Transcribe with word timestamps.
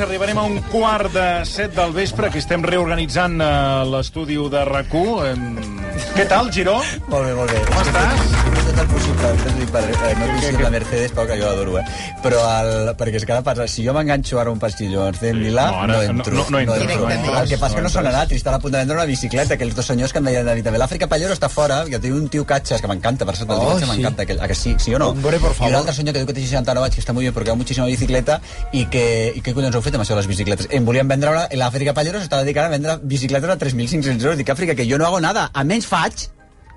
minuts, 0.00 0.08
arribarem 0.08 0.38
a 0.38 0.42
un 0.44 0.58
quart 0.70 1.12
de 1.12 1.44
set 1.44 1.74
del 1.74 1.92
vespre, 1.92 2.30
que 2.30 2.38
estem 2.40 2.62
reorganitzant 2.64 3.40
eh, 3.40 3.84
l'estudi 3.90 4.36
de 4.50 4.64
RAC1. 4.64 5.78
Què 6.16 6.24
tal, 6.28 6.48
Giró? 6.52 6.78
Molt 7.10 7.26
bé, 7.26 7.34
molt 7.36 7.50
bé. 7.52 7.60
Com 7.68 7.80
estàs? 7.82 8.20
He 8.50 8.62
fet 8.70 8.78
el 8.80 8.86
possible, 8.88 9.30
no 9.30 9.80
eh, 9.80 10.52
no 10.54 10.60
la 10.64 10.70
Mercedes, 10.70 11.12
però 11.12 11.26
que 11.28 11.36
jo 11.38 11.46
l'adoro, 11.50 11.76
eh? 11.78 11.84
Però 12.22 12.40
el, 12.60 12.70
perquè 12.98 13.18
és 13.20 13.24
que 13.26 13.32
ara 13.34 13.42
passa, 13.44 13.66
si 13.68 13.84
jo 13.84 13.92
m'enganxo 13.96 14.38
ara 14.40 14.50
un 14.52 14.58
pastilló 14.58 15.10
de 15.12 15.32
Milà, 15.34 15.66
No, 15.70 15.86
no, 15.86 15.94
ara 15.98 16.04
entro. 16.04 16.34
no- 16.34 16.46
no 16.50 16.58
entres, 16.60 16.80
entro. 16.82 17.04
no 17.06 17.10
entres, 17.10 17.40
El 17.42 17.48
que 17.48 17.58
passa 17.58 17.74
que 17.76 17.82
no 17.82 17.88
no 17.88 17.92
són 17.92 18.06
entres. 18.06 18.14
anat, 18.16 18.32
i 18.32 18.36
estan 18.36 18.54
a 18.54 18.58
punt 18.58 18.72
de 18.72 18.78
vendre 18.78 18.96
una 18.96 19.04
bicicleta, 19.04 19.54
aquells 19.54 19.74
dos 19.74 19.86
senyors 19.86 20.12
que 20.12 20.18
em 20.18 20.24
deien 20.24 20.48
a 20.48 20.54
mi 20.54 20.62
també. 20.62 20.78
L'Àfrica 20.78 21.08
Pallero 21.08 21.34
està 21.34 21.48
fora, 21.48 21.84
jo 21.90 22.00
tinc 22.00 22.14
un 22.14 22.28
tio 22.28 22.46
catxes 22.46 22.80
que 22.80 22.88
m'encanta, 22.88 23.26
per 23.26 23.36
cert, 23.36 23.50
el 23.50 23.56
Oh, 23.60 23.76
tio 23.76 23.86
sí. 23.86 23.92
m'encanta, 23.92 24.22
a 24.22 24.48
que 24.48 24.54
sí, 24.54 24.74
sí 24.78 24.94
o 24.94 24.98
no? 24.98 25.08
Hombre, 25.10 25.38
por 25.38 25.50
I 25.50 25.54
favor. 25.54 25.70
un 25.72 25.76
altre 25.76 25.94
senyor 25.94 26.12
que 26.14 26.20
diu 26.20 26.26
que 26.26 26.34
té 26.34 26.40
69 26.40 26.86
anys, 26.86 26.94
que 26.96 27.00
està 27.02 27.12
molt 27.12 27.26
bé, 27.26 27.32
perquè 27.34 27.50
ha 27.52 27.54
muchíssima 27.54 27.86
bicicleta, 27.86 28.40
i 28.72 28.86
que, 28.86 29.32
i 29.36 29.40
què 29.42 29.52
collons 29.54 29.74
heu 29.74 29.82
fet 29.90 29.98
amb 29.98 30.06
això 30.06 30.14
de 30.14 30.22
les 30.22 30.30
bicicletes? 30.30 30.68
Em 30.76 30.86
volien 30.86 31.08
vendre 31.10 31.46
i 31.50 31.58
l'Àfrica 31.58 31.94
Pallero 31.96 32.20
s'està 32.22 32.40
dedicant 32.44 32.68
a 32.68 32.74
vendre 32.74 32.98
bicicletes 33.02 33.50
a 33.50 33.58
3.500 33.58 34.26
euros. 34.26 34.38
Dic, 34.38 34.52
Àfrica, 34.54 34.76
que 34.78 34.86
jo 34.88 34.98
no 35.00 35.08
hago 35.08 35.20
nada, 35.20 35.48
a 35.52 35.64
menys 35.66 35.88
faig, 35.90 36.28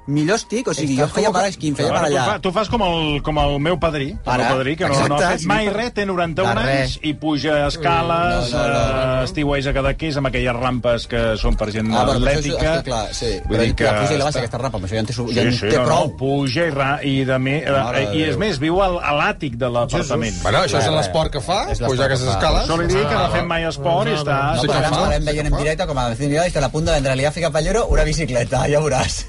millor 0.07 0.35
estic, 0.35 0.67
o 0.67 0.73
sigui, 0.73 0.97
jo 0.99 1.07
feia 1.07 1.29
per 1.31 1.45
aquí, 1.47 1.69
em 1.71 1.75
feia 1.77 1.87
per 1.93 1.97
Ara, 2.01 2.07
tu, 2.09 2.13
allà. 2.13 2.23
fa, 2.27 2.39
tu 2.43 2.51
fas 2.51 2.67
com 2.69 2.81
el, 2.83 3.21
com 3.23 3.37
el 3.39 3.53
meu 3.63 3.77
padrí, 3.79 4.09
el 4.11 4.29
Ara, 4.33 4.49
meu 4.49 4.57
padrí 4.57 4.75
que 4.75 4.83
no, 4.89 4.93
no 4.93 4.99
ha 4.99 5.05
exacte, 5.05 5.27
fet 5.31 5.39
sí, 5.45 5.47
mai 5.47 5.69
res, 5.69 5.93
té 5.93 6.05
91 6.05 6.49
De 6.49 6.65
res. 6.65 6.79
anys 6.81 6.99
i 7.03 7.13
puja 7.13 7.67
escales, 7.67 8.51
No, 8.51 8.57
no, 8.59 8.67
no, 8.67 8.73
no. 8.73 9.21
eh, 9.21 9.23
estiueja 9.23 9.73
cada 9.73 9.93
qués 9.95 10.17
amb 10.19 10.27
aquelles 10.27 10.55
rampes 10.57 11.07
que 11.07 11.21
són 11.39 11.55
per 11.55 11.69
gent 11.71 11.93
Ah, 11.93 12.03
això 12.03 12.17
atlètica. 12.17 12.57
és 12.73 12.83
que, 12.83 12.89
clar, 12.89 13.13
sí. 13.13 13.31
Vull 13.47 13.57
Però 13.57 13.63
dir 13.63 13.75
que 13.75 13.83
la 13.85 13.95
puja 14.01 14.13
i 14.13 14.17
la 14.17 14.25
baixa, 14.25 14.39
aquesta 14.43 14.57
rampa, 14.57 14.77
amb 14.77 14.85
això 14.89 14.93
ja 14.95 14.99
en 14.99 15.05
té, 15.05 15.13
su- 15.13 15.27
Sí, 15.29 15.35
ja 15.35 15.41
en 15.47 15.53
sí, 15.53 15.69
té 15.69 15.77
no, 15.77 15.85
prou. 15.85 16.07
no, 16.09 16.17
puja 16.17 16.65
i, 16.67 16.69
ra, 16.71 16.89
i, 17.03 17.15
de 17.23 17.33
eh, 17.33 17.63
de 17.63 18.17
i 18.17 18.23
és 18.23 18.37
més, 18.37 18.59
viu 18.59 18.81
al, 18.81 18.99
a 18.99 19.13
l'àtic 19.15 19.55
de 19.55 19.69
l'apartament. 19.69 20.41
Bueno, 20.43 20.59
això 20.67 20.79
és 20.83 20.89
l'esport 20.91 21.31
que 21.31 21.39
fa, 21.39 21.63
pujar 21.79 22.07
que 22.09 22.13
aquestes 22.13 22.27
escales. 22.35 22.67
Això 22.67 22.77
li 22.81 22.87
dic 22.91 23.07
que 23.07 23.15
no 23.15 23.29
fem 23.31 23.47
mai 23.47 23.63
esport 23.63 24.09
i 24.09 24.13
està... 24.19 24.53
No, 24.55 24.61
Sí 24.63 24.67
però 24.67 24.77
ara 24.79 24.89
sí 24.89 24.95
que 25.23 25.31
veient 25.31 25.47
en 25.47 25.57
directe 25.57 25.87
com 25.87 25.97
a 25.97 26.09
Mirada 26.09 26.45
i 26.45 26.47
estan 26.51 26.63
a 26.63 26.69
punt 26.69 26.85
de 26.85 26.91
vendre-li 26.91 27.25
a 27.25 27.29
Àfrica 27.29 27.51
Pallero 27.51 27.85
una 27.87 28.03
bicicleta, 28.03 28.67
ja 28.69 28.79
veuràs. 28.81 29.25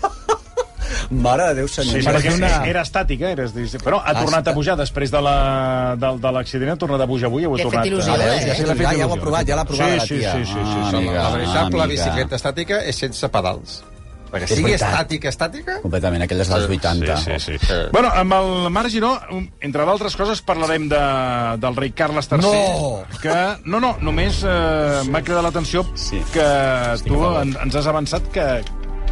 Mare 1.10 1.48
de 1.50 1.55
Déu, 1.60 1.69
senyor. 1.69 2.00
Sí, 2.00 2.06
perquè 2.06 2.33
una... 2.34 2.50
era 2.66 2.83
estàtica, 2.83 3.30
era, 3.30 3.47
però 3.84 3.98
ha 4.00 4.10
Ah, 4.14 4.20
tornat 4.24 4.44
sí. 4.44 4.50
a 4.50 4.55
pujar 4.55 4.77
després 4.78 5.10
de 5.10 5.20
la- 5.20 5.94
de, 5.97 6.12
de 6.19 6.33
l'accident, 6.33 6.70
ha 6.72 6.77
tornat 6.77 7.00
a 7.00 7.06
pujar 7.06 7.27
avui, 7.28 7.44
ho 7.47 7.55
ha 7.55 7.62
tornat... 7.62 7.86
il·lusió, 7.86 8.12
a- 8.12 8.19
eh? 8.34 8.44
Ja, 8.47 8.55
sí, 8.55 8.62
l'ha 8.64 8.74
fet 8.74 8.86
Ja, 8.86 8.92
ja 8.98 9.06
ho 9.06 9.14
ha 9.14 9.20
provat, 9.20 9.47
ja 9.48 9.56
l'ha 9.56 9.64
provat 9.64 9.91
sí, 9.91 9.97
la 9.97 10.06
sí, 10.06 10.19
tia. 10.19 10.32
sí, 10.32 10.44
sí, 10.44 10.52
sí, 10.52 10.78
Ah, 10.82 10.91
sí. 10.91 10.97
amiga. 10.97 11.22
La 11.22 11.30
veritable 11.36 11.82
amiga. 11.82 11.86
bicicleta 12.05 12.36
estàtica 12.36 12.82
és 12.84 12.97
sense 12.97 13.28
pedals. 13.28 13.82
Perquè 14.34 14.48
sigui 14.50 14.72
estàtica, 14.75 15.28
estàtica... 15.30 15.77
Completament, 15.80 16.25
aquelles 16.25 16.48
dels 16.50 16.64
80. 16.66 17.16
Sí, 17.22 17.36
sí, 17.38 17.58
sí. 17.62 17.75
Bueno, 17.92 18.08
amb 18.19 18.32
el 18.34 18.70
Marc 18.75 18.91
Giró, 18.91 19.12
entre 19.60 19.84
d'altres 19.86 20.16
coses, 20.19 20.41
parlarem 20.42 20.88
de, 20.91 20.98
del 21.62 21.77
rei 21.77 21.92
Carles 21.94 22.27
III. 22.32 22.41
No! 22.42 23.05
Que, 23.22 23.34
no, 23.64 23.78
no, 23.78 23.92
només 24.02 24.41
eh, 24.42 25.05
m'ha 25.06 25.22
cridat 25.22 25.44
l'atenció 25.47 25.84
Sí. 25.94 26.19
que 26.32 26.48
tu 27.06 27.20
en, 27.38 27.55
ens 27.62 27.77
has 27.78 27.86
avançat 27.86 28.27
que, 28.34 28.48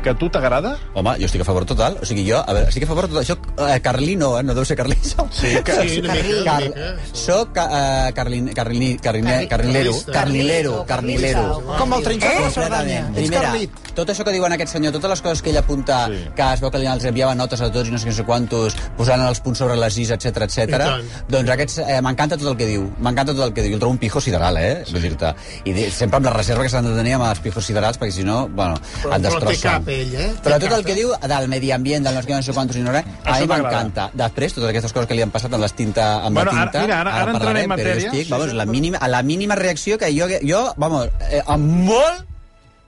que 0.03 0.11
a 0.11 0.15
tu 0.19 0.29
t'agrada. 0.31 0.77
Home, 0.95 1.15
jo 1.21 1.27
estic 1.31 1.43
a 1.43 1.45
favor 1.49 1.65
total. 1.69 1.97
O 2.03 2.07
sigui, 2.09 2.25
jo, 2.29 2.39
a 2.41 2.53
veure, 2.53 2.69
estic 2.69 2.85
a 2.85 2.91
favor 2.91 3.09
total. 3.09 3.23
Això, 3.25 3.37
eh, 3.69 3.81
Carlí 3.85 4.17
no, 4.17 4.35
eh? 4.39 4.43
No 4.43 4.55
deu 4.55 4.65
ser 4.69 4.77
Carlí, 4.77 4.97
això. 5.01 5.27
Sí, 5.33 5.55
que... 5.67 5.79
Sí, 5.89 6.01
una 6.03 6.15
mica, 6.15 6.43
Car 6.45 6.97
soc 7.13 7.57
uh, 7.57 8.11
carlin, 8.15 8.49
carlini, 8.55 8.97
carline, 8.99 9.47
carnilero, 9.49 9.95
carnilero, 10.13 10.85
carnilero. 10.87 11.45
Com 11.79 11.93
el 11.97 12.03
trinxat 12.05 12.35
de 12.37 12.41
la. 12.45 12.51
Cerdanya. 12.53 13.01
Ets 13.17 13.31
Carlit. 13.33 13.79
tot 13.97 14.09
això 14.13 14.25
que 14.25 14.33
diuen 14.35 14.53
aquest 14.57 14.73
senyor, 14.75 14.93
totes 14.95 15.11
les 15.13 15.23
coses 15.25 15.43
que 15.45 15.51
ell 15.53 15.59
apunta, 15.61 16.07
Sí. 16.13 16.19
que 16.37 16.47
es 16.55 16.61
veu 16.61 16.71
que 16.73 16.79
li 16.81 16.87
els 16.89 17.05
enviava 17.09 17.35
notes 17.35 17.61
a 17.61 17.71
tots 17.73 17.89
i 17.89 17.93
no 17.93 17.99
sé, 17.99 18.07
no 18.09 18.13
sé 18.17 18.25
quantos, 18.25 18.75
posant 18.97 19.21
els 19.27 19.41
punts 19.45 19.59
sobre 19.63 19.77
les 19.77 19.97
is, 19.99 20.11
etc 20.15 20.43
etc. 20.47 20.81
Doncs 21.29 21.51
aquests, 21.55 21.79
eh, 21.85 22.01
m'encanta 22.05 22.37
tot 22.41 22.49
el 22.53 22.57
que 22.57 22.67
diu, 22.67 22.87
m'encanta 22.99 23.35
tot 23.35 23.45
el 23.47 23.53
que 23.55 23.63
diu. 23.67 23.75
El 23.77 23.81
trobo 23.81 23.93
un 23.93 23.99
pijo 23.99 24.21
sideral, 24.21 24.57
eh? 24.59 24.83
Sí. 24.87 24.93
Vull 24.97 25.03
dir-te. 25.07 25.35
I 25.65 25.73
de, 25.77 25.91
sempre 25.91 26.17
amb 26.19 26.27
la 26.27 26.33
reserva 26.35 26.63
que 26.65 26.71
s'han 26.73 26.85
de 26.89 26.95
tenir 26.97 27.15
amb 27.19 27.29
els 27.29 27.41
pijos 27.45 27.65
siderals, 27.65 27.99
perquè 28.01 28.13
si 28.13 28.25
no, 28.25 28.49
bueno, 28.49 28.75
Però- 28.77 28.93
et 28.95 29.03
però 29.03 29.17
té 29.17 29.29
destrossen. 29.29 29.63
cap, 29.71 29.89
ell, 30.01 30.15
eh? 30.15 30.29
Però 30.43 30.59
tot 30.63 30.73
el 30.77 30.85
que 30.87 30.95
diu 30.97 31.13
del 31.29 31.49
medi 31.53 31.71
ambient, 31.73 32.05
del 32.07 32.15
no 32.17 32.23
sé 32.23 32.29
què, 32.29 32.37
no 32.39 32.43
sé 32.47 32.53
quantos 32.57 32.77
i 32.77 32.83
no 32.85 32.93
res, 32.95 33.05
a 33.25 33.39
mi 33.41 33.47
m'encanta. 33.51 34.11
Després, 34.15 34.55
totes 34.57 34.71
aquestes 34.71 34.93
coses 34.93 35.09
que 35.11 35.15
li 35.19 35.23
han 35.23 35.31
passat 35.35 35.53
amb 35.53 35.63
les 35.63 35.73
tinta, 35.79 36.09
amb 36.27 36.37
Bueno, 36.37 36.53
la 36.53 36.63
ara- 36.63 36.71
tinta, 36.71 36.83
mira, 36.87 37.01
ara- 37.01 37.15
ara 37.23 37.33
entrarem 37.33 37.35
en 37.35 37.39
parlarem, 37.39 37.71
però 37.71 37.95
matèria. 37.95 38.11
estic, 38.13 38.31
vamos, 38.31 38.51
sí. 38.51 38.57
la 38.57 38.67
mínima, 38.67 38.99
a 38.99 39.09
la 39.09 39.23
mínima 39.23 39.55
reacció 39.55 39.99
que 39.99 40.13
jo, 40.19 40.27
jo 40.43 40.63
vamos, 40.77 41.09
eh, 41.31 41.43
amb 41.47 41.65
molt, 41.89 42.27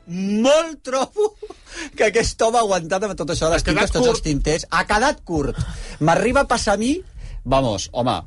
molt 0.06 0.82
trobo 0.84 1.34
que 1.96 2.04
aquest 2.10 2.40
home 2.44 2.58
ha 2.58 2.64
aguantat 2.64 3.02
amb 3.06 3.16
tot 3.18 3.30
això 3.32 3.48
de 3.48 3.56
les 3.56 3.64
tintes, 3.64 3.90
tots 3.94 4.08
els 4.08 4.22
tinters, 4.22 4.66
ha 4.70 4.84
quedat 4.88 5.22
curt. 5.24 5.56
M'arriba 6.00 6.44
a 6.44 6.48
passar 6.50 6.74
a 6.74 6.80
mi, 6.80 6.98
vamos, 7.44 7.88
home, 7.92 8.18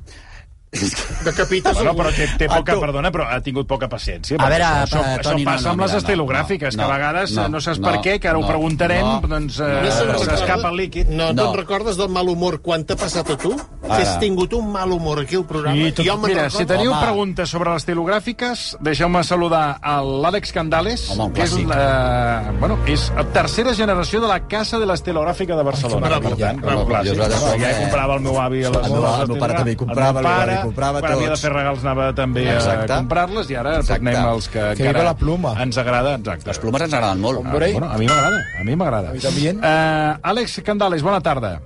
Decapites 0.72 1.74
Bueno, 1.74 1.94
però 1.96 2.12
té, 2.14 2.28
té 2.38 2.48
poca, 2.48 2.74
tu. 2.76 2.82
perdona, 2.82 3.10
però 3.12 3.26
ha 3.32 3.40
tingut 3.42 3.66
poca 3.68 3.88
paciència. 3.90 4.36
A 4.38 4.50
veure, 4.50 4.64
això, 4.66 5.00
eh, 5.00 5.14
això 5.18 5.30
Toni, 5.32 5.46
no, 5.46 5.52
passa 5.52 5.64
no, 5.64 5.72
amb 5.72 5.82
les 5.82 5.92
mira, 5.92 5.94
no, 5.94 6.02
estilogràfiques, 6.04 6.76
no, 6.76 6.84
que 6.84 6.90
a 6.92 6.96
vegades 6.98 7.32
no, 7.38 7.48
no, 7.48 7.62
saps 7.64 7.80
no, 7.80 7.88
per 7.88 8.02
què, 8.04 8.18
que 8.20 8.28
ara 8.28 8.38
ho 8.38 8.42
no, 8.42 8.48
preguntarem, 8.48 9.06
no, 9.06 9.22
doncs 9.32 9.60
No 9.60 9.68
eh, 9.68 9.92
se'n 9.92 10.12
s'escapa 10.20 10.46
recorda- 10.46 10.70
el 10.70 10.78
líquid. 10.78 11.08
No, 11.08 11.32
No. 11.34 11.44
te'n 11.48 11.56
recordes 11.58 11.98
del 11.98 12.10
mal 12.10 12.28
humor 12.30 12.60
quan 12.62 12.84
t'ha 12.86 12.96
passat 13.00 13.30
a 13.32 13.38
tu? 13.38 13.56
Que 13.56 13.88
Ara. 13.94 14.04
has 14.04 14.20
tingut 14.20 14.54
un 14.54 14.72
mal 14.72 14.92
humor 14.92 15.22
aquí 15.22 15.36
al 15.36 15.46
programa? 15.46 15.78
I 15.78 15.92
tot, 15.94 16.06
jo 16.06 16.18
mira, 16.18 16.50
si 16.50 16.66
teniu 16.66 16.92
Home. 16.92 17.02
preguntes 17.02 17.50
sobre 17.50 17.72
les 17.74 17.84
estilogràfiques, 17.88 18.78
deixeu-me 18.82 19.24
saludar 19.24 19.80
a 19.82 20.02
l'Àlex 20.04 20.52
Candales, 20.52 21.10
Home, 21.12 21.32
que 21.34 21.44
és, 21.44 21.54
la, 21.64 22.52
bueno, 22.60 22.78
és 22.86 23.10
la 23.16 23.24
tercera 23.24 23.74
generació 23.74 24.20
de 24.22 24.28
la 24.28 24.42
Casa 24.48 24.78
de 24.80 24.86
l'Estilogràfica 24.86 25.56
de 25.56 25.64
Barcelona. 25.64 26.08
Ai, 26.08 26.14
que 26.14 26.20
per 26.30 26.38
meravella. 26.38 27.04
Jo 27.08 27.56
eh? 27.56 27.76
comprava 27.80 28.16
el 28.16 28.22
meu 28.22 28.40
avi 28.40 28.64
a 28.64 28.70
les 28.70 28.86
El 28.88 29.28
meu- 29.28 29.38
pare 29.40 29.54
també 29.56 29.76
comprava, 29.76 30.20
el 30.20 30.26
meu 30.26 30.57
el 30.57 30.57
pare, 30.58 30.66
comprava 30.68 31.00
quan 31.00 31.12
havia 31.14 31.28
de 31.28 31.30
tots. 31.36 31.42
fer 31.42 31.52
regals 31.54 31.80
anava 31.86 32.08
també 32.16 32.44
Exacte. 32.54 32.92
a 32.94 32.98
comprar-les 32.98 33.50
i 33.50 33.56
ara 33.56 33.76
Exacte. 33.80 34.04
tornem 34.04 34.26
als 34.28 34.50
que, 34.50 34.66
Que 34.76 34.88
viva 34.92 35.04
la 35.04 35.16
pluma. 35.16 35.56
ens 35.64 35.78
agrada. 35.78 36.16
Exacte. 36.16 36.48
les 36.50 36.60
plomes 36.60 36.82
ens 36.82 36.94
agraden 36.94 37.20
molt. 37.22 37.42
Ah, 37.46 37.52
bueno, 37.58 37.90
a 37.92 37.98
mi 37.98 38.06
m'agrada, 38.08 38.40
a 38.60 38.64
mi 38.64 38.76
m'agrada. 38.76 39.10
A 39.10 39.14
mi 39.14 39.20
també. 39.20 39.54
Uh, 39.54 40.20
Àlex 40.30 40.62
Candales, 40.64 41.02
bona 41.04 41.22
tarda. 41.22 41.62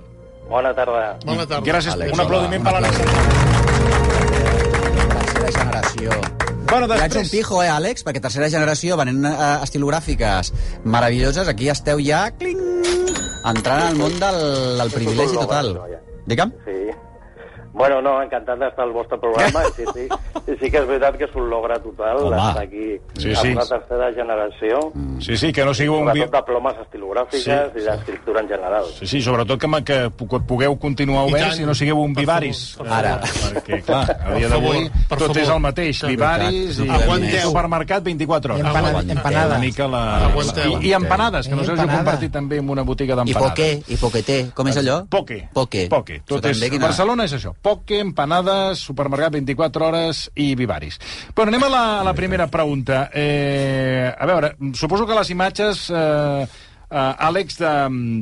Bona 0.48 0.74
tarda. 0.74 1.16
Bona 1.24 1.46
tarda. 1.46 1.64
Gràcies. 1.64 1.94
Àlex, 1.94 2.12
un 2.12 2.20
aplaudiment 2.20 2.62
per 2.62 2.72
l'Àlex. 2.74 2.98
Tercera 5.32 5.50
generació. 5.58 6.10
Bueno, 6.72 6.86
Ja 6.88 7.04
ets 7.06 7.16
un 7.16 7.22
després... 7.22 7.30
pijo, 7.30 7.62
eh, 7.62 7.68
Àlex? 7.68 8.04
Perquè 8.04 8.20
tercera 8.24 8.48
generació, 8.48 8.96
venent 8.96 9.24
eh, 9.28 9.58
estilogràfiques 9.66 10.52
meravelloses, 10.84 11.48
aquí 11.48 11.68
esteu 11.68 11.98
ja, 12.00 12.30
cling, 12.38 12.60
entrant 13.44 13.82
al 13.90 13.96
món 13.98 14.14
del, 14.20 14.78
del 14.78 14.90
privilegi 14.94 15.36
total. 15.36 15.74
Digue'm? 16.26 16.52
Sí. 16.64 16.78
Bueno, 17.72 18.02
no, 18.02 18.18
encantat 18.22 18.58
d'estar 18.60 18.84
al 18.84 18.92
vostre 18.92 19.18
programa. 19.18 19.62
Sí, 19.76 19.84
sí. 19.94 20.06
I 20.42 20.56
sí 20.58 20.70
que 20.70 20.78
és 20.82 20.86
veritat 20.86 21.16
que 21.16 21.24
és 21.24 21.34
un 21.38 21.48
logre 21.48 21.78
total 21.80 22.18
Home. 22.26 22.36
estar 22.36 22.62
aquí 22.64 22.98
Sí, 23.16 23.30
amb 23.30 23.40
sí. 23.42 23.52
una 23.52 23.64
tercera 23.66 24.08
generació, 24.12 24.80
Sí, 25.20 25.36
sí, 25.36 25.52
que 25.52 25.64
no 25.64 25.72
sigueu 25.72 25.94
un... 26.00 26.08
sobretot 26.08 26.32
de 26.34 26.42
plomes 26.42 26.74
estilogràfiques 26.82 27.72
Sí, 27.72 27.78
i 27.80 27.84
d'escriptura 27.86 28.40
en 28.42 28.48
general. 28.48 28.84
Sí, 28.98 29.06
sí, 29.06 29.22
sobretot 29.22 29.60
que, 29.60 29.68
que 29.84 29.98
pu- 30.10 30.42
pugueu 30.46 30.76
continuar 30.78 31.28
I 31.28 31.32
oberts 31.32 31.54
tant. 31.56 31.62
i 31.62 31.66
no 31.66 31.74
sigueu 31.74 32.00
un 32.02 32.12
vivaris. 32.12 32.74
per 32.78 32.88
Ara. 32.88 33.14
Perquè, 33.22 33.82
clar, 33.86 34.02
a 34.10 34.34
dia 34.34 34.48
Per 34.48 34.50
d'avui 34.50 34.90
tot 35.08 35.18
favor. 35.22 35.38
és 35.38 35.48
el 35.48 35.60
mateix. 35.60 35.98
Sí, 36.02 36.06
Vivaris 36.12 36.78
i. 36.80 36.88
Aguanteu. 36.90 37.48
supermercat 37.48 38.02
24 38.02 38.54
hores. 38.54 38.66
Empana- 38.66 38.88
Aguanteu 38.88 39.16
empanades. 39.16 39.50
Una 39.52 39.58
mica 39.58 39.88
la... 39.88 40.02
Aguanteu. 40.26 40.78
I, 40.82 40.88
I 40.88 40.92
empanades, 40.94 41.48
que 41.48 41.54
no 41.54 41.62
sé 41.62 41.66
si 41.66 41.70
heu 41.72 41.78
Empanada. 41.80 41.98
compartit 42.04 42.32
també 42.32 42.58
en 42.58 42.68
una 42.68 42.82
botiga 42.82 43.14
I 43.14 43.16
d'empanades. 43.22 43.50
poqué, 43.50 43.82
i 43.94 43.96
poqueté. 43.96 44.38
Com 44.54 44.68
és 44.68 44.76
allò? 44.82 45.04
Poque. 45.08 45.48
Poque. 45.52 45.86
Poque. 45.88 46.20
Tot 46.26 46.44
és, 46.46 46.60
Barcelona 46.80 47.24
és 47.24 47.32
això. 47.34 47.54
Poque, 47.62 48.00
empanades, 48.02 48.82
supermercat 48.82 49.36
24 49.38 49.86
hores 49.86 50.24
i 50.34 50.52
vivaris. 50.58 50.98
Bueno, 51.36 51.52
anem 51.52 51.68
a 51.68 51.70
la, 51.70 51.84
a 52.00 52.04
la 52.04 52.14
primera 52.18 52.48
pregunta. 52.50 53.06
Eh, 53.14 54.10
a 54.10 54.26
veure, 54.26 54.56
suposo 54.74 55.06
que 55.06 55.18
les 55.18 55.30
imatges... 55.30 55.88
Eh, 55.94 56.68
Uh, 56.92 57.14
Àlex, 57.24 57.54
de, 57.56 57.68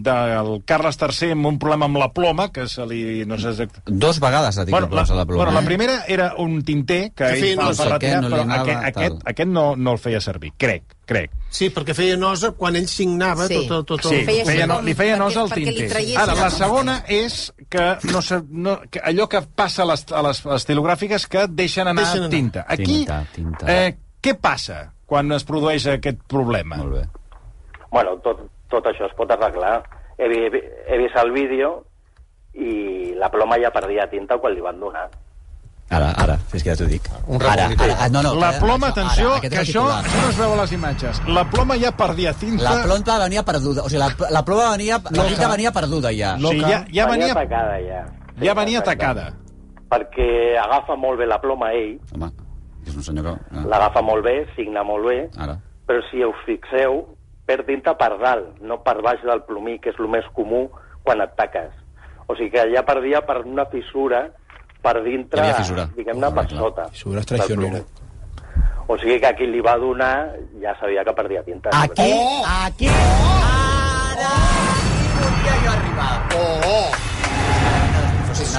del 0.07 0.51
Carles 0.65 0.95
III 1.03 1.33
amb 1.35 1.49
un 1.49 1.57
problema 1.59 1.89
amb 1.89 1.97
la 1.99 2.07
ploma, 2.15 2.45
que 2.55 2.69
se 2.71 2.85
li... 2.87 3.25
No 3.27 3.35
sé 3.43 3.49
exacte... 3.51 3.81
Dos 3.91 4.21
vegades 4.23 4.61
ha 4.61 4.65
dit 4.65 4.71
Bueno, 4.71 4.87
la, 4.95 5.03
la 5.03 5.25
ploma. 5.27 5.43
bueno, 5.43 5.55
la 5.59 5.65
primera 5.67 5.97
era 6.07 6.29
un 6.39 6.61
tinter 6.63 7.11
que, 7.11 7.33
ell 7.35 7.57
fa, 7.59 7.65
nosa. 7.65 7.83
fa 7.83 7.97
retirar, 7.97 8.21
Aquest 8.21 8.29
no 8.29 8.37
però 8.37 8.45
anava, 8.45 8.63
aquest, 8.63 8.85
aquest, 8.93 9.25
aquest 9.33 9.51
no, 9.51 9.65
no 9.75 9.97
el 9.97 9.99
feia 9.99 10.21
servir, 10.23 10.53
crec, 10.57 10.85
crec. 11.05 11.35
Sí, 11.51 11.73
perquè 11.75 11.97
feia 11.99 12.15
nosa 12.21 12.53
quan 12.55 12.79
ell 12.79 12.87
signava 12.87 13.49
Sí. 13.51 13.59
tot, 13.67 13.89
tot, 13.89 14.05
tot 14.05 14.13
Sí, 14.13 14.21
el... 14.21 14.25
feia 14.31 14.45
feia, 14.47 14.69
no, 14.71 14.77
li 14.87 14.95
feia 14.95 15.17
perquè- 15.17 15.25
nosa 15.25 15.43
al 15.43 15.51
li 15.57 15.67
tinter. 15.67 16.05
Ara, 16.15 16.29
la 16.37 16.39
la 16.45 16.51
segona 16.55 16.97
és 17.09 17.41
que, 17.69 17.89
no 18.13 18.23
sé, 18.23 18.39
no, 18.51 18.77
que 18.87 19.03
allò 19.03 19.27
que 19.35 19.43
passa 19.51 19.83
a 19.83 19.89
les, 19.91 20.07
a 20.15 20.23
les 20.29 20.45
estilogràfiques 20.61 21.27
que 21.27 21.49
deixen 21.51 21.91
anar 21.91 22.05
Deixen 22.05 22.23
anar. 22.29 22.31
tinta. 22.39 22.65
Aquí, 22.69 22.85
Tinta, 23.03 23.25
tinta. 23.35 23.67
Eh, 23.67 23.97
què 24.23 24.37
passa 24.39 24.93
quan 25.11 25.33
es 25.35 25.43
produeix 25.43 25.89
aquest 25.97 26.23
problema? 26.31 26.79
Molt 26.85 27.01
bé. 27.01 27.05
Bueno, 27.91 28.15
tot, 28.23 28.47
tot 28.71 28.87
això 28.87 29.09
es 29.11 29.17
pot 29.19 29.31
arreglar. 29.31 29.81
He, 30.19 30.29
vi- 30.29 30.63
he 30.89 30.99
vist 31.01 31.17
el 31.17 31.33
vídeo 31.33 31.73
i 32.55 33.15
la 33.19 33.31
ploma 33.31 33.59
ja 33.63 33.71
perdia 33.75 34.09
tinta 34.11 34.39
quan 34.39 34.55
li 34.55 34.61
van 34.65 34.81
donar. 34.81 35.09
Ara, 35.91 36.13
ara, 36.23 36.37
és 36.55 36.63
que 36.63 36.71
ja 36.71 36.77
t'ho 36.79 36.87
dic. 36.87 37.07
Un 37.27 37.43
ara, 37.43 37.65
ara, 37.75 37.95
ah, 37.99 38.09
no, 38.15 38.21
no, 38.23 38.37
La 38.39 38.53
ploma, 38.63 38.93
atenció, 38.95 39.33
ara, 39.35 39.41
que 39.43 39.49
això, 39.59 39.83
això 39.91 40.21
no 40.23 40.29
es 40.31 40.37
veu 40.39 40.53
a 40.55 40.59
les 40.61 40.75
imatges. 40.77 41.19
La 41.27 41.43
ploma 41.51 41.75
ja 41.83 41.91
perdia 41.91 42.31
tinta. 42.39 42.63
La 42.63 42.85
ploma 42.85 43.17
venia 43.25 43.43
perduda, 43.43 43.83
o 43.83 43.91
sigui, 43.91 43.99
la, 44.05 44.31
la 44.31 44.45
ploma 44.47 44.69
venia, 44.77 45.01
la 45.11 45.25
tinta 45.27 45.49
venia 45.51 45.73
perduda 45.75 46.13
ja. 46.15 46.37
o 46.39 46.53
sigui, 46.53 46.63
ja, 46.63 46.85
ja 46.95 47.09
venia, 47.11 47.33
atacada, 47.35 47.81
ja. 47.83 48.05
ja 48.39 48.55
venia 48.55 48.79
atacada. 48.85 49.27
Perquè 49.91 50.29
agafa 50.63 50.95
molt 50.95 51.19
bé 51.19 51.27
la 51.27 51.41
ploma 51.43 51.73
ell, 51.75 51.97
Home, 52.15 52.31
és 52.87 52.95
un 52.95 53.03
senyor 53.03 53.27
que... 53.27 53.35
Ah, 53.51 53.65
l'agafa 53.75 54.03
molt 54.07 54.23
bé, 54.23 54.37
signa 54.55 54.85
molt 54.87 55.09
bé, 55.11 55.19
ara. 55.43 55.59
però 55.91 56.05
si 56.07 56.23
us 56.23 56.39
fixeu, 56.47 57.03
perd 57.51 57.67
tinta 57.67 57.97
per 57.99 58.13
dalt, 58.23 58.61
no 58.63 58.79
per 58.87 59.01
baix 59.03 59.23
del 59.27 59.43
plomí, 59.49 59.79
que 59.83 59.91
és 59.91 59.99
el 59.99 60.07
més 60.09 60.27
comú 60.37 60.69
quan 61.03 61.21
et 61.25 61.35
taques. 61.37 61.73
O 62.31 62.37
sigui 62.39 62.53
que 62.55 62.69
ja 62.71 62.85
perdia 62.87 63.21
per 63.27 63.41
una 63.43 63.67
fissura 63.73 64.29
per 64.81 64.95
dintre, 65.05 65.43
diguem-ne, 65.97 66.31
per 66.31 66.47
Correcte. 66.47 66.57
sota. 66.63 66.87
Fissura 66.95 67.25
traicionera. 67.27 67.83
O 68.91 68.97
sigui 68.99 69.19
que 69.23 69.27
a 69.29 69.35
qui 69.39 69.47
li 69.47 69.61
va 69.63 69.75
donar 69.79 70.15
ja 70.63 70.73
sabia 70.81 71.05
que 71.05 71.13
perdia 71.15 71.43
tinta. 71.47 71.71
Aquí, 71.75 72.07
Oh! 72.15 72.43
aquí, 72.67 72.89
ara 72.89 74.33
volia 75.21 75.55
jo 75.65 75.71
arribar. 75.75 76.15
Oh, 76.35 76.61
oh! 76.71 77.00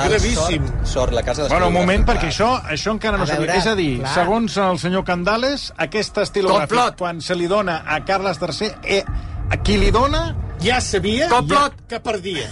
Gravíssim. 0.09 0.65
Sort, 0.67 0.85
sort 0.85 1.13
la 1.13 1.23
casa 1.23 1.47
Bueno, 1.49 1.67
un 1.67 1.73
moment, 1.73 2.05
perquè 2.05 2.27
això, 2.29 2.61
això 2.63 2.91
encara 2.91 3.17
no 3.17 3.23
A 3.23 3.27
s'ha 3.27 3.37
dit. 3.37 3.45
veure, 3.47 3.57
És 3.59 3.67
a 3.67 3.75
dir, 3.75 3.99
clar. 3.99 4.13
segons 4.13 4.57
el 4.57 4.79
senyor 4.79 5.03
Candales, 5.03 5.73
aquest 5.77 6.17
estilogràfic, 6.17 6.95
quan 6.97 7.21
se 7.21 7.35
li 7.35 7.47
dona 7.47 7.83
a 7.85 7.99
Carles 8.05 8.39
III, 8.41 8.71
eh, 8.83 9.03
a 9.51 9.57
qui 9.57 9.77
li 9.77 9.91
dona 9.91 10.35
Ja 10.61 10.79
sabia 10.81 11.27
Complot. 11.29 11.73
que 11.89 11.99
perdia. 11.99 12.47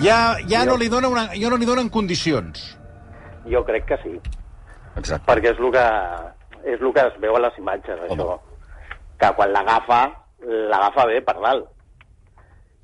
ja, 0.00 0.36
ja 0.48 0.64
no 0.64 0.76
li 0.76 0.88
dona 0.88 1.08
una, 1.08 1.28
ja 1.34 1.50
no 1.50 1.56
li 1.56 1.66
dona 1.66 1.82
en 1.82 1.88
condicions. 1.90 2.76
Jo 3.50 3.64
crec 3.64 3.84
que 3.86 3.96
sí, 4.02 4.20
Exacte. 4.96 5.26
perquè 5.30 5.52
és 5.52 5.58
el 5.58 5.70
que, 5.70 5.86
és 6.72 6.80
el 6.80 6.92
que 6.92 7.00
es 7.06 7.20
veu 7.20 7.36
a 7.36 7.40
les 7.40 7.58
imatges, 7.58 7.98
això. 8.08 8.38
Que 9.18 9.32
quan 9.36 9.52
l'agafa, 9.52 10.10
l'agafa 10.42 11.04
bé 11.06 11.20
per 11.20 11.34
dalt. 11.42 11.66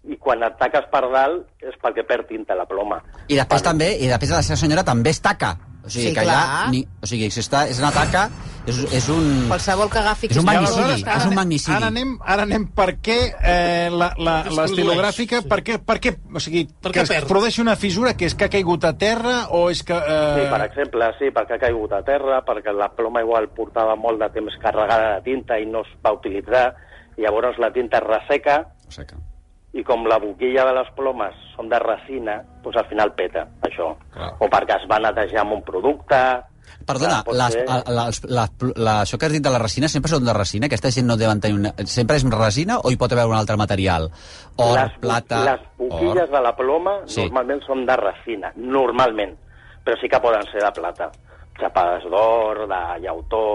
I 0.06 0.16
quan 0.22 0.42
et 0.46 0.54
taques 0.58 0.84
per 0.92 1.02
dalt 1.10 1.46
és 1.66 1.74
perquè 1.82 2.04
perd 2.06 2.28
tinta 2.28 2.54
la 2.54 2.66
ploma. 2.66 3.00
I 3.28 3.34
després 3.34 3.62
també, 3.62 3.96
i 3.98 4.06
després 4.06 4.30
la 4.36 4.42
seva 4.46 4.56
senyora 4.60 4.84
també 4.86 5.10
es 5.10 5.20
taca. 5.20 5.56
O 5.86 5.88
sigui, 5.88 6.08
Sí, 6.08 6.14
que 6.14 6.22
clar. 6.26 6.34
ja... 6.34 6.70
Ni, 6.70 6.80
o 7.02 7.06
sigui, 7.06 7.28
si 7.30 7.38
està, 7.40 7.60
és 7.70 7.78
una 7.78 7.92
taca, 7.94 8.24
és, 8.66 8.78
és 8.92 9.04
un... 9.14 9.44
Qualsevol 9.46 9.86
que 9.90 9.98
agafi... 10.00 10.26
És 10.32 10.38
un 10.40 10.44
magnicidi, 10.48 10.80
aleshores, 10.82 11.02
és 11.04 11.06
ara 11.14 11.28
un 11.30 11.34
magnicidi. 11.38 11.74
Ara 11.76 11.90
anem, 11.92 12.16
ara 12.26 12.42
anem 12.42 12.64
per 12.74 12.88
què 13.06 13.18
eh, 13.38 13.86
la- 13.94 14.08
la- 14.18 14.40
Es 14.48 14.56
l'estilogràfica, 14.58 15.42
produeix, 15.44 15.52
per 15.52 15.60
què, 15.62 15.76
per 15.86 15.96
què, 16.02 16.12
o 16.34 16.42
sigui, 16.42 16.64
Per 16.82 16.90
que 16.90 16.98
què 16.98 17.04
es 17.04 17.12
perd? 17.14 17.28
produeixi 17.30 17.62
una 17.62 17.76
fissura 17.78 18.16
que 18.18 18.26
és 18.26 18.34
que 18.34 18.48
ha 18.48 18.50
caigut 18.50 18.82
a 18.84 18.96
terra 18.98 19.36
o 19.54 19.68
és 19.70 19.84
que... 19.86 19.94
Eh... 19.94 20.34
Sí, 20.40 20.48
per 20.56 20.60
exemple, 20.66 21.12
sí, 21.20 21.30
perquè 21.38 21.54
ha 21.54 21.62
caigut 21.68 21.94
a 21.94 22.02
terra, 22.02 22.40
perquè 22.50 22.74
la 22.74 22.90
ploma 22.98 23.22
igual 23.22 23.46
portava 23.54 23.94
molt 23.94 24.18
de 24.24 24.30
temps 24.34 24.58
carregada 24.62 25.14
de 25.16 25.22
tinta 25.30 25.58
i 25.62 25.66
no 25.70 25.84
es 25.86 25.94
va 26.02 26.16
utilitzar, 26.18 26.66
i 27.16 27.22
llavors 27.22 27.62
la 27.62 27.70
tinta 27.72 28.02
es 28.02 28.08
resseca, 28.10 28.58
Seca. 28.90 29.22
I 29.76 29.84
com 29.84 30.06
la 30.08 30.18
boquilla 30.22 30.64
de 30.68 30.74
les 30.78 30.90
plomes 30.96 31.36
són 31.54 31.68
de 31.68 31.78
resina, 31.82 32.38
doncs 32.64 32.78
al 32.80 32.86
final 32.90 33.12
peta, 33.16 33.44
això. 33.68 33.90
Clar. 34.14 34.30
O 34.40 34.48
perquè 34.52 34.78
es 34.80 34.86
va 34.90 35.00
netejar 35.04 35.42
amb 35.44 35.58
un 35.58 35.64
producte... 35.66 36.20
Perdona, 36.86 37.20
Clar, 37.26 37.34
les, 37.38 37.54
ser. 37.54 37.62
la, 37.66 38.06
la, 38.26 38.44
la, 38.74 38.94
això 39.04 39.18
que 39.18 39.26
has 39.28 39.34
dit 39.34 39.42
de 39.42 39.50
la 39.50 39.58
resina 39.62 39.88
sempre 39.90 40.10
són 40.10 40.26
de 40.26 40.34
resina? 40.34 40.66
Aquesta 40.66 40.90
gent 40.94 41.06
no 41.08 41.16
deuen 41.18 41.40
tenir 41.42 41.58
una... 41.58 41.72
Sempre 41.86 42.18
és 42.18 42.26
resina 42.30 42.80
o 42.82 42.90
hi 42.90 42.98
pot 42.98 43.12
haver 43.14 43.26
un 43.26 43.36
altre 43.38 43.56
material? 43.58 44.08
Or, 44.56 44.74
les, 44.78 44.96
plata... 45.02 45.42
Les 45.46 45.62
boquilles 45.78 46.26
or... 46.26 46.34
de 46.34 46.42
la 46.42 46.54
ploma 46.58 46.96
Sí. 47.06 47.22
normalment 47.24 47.62
són 47.66 47.86
de 47.86 47.96
resina, 48.00 48.52
normalment, 48.56 49.36
però 49.86 49.98
sí 50.00 50.10
que 50.10 50.20
poden 50.22 50.46
ser 50.50 50.62
de 50.64 50.72
plata. 50.78 51.10
Xapades 51.60 52.08
d'or, 52.10 52.66
de 52.70 52.82
llautó... 53.06 53.46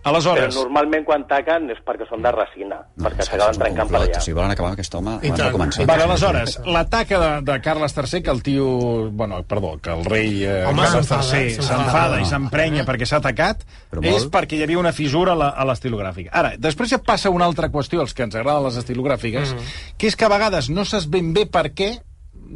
Però 0.00 0.14
Aleshores, 0.14 0.54
normalment 0.56 1.04
quan 1.04 1.26
taquen 1.28 1.66
és 1.74 1.78
perquè 1.84 2.06
són 2.08 2.22
de 2.24 2.30
resina, 2.32 2.78
perquè 2.96 3.26
s'acaben 3.26 3.58
trencant 3.60 3.90
per 3.92 3.98
allà. 4.00 4.20
Si 4.24 4.32
volen 4.32 4.50
acabar 4.54 4.70
amb 4.70 4.78
aquest 4.78 4.94
home, 4.96 5.10
I 5.20 5.28
abans 5.28 5.36
de 5.36 5.42
tant. 5.44 5.52
començar. 5.52 5.86
Vale, 5.90 6.02
aleshores, 6.06 6.54
l'ataca 6.64 7.18
de, 7.20 7.28
de 7.52 7.58
Carles 7.60 7.94
III, 7.98 8.22
que 8.22 8.30
el 8.30 8.42
tio... 8.42 8.66
Bueno, 9.12 9.42
perdó, 9.44 9.74
que 9.82 9.90
el 9.92 10.04
rei 10.06 10.44
eh, 10.44 10.64
Home, 10.64 10.82
Carles 10.82 11.10
III 11.10 11.50
s'enfada. 11.58 11.68
s'enfada 11.68 12.20
i 12.20 12.24
s'emprenya 12.24 12.86
perquè 12.88 13.04
s'ha 13.04 13.20
atacat, 13.20 13.66
Però 13.92 14.00
és 14.02 14.22
molt. 14.24 14.32
perquè 14.32 14.56
hi 14.56 14.62
havia 14.64 14.78
una 14.80 14.92
fissura 14.96 15.32
a 15.32 15.36
la- 15.36 15.50
a 15.52 15.64
l'estilogràfica. 15.68 16.30
Ara, 16.32 16.54
després 16.56 16.88
ja 16.96 16.98
passa 17.04 17.28
una 17.28 17.44
altra 17.44 17.68
qüestió, 17.68 18.00
als 18.00 18.14
que 18.14 18.22
ens 18.24 18.34
agraden 18.34 18.64
les 18.64 18.76
estilogràfiques, 18.80 19.54
que 19.98 20.06
és 20.08 20.16
que 20.16 20.24
a 20.24 20.32
vegades 20.32 20.70
no 20.70 20.84
saps 20.88 21.10
ben 21.10 21.34
bé 21.36 21.44
per 21.44 21.74
què 21.74 21.98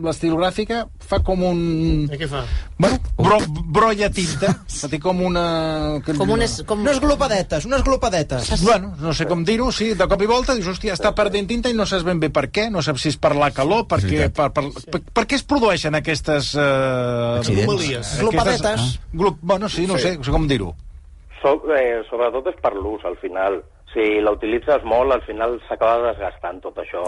l'estilogràfica 0.02 0.84
fa 0.98 1.20
com 1.24 1.42
un... 1.46 1.58
I 2.10 2.18
què 2.18 2.28
fa? 2.30 2.42
Bueno, 2.80 2.98
bro, 3.18 3.38
brolla 3.76 4.08
tinta, 4.14 4.50
fa 4.70 4.88
té 4.92 4.98
com 5.02 5.20
una... 5.26 5.44
Com 6.06 6.32
unes... 6.34 6.56
Com... 6.68 6.82
Unes 6.84 7.00
glopadetes, 7.02 7.68
unes 7.68 7.84
glopadetes. 7.86 8.50
Bueno, 8.64 8.94
no 9.00 9.14
sé 9.16 9.28
com 9.30 9.44
dir-ho, 9.46 9.70
sí, 9.74 9.92
de 9.98 10.08
cop 10.10 10.24
i 10.24 10.30
volta 10.30 10.56
dius, 10.58 10.72
hòstia, 10.74 10.96
està 10.98 11.14
perdent 11.16 11.48
tinta 11.50 11.72
i 11.72 11.76
no 11.76 11.86
saps 11.88 12.06
ben 12.06 12.22
bé 12.22 12.32
per 12.34 12.48
què, 12.54 12.68
no 12.72 12.82
saps 12.84 13.04
si 13.04 13.12
és 13.14 13.20
per 13.20 13.34
la 13.38 13.52
calor, 13.54 13.86
per, 13.90 14.00
què, 14.04 14.30
per, 14.34 14.50
per, 14.56 14.66
per, 14.90 15.02
per 15.14 15.26
què 15.28 15.38
es 15.38 15.46
produeixen 15.46 15.98
aquestes... 16.00 16.54
Uh, 16.58 17.38
Accidents. 17.42 18.16
Glopadetes. 18.24 18.90
Glup, 19.14 19.38
bueno, 19.42 19.70
sí, 19.70 19.86
no 19.90 20.00
sé, 20.00 20.16
no 20.18 20.26
sé 20.26 20.34
com 20.34 20.48
dir-ho. 20.50 20.72
So, 21.44 21.58
eh, 21.76 22.00
sobretot 22.08 22.48
és 22.48 22.60
per 22.64 22.72
l'ús, 22.76 23.04
al 23.04 23.18
final. 23.20 23.60
Si 23.94 24.20
la 24.20 24.32
utilitzes 24.34 24.82
molt, 24.84 25.12
al 25.14 25.22
final 25.22 25.60
s'acaba 25.68 26.10
desgastant 26.10 26.60
tot 26.64 26.76
això 26.82 27.04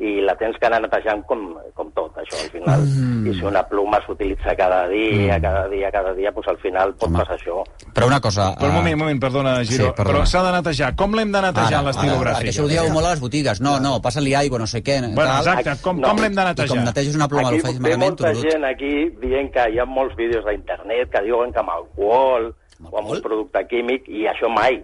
i 0.00 0.14
la 0.24 0.32
tens 0.40 0.56
que 0.56 0.64
anar 0.64 0.78
netejant 0.80 1.20
com, 1.28 1.40
com 1.76 1.90
tot, 1.92 2.14
això, 2.16 2.38
al 2.40 2.48
final. 2.54 2.80
Mm. 2.88 3.26
I 3.28 3.34
si 3.36 3.42
una 3.44 3.60
pluma 3.68 3.98
s'utilitza 4.06 4.54
cada 4.56 4.86
dia, 4.88 5.36
mm. 5.36 5.42
cada 5.44 5.66
dia, 5.68 5.90
cada 5.92 6.14
dia, 6.16 6.30
doncs 6.32 6.48
al 6.48 6.56
final 6.62 6.94
pot 6.94 7.10
Home. 7.10 7.18
passar 7.20 7.36
això. 7.36 7.58
Però 7.92 8.06
una 8.08 8.16
cosa... 8.24 8.46
Però 8.56 8.70
un 8.70 8.78
eh, 8.78 8.78
moment, 8.78 8.94
un 8.96 9.00
moment, 9.02 9.20
perdona, 9.20 9.52
Giro, 9.62 9.90
Sí, 9.90 9.92
perdona. 9.98 10.14
però 10.22 10.22
s'ha 10.24 10.40
de 10.46 10.52
netejar. 10.56 10.88
Com 10.96 11.12
l'hem 11.18 11.34
de 11.34 11.42
netejar, 11.44 11.82
l'estilogràfic? 11.84 12.46
perquè 12.46 12.54
això 12.54 12.64
ho 12.64 12.70
dieu 12.72 12.88
molt 12.94 13.06
a 13.06 13.10
les 13.10 13.20
botigues. 13.20 13.60
No, 13.60 13.74
no, 13.78 13.98
passa-li 14.00 14.32
aigua, 14.34 14.58
no 14.62 14.66
sé 14.72 14.80
què... 14.80 14.96
Bueno, 15.04 15.20
tal. 15.36 15.50
exacte, 15.50 15.76
com, 15.84 16.00
No. 16.00 16.08
com 16.08 16.16
l'hem 16.24 16.32
de 16.32 16.40
I 16.40 16.44
com 16.46 16.54
netejar? 16.54 16.84
neteges 16.86 17.14
una 17.20 17.28
ploma, 17.28 17.48
aquí 17.50 17.60
ho 17.60 17.66
ve 17.68 17.78
malament, 17.80 18.00
molta 18.06 18.32
tot 18.32 18.40
gent 18.48 18.64
aquí 18.70 18.94
dient 19.20 19.52
que 19.52 19.68
hi 19.74 19.78
ha 19.78 19.84
molts 19.84 20.16
vídeos 20.16 20.48
d'internet 20.48 21.10
que 21.12 21.22
diuen 21.28 21.52
que 21.52 21.60
amb 21.60 21.74
alcohol 21.76 22.54
Amb 22.80 22.88
o 22.88 22.96
amb 22.96 22.96
alcohol? 23.04 23.16
un 23.18 23.22
producte 23.28 23.66
químic, 23.68 24.08
i 24.08 24.24
això 24.32 24.48
mai, 24.48 24.80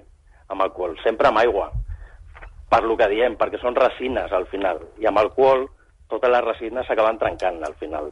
amb 0.49 0.63
alcohol, 0.63 0.97
sempre 1.03 1.29
amb 1.31 1.43
aigua. 1.43 1.71
Per 2.71 2.83
lo 2.85 2.97
que 2.99 3.09
diem, 3.13 3.37
perquè 3.39 3.61
són 3.63 3.77
resines 3.79 4.33
al 4.33 4.47
final, 4.51 4.83
i 4.99 5.07
amb 5.07 5.23
alcohol 5.23 5.69
totes 6.11 6.31
les 6.31 6.45
resines 6.45 6.87
s'acaben 6.87 7.19
trencant 7.19 7.63
al 7.67 7.75
final. 7.81 8.11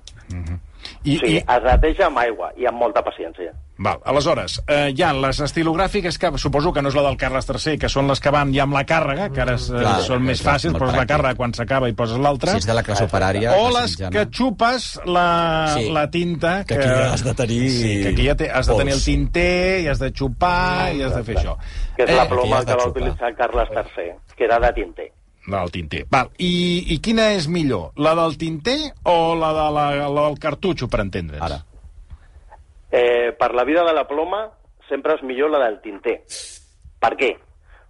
I, 1.05 1.19
sigui, 1.21 1.37
i, 1.37 1.43
es 1.45 1.62
neteja 1.67 2.06
amb 2.09 2.19
aigua 2.19 2.51
i 2.56 2.67
amb 2.67 2.79
molta 2.81 3.03
paciència. 3.05 3.53
val, 3.77 3.99
aleshores, 4.06 4.61
eh, 4.71 4.93
hi 4.95 5.03
ha 5.03 5.11
les 5.12 5.41
estilogràfiques 5.45 6.17
que 6.19 6.31
suposo 6.39 6.73
que 6.73 6.81
no 6.81 6.89
és 6.89 6.95
la 6.97 7.03
del 7.03 7.17
Carles 7.21 7.49
III, 7.51 7.77
que 7.83 7.89
són 7.91 8.06
les 8.09 8.21
que 8.23 8.31
van 8.31 8.53
ja 8.55 8.62
amb 8.62 8.73
la 8.79 8.85
càrrega, 8.87 9.27
que 9.35 9.43
ara 9.43 9.56
eh, 9.59 9.67
Clar, 9.81 9.97
són 10.06 10.23
més 10.25 10.41
clar, 10.41 10.55
fàcils, 10.55 10.79
poses 10.79 10.97
la 10.97 11.05
càrrega 11.11 11.35
quan 11.37 11.53
s'acaba 11.53 11.89
i 11.91 11.97
poses 11.99 12.17
l'altra. 12.23 12.53
Si 12.55 12.62
ets 12.62 12.69
de 12.71 12.77
la 12.79 12.83
classe 12.87 13.05
operària... 13.09 13.53
o 13.59 13.69
les 13.75 13.90
mitjana. 13.99 14.12
que 14.14 14.25
xupes 14.38 14.87
la, 15.05 15.26
Sí. 15.75 15.90
la 15.93 16.07
tinta 16.11 16.55
Que 16.64 16.75
aquí 16.78 16.88
has 16.88 17.25
de 17.25 17.35
tenir 17.35 17.61
sí, 17.71 17.93
que 18.02 18.09
aquí 18.14 18.26
ja 18.28 18.35
te, 18.37 18.49
has 18.50 18.67
de 18.71 18.76
tenir 18.78 18.95
el 18.95 19.02
tinter 19.05 19.81
i 19.83 19.88
has 19.88 19.99
de 19.99 20.12
xupar 20.14 20.95
i 20.95 21.02
has 21.02 21.14
de 21.17 21.25
fer 21.25 21.37
això 21.43 21.59
Que 21.97 22.05
és 22.07 22.11
Eh, 22.11 22.17
la 22.17 22.28
ploma 22.31 22.64
que 22.64 22.75
va 22.78 22.87
utilitzar 22.88 23.35
Carles 23.37 23.69
III, 23.75 24.12
que 24.37 24.45
era 24.45 24.59
de 24.61 24.73
tinter. 24.73 25.11
Del 25.47 25.71
tinter 25.71 26.05
Val. 26.11 26.31
I, 26.39 26.95
i 26.95 26.99
quina 27.05 27.31
és 27.37 27.49
millor 27.49 27.93
la 28.01 28.15
del 28.19 28.37
tinter 28.41 28.79
o 29.05 29.35
la, 29.39 29.53
de 29.53 29.69
la, 29.77 29.87
la 30.09 30.27
del 30.29 30.39
cartutxo 30.41 30.89
per 30.89 31.01
entendre's 31.05 31.43
Ara. 31.45 31.61
Eh, 32.91 33.33
per 33.39 33.55
la 33.55 33.65
vida 33.65 33.83
de 33.85 33.93
la 33.93 34.07
ploma 34.07 34.45
sempre 34.89 35.17
és 35.17 35.23
millor 35.27 35.51
la 35.51 35.65
del 35.65 35.81
tinter. 35.83 36.21
Per 37.01 37.13
què? 37.19 37.33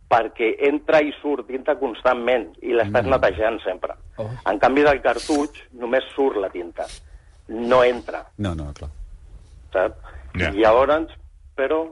Perquè 0.08 0.50
entra 0.68 1.00
i 1.02 1.10
surt 1.20 1.48
tinta 1.50 1.74
constantment 1.80 2.46
i 2.62 2.72
l'estàs 2.72 3.04
mm. 3.04 3.12
netejant 3.12 3.58
sempre. 3.64 3.96
Oh. 4.22 4.28
En 4.48 4.60
canvi 4.62 4.84
del 4.86 5.02
cartutx 5.04 5.66
només 5.80 6.06
surt 6.14 6.38
la 6.40 6.50
tinta, 6.52 6.86
no 7.48 7.82
entra, 7.84 8.22
No, 8.38 8.54
no, 8.54 8.70
clar. 8.72 8.90
saps? 9.74 10.12
Ja. 10.38 10.50
I 10.50 10.62
llavors, 10.62 11.12
però, 11.58 11.82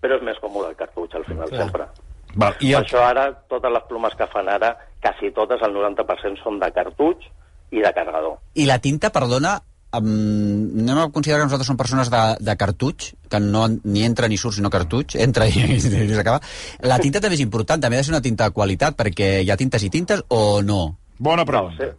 però 0.00 0.16
és 0.16 0.24
més 0.24 0.38
còmode 0.40 0.70
el 0.70 0.76
cartutx 0.76 1.16
al 1.18 1.24
final, 1.24 1.48
Clar. 1.48 1.60
sempre. 1.64 1.88
Val. 2.34 2.54
I 2.60 2.72
Per 2.72 2.78
el, 2.78 2.84
això 2.84 3.02
ara 3.04 3.26
totes 3.48 3.72
les 3.72 3.88
plomes 3.88 4.14
que 4.16 4.28
fan 4.32 4.48
ara, 4.48 4.72
quasi 5.02 5.32
totes, 5.34 5.60
el 5.66 5.74
90% 5.74 6.42
són 6.44 6.60
de 6.62 6.70
cartutx 6.72 7.28
i 7.72 7.82
de 7.82 7.92
carregador. 7.92 8.38
I 8.54 8.68
la 8.68 8.78
tinta, 8.84 9.10
perdona, 9.10 9.56
um, 9.98 10.78
anem 10.84 11.02
a 11.02 11.10
considerar 11.12 11.42
que 11.42 11.48
nosaltres 11.50 11.70
som 11.70 11.80
persones 11.80 12.10
de, 12.12 12.22
de 12.40 12.56
cartutx, 12.56 13.12
que 13.28 13.40
no 13.42 13.66
ni 13.68 14.06
entra 14.06 14.28
ni 14.28 14.38
surt, 14.40 14.58
sinó 14.60 14.70
cartutx, 14.70 15.18
entra 15.20 15.48
i, 15.48 15.66
i 15.76 15.80
s'acaba. 16.14 16.40
La 16.86 17.00
tinta 17.02 17.20
també 17.20 17.40
és 17.40 17.44
important, 17.44 17.82
també 17.82 17.98
ha 17.98 18.04
de 18.04 18.08
ser 18.08 18.14
una 18.14 18.24
tinta 18.24 18.48
de 18.48 18.56
qualitat, 18.56 18.96
perquè 18.98 19.34
hi 19.42 19.50
ha 19.50 19.58
tintes 19.60 19.84
i 19.84 19.92
tintes 19.92 20.24
o 20.28 20.62
no? 20.62 20.82
bona 21.22 21.44
No, 21.44 21.50
pregunta 21.50 21.78
sé, 21.78 21.92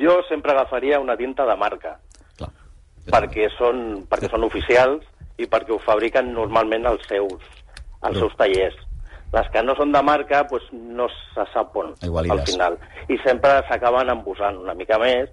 jo 0.00 0.20
sempre 0.28 0.52
agafaria 0.52 1.00
una 1.00 1.16
tinta 1.16 1.46
de 1.48 1.56
marca, 1.56 1.96
Clar. 2.36 2.50
perquè 3.08 3.48
són, 3.56 4.04
perquè 4.10 4.30
són 4.30 4.44
oficials 4.44 5.06
i 5.38 5.46
perquè 5.46 5.74
ho 5.74 5.80
fabriquen 5.82 6.32
normalment 6.34 6.86
els 6.90 7.06
seus, 7.08 7.48
els 8.02 8.18
seus 8.18 8.36
tallers. 8.38 8.76
Les 9.32 9.48
que 9.52 9.62
no 9.62 9.74
són 9.76 9.92
de 9.92 10.00
marca 10.02 10.44
pues, 10.48 10.64
no 10.72 11.08
se 11.12 11.44
sap 11.52 11.76
on, 11.76 11.92
Igualides. 12.02 12.38
al 12.38 12.46
final. 12.46 12.78
I 13.12 13.18
sempre 13.24 13.58
s'acaben 13.68 14.08
embusant 14.12 14.56
una 14.62 14.74
mica 14.74 14.98
més 15.02 15.28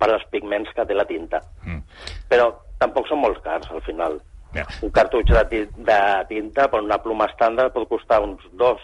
per 0.00 0.08
als 0.12 0.24
pigments 0.32 0.72
que 0.76 0.86
té 0.88 0.96
la 0.96 1.04
tinta. 1.08 1.42
Mm. 1.64 1.82
Però 2.30 2.48
tampoc 2.80 3.08
són 3.08 3.20
molt 3.24 3.42
cars, 3.44 3.68
al 3.72 3.84
final. 3.84 4.18
Ja. 4.56 4.64
Un 4.84 4.92
cartutx 4.94 5.34
de, 5.50 5.66
de 5.68 6.00
tinta 6.30 6.68
per 6.72 6.80
una 6.84 6.98
ploma 7.02 7.28
estàndard 7.28 7.74
pot 7.74 7.88
costar 7.90 8.22
uns 8.24 8.44
dos, 8.56 8.80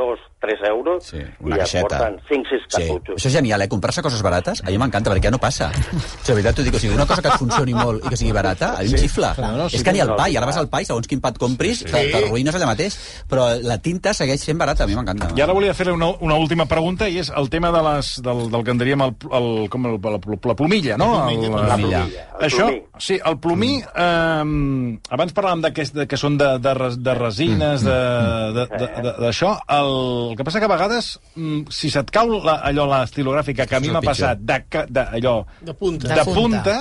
2, 0.00 0.18
3 0.40 0.62
euros 0.70 1.04
Sí, 1.04 1.18
i 1.20 1.44
una 1.44 1.56
ja 1.56 1.62
caixeta. 1.66 1.98
porten 2.00 2.16
5, 2.28 2.48
6 2.48 2.62
Sí. 2.70 2.76
cartutxos. 2.88 3.16
Això 3.20 3.28
és 3.28 3.34
genial, 3.36 3.60
eh? 3.62 3.68
Comprar-se 3.68 4.00
coses 4.02 4.22
barates, 4.24 4.62
a 4.64 4.70
mi 4.70 4.78
m'encanta, 4.80 5.10
perquè 5.12 5.24
ja 5.28 5.30
no 5.34 5.38
passa. 5.38 5.68
O 5.68 5.80
sigui, 5.80 6.00
de 6.26 6.34
veritat 6.34 6.56
t'ho 6.56 6.62
dic, 6.64 6.74
o 6.74 6.78
sigui, 6.80 6.94
una 6.94 7.06
cosa 7.06 7.20
que 7.22 7.28
et 7.28 7.34
funcioni 7.42 7.74
molt 7.74 8.04
i 8.04 8.08
que 8.08 8.16
sigui 8.16 8.32
barata, 8.32 8.72
a 8.78 8.82
mi 8.82 8.88
em 8.94 8.98
xifla. 9.04 9.34
clar, 9.36 9.52
no, 9.58 9.68
sí, 9.68 9.76
és 9.76 9.84
que 9.84 9.92
ni 9.92 10.00
el 10.00 10.08
no, 10.08 10.16
pa, 10.16 10.24
sí, 10.26 10.32
i 10.32 10.36
ara 10.40 10.46
vas 10.46 10.56
al 10.56 10.68
pa 10.72 10.80
i 10.80 10.84
segons 10.88 11.06
quin 11.06 11.20
pa 11.20 11.28
et 11.34 11.38
compris, 11.38 11.84
te- 11.84 12.08
t'arruïnes 12.12 12.54
allà 12.56 12.66
mateix. 12.66 12.96
Però 13.28 13.50
la 13.62 13.76
tinta 13.78 14.14
segueix 14.14 14.40
sent 14.40 14.56
barata, 14.58 14.84
a 14.84 14.86
mi 14.86 14.94
m'encanta. 14.96 15.28
I 15.36 15.40
ara 15.44 15.52
volia 15.52 15.74
fer 15.74 15.90
una, 15.92 16.08
una 16.20 16.36
última 16.40 16.64
pregunta, 16.66 17.08
i 17.08 17.18
és 17.18 17.28
el 17.36 17.50
tema 17.50 17.70
de 17.70 17.82
les, 17.82 18.14
del, 18.22 18.50
del 18.50 18.64
que 18.64 18.70
en 18.70 18.78
diríem 18.78 19.02
el, 19.02 19.14
el, 19.30 19.68
com 19.68 19.86
el, 19.86 20.00
la, 20.02 20.18
la 20.44 20.54
plomilla, 20.56 20.96
no? 20.96 21.12
La 21.18 21.26
plomilla, 21.26 21.46
El, 21.60 21.68
La 21.68 21.76
plomilla. 21.76 22.06
El 22.40 22.46
Això, 22.48 22.70
sí, 22.98 23.18
el 23.22 23.38
plomí, 23.38 23.82
eh, 23.94 24.98
abans 25.10 25.34
parlàvem 25.34 25.60
de 25.66 25.72
que, 25.76 25.84
de 25.92 26.06
que 26.08 26.16
són 26.16 26.38
de, 26.40 26.58
de, 26.62 26.72
de 26.96 27.14
resines, 27.18 27.82
de- 27.84 28.52
de- 28.56 28.66
de- 28.78 29.02
de- 29.02 29.14
d'això. 29.20 29.58
El, 29.90 30.30
el 30.30 30.36
que 30.38 30.44
passa 30.46 30.60
que 30.62 30.68
a 30.68 30.72
vegades, 30.72 31.08
mm, 31.34 31.62
si 31.74 31.90
se't 31.90 32.10
cau 32.14 32.30
la, 32.38 32.58
allò, 32.70 32.86
l'estilogràfica, 32.90 33.66
que 33.66 33.76
a 33.76 33.80
mi 33.82 33.90
m'ha 33.90 34.02
passat, 34.04 34.38
de, 34.38 34.58
de, 34.88 35.04
allò, 35.20 35.34
De 35.60 35.74
punta. 35.74 36.08
de, 36.08 36.14
De 36.14 36.24
punta, 36.24 36.40
punta. 36.40 36.76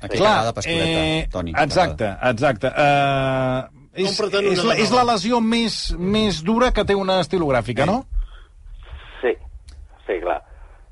Aquí 0.00 0.16
clar, 0.16 0.52
pastoreta, 0.56 1.28
Toni, 1.30 1.52
exacte, 1.60 2.08
exacte. 2.30 2.70
Uh, 2.72 3.68
és, 3.92 4.18
una 4.20 4.40
és, 4.40 4.62
la, 4.64 4.76
és 4.80 4.92
la 4.96 5.04
lesió 5.04 5.40
més, 5.44 5.74
més 5.98 6.38
dura 6.46 6.70
que 6.72 6.84
té 6.88 6.94
una 6.96 7.18
estilogràfica, 7.20 7.84
no? 7.86 7.98
Sí, 9.20 9.34
sí, 10.06 10.16
clar. 10.22 10.38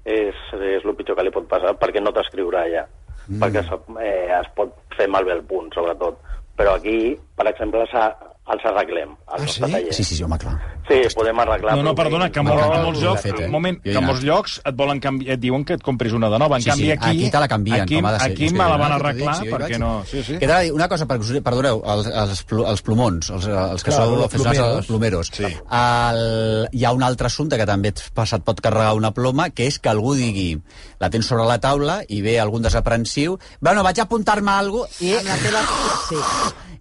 És, 0.08 0.36
és 0.56 0.84
el 0.84 0.94
pitjor 0.96 1.16
que 1.16 1.24
li 1.26 1.32
pot 1.32 1.48
passar 1.48 1.74
perquè 1.80 2.00
no 2.04 2.12
t'escriurà 2.16 2.66
ja. 2.72 2.84
Mm. 3.28 3.40
Perquè 3.42 3.60
es, 3.64 3.72
eh, 4.04 4.28
es 4.40 4.48
pot 4.56 4.72
fer 4.96 5.08
malbé 5.12 5.34
el 5.36 5.42
punt, 5.48 5.72
sobretot. 5.76 6.20
Però 6.58 6.74
aquí, 6.76 7.14
per 7.36 7.46
exemple, 7.50 7.84
s'ha- 7.92 8.14
els 8.48 8.64
arreglem. 8.64 9.10
Els 9.36 9.42
Ah, 9.44 9.46
sí? 9.52 9.60
taller. 9.60 9.92
Sí, 9.92 10.04
sí, 10.04 10.14
sí, 10.16 10.22
home, 10.24 10.38
clar. 10.40 10.54
Sí, 10.88 11.02
podem 11.14 11.38
arreglar... 11.42 11.74
No, 11.76 11.82
no, 11.84 11.94
perdona, 11.94 12.30
que 12.32 12.40
a, 12.40 12.42
mol, 12.42 12.56
M'encanta, 12.56 12.78
a 12.80 12.84
molts 12.86 13.00
llocs, 13.02 13.22
fet, 13.26 13.40
eh? 13.44 13.48
moment, 13.52 13.76
que 13.84 14.00
molts 14.00 14.22
llocs 14.24 14.54
et 14.64 14.74
volen 14.78 15.00
canviar, 15.04 15.34
et 15.36 15.40
diuen 15.42 15.64
que 15.68 15.74
et 15.76 15.82
compris 15.84 16.14
una 16.16 16.30
de 16.32 16.38
nova. 16.40 16.56
En 16.56 16.62
Sí, 16.64 16.70
canvi, 16.70 16.84
sí, 16.86 16.92
aquí... 16.92 17.10
aquí 17.10 17.30
te 17.34 17.42
la 17.42 17.48
canvien, 17.48 17.82
aquí, 17.82 17.96
com 17.98 18.06
ha 18.08 18.12
de 18.14 18.20
ser. 18.22 18.32
Aquí 18.32 18.48
me 18.54 18.58
la 18.64 18.76
van 18.80 18.94
dic, 18.94 18.96
arreglar, 19.00 19.34
sí, 19.36 19.50
perquè 19.52 19.78
no... 19.82 19.90
Sí, 20.08 20.22
sí. 20.24 20.38
Que 20.40 20.48
una 20.72 20.88
cosa, 20.88 21.06
perquè 21.10 21.26
us, 21.28 21.42
perdoneu, 21.44 21.82
els, 21.84 22.06
els, 22.08 22.44
els 22.72 22.82
plomons, 22.86 23.30
els, 23.36 23.46
els 23.52 23.84
que 23.84 23.92
Clar, 23.92 24.00
sou 24.06 24.14
els 24.16 24.24
aficionats 24.30 24.58
plomeros. 24.58 24.78
als 24.78 24.86
plomeros. 24.86 25.30
Sí. 25.34 25.50
El, 25.82 26.68
hi 26.72 26.84
ha 26.88 26.92
un 26.96 27.02
altre 27.02 27.26
assumpte 27.28 27.58
que 27.60 27.66
també 27.68 27.92
et, 27.92 28.00
pot 28.16 28.60
carregar 28.64 28.94
una 28.96 29.12
ploma, 29.12 29.50
que 29.50 29.66
és 29.68 29.76
que 29.78 29.90
algú 29.92 30.14
digui, 30.16 30.54
la 31.00 31.10
tens 31.12 31.26
sobre 31.28 31.44
la 31.44 31.58
taula 31.60 32.00
i 32.08 32.22
ve 32.24 32.38
algun 32.40 32.62
desaprensiu, 32.64 33.36
bueno, 33.60 33.84
vaig 33.84 34.00
a 34.00 34.08
apuntar-me 34.08 34.50
a 34.50 34.58
alguna 34.64 34.88
cosa, 34.88 35.04
i, 35.04 35.12
Amb 35.18 35.28
la 35.28 35.36
teva... 35.44 35.62
Sí. 36.08 36.16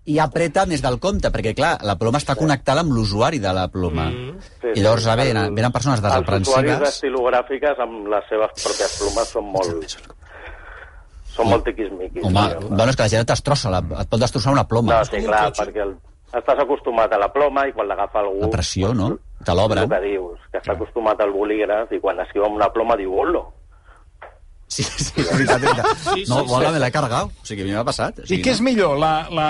I 0.08 0.18
apreta 0.24 0.64
més 0.70 0.82
del 0.84 0.98
compte, 1.04 1.30
perquè, 1.34 1.52
clar, 1.56 1.74
la 1.88 1.98
ploma 2.00 2.22
està 2.22 2.38
connectada 2.40 2.84
amb 2.86 2.94
l'usuari 2.96 3.42
de 3.44 3.52
la 3.56 3.66
ploma. 3.72 4.08
Mm. 4.08 4.46
Sí, 4.62 4.74
I 4.80 4.84
llavors 4.86 5.04
sí, 5.04 5.16
venen, 5.20 5.56
venen 5.58 5.74
persones 5.76 6.00
Els 6.00 6.06
usuaris 6.06 6.24
desaprensives... 6.24 6.80
d'estilogràfiques 6.86 7.82
amb 7.84 8.08
les 8.14 8.30
seves 8.32 8.54
pròpies 8.64 8.96
plomes 9.02 9.34
són 9.36 9.52
molt... 9.52 9.98
Són 11.38 11.52
molt 11.52 11.68
tiquismiquis. 11.68 12.24
Home, 12.26 12.46
tio. 12.50 12.70
bueno, 12.72 12.88
és 12.90 12.96
que 12.98 13.04
la 13.04 13.12
gent 13.12 13.22
et 13.22 13.30
destrossa, 13.30 13.70
la, 13.70 13.84
et 14.02 14.08
pot 14.10 14.24
destrossar 14.24 14.56
una 14.56 14.64
ploma. 14.66 14.96
No, 14.96 15.06
sí, 15.06 15.20
clar, 15.22 15.44
perquè 15.60 15.84
el, 15.84 15.92
estàs 16.40 16.64
acostumat 16.64 17.14
a 17.14 17.20
la 17.22 17.28
ploma 17.36 17.68
i 17.68 17.76
quan 17.76 17.92
l'agafa 17.92 18.24
algú... 18.24 18.42
La 18.48 18.50
pressió, 18.56 18.96
no? 18.98 19.12
Te 19.46 19.54
l'obren. 19.54 19.84
El 19.86 19.92
que 19.92 20.02
dius, 20.08 20.40
que 20.50 20.64
està 20.64 20.74
acostumat 20.74 21.22
al 21.22 21.36
bolígraf 21.36 21.92
i 21.94 22.02
quan 22.02 22.24
escriu 22.24 22.48
amb 22.48 22.58
una 22.58 22.72
ploma 22.74 22.98
diu 22.98 23.14
«Olo». 23.14 23.44
Sí, 24.68 24.84
sí, 24.84 25.06
és 25.16 25.30
veritat, 25.32 25.62
és 25.62 25.64
veritat. 25.64 25.86
Sí, 26.04 26.26
sí, 26.26 26.30
no, 26.30 26.42
sí. 26.42 26.48
bona, 26.50 26.72
me 26.76 26.80
l'he 26.84 26.90
carregat. 26.92 27.30
O 27.42 27.46
sigui, 27.48 27.62
a 27.64 27.66
mi 27.70 27.72
m'ha 27.72 27.86
passat. 27.88 28.18
O 28.20 28.26
I 28.26 28.28
sigui, 28.28 28.42
què 28.44 28.52
és 28.52 28.60
millor? 28.66 28.98
La, 29.00 29.12
la, 29.32 29.46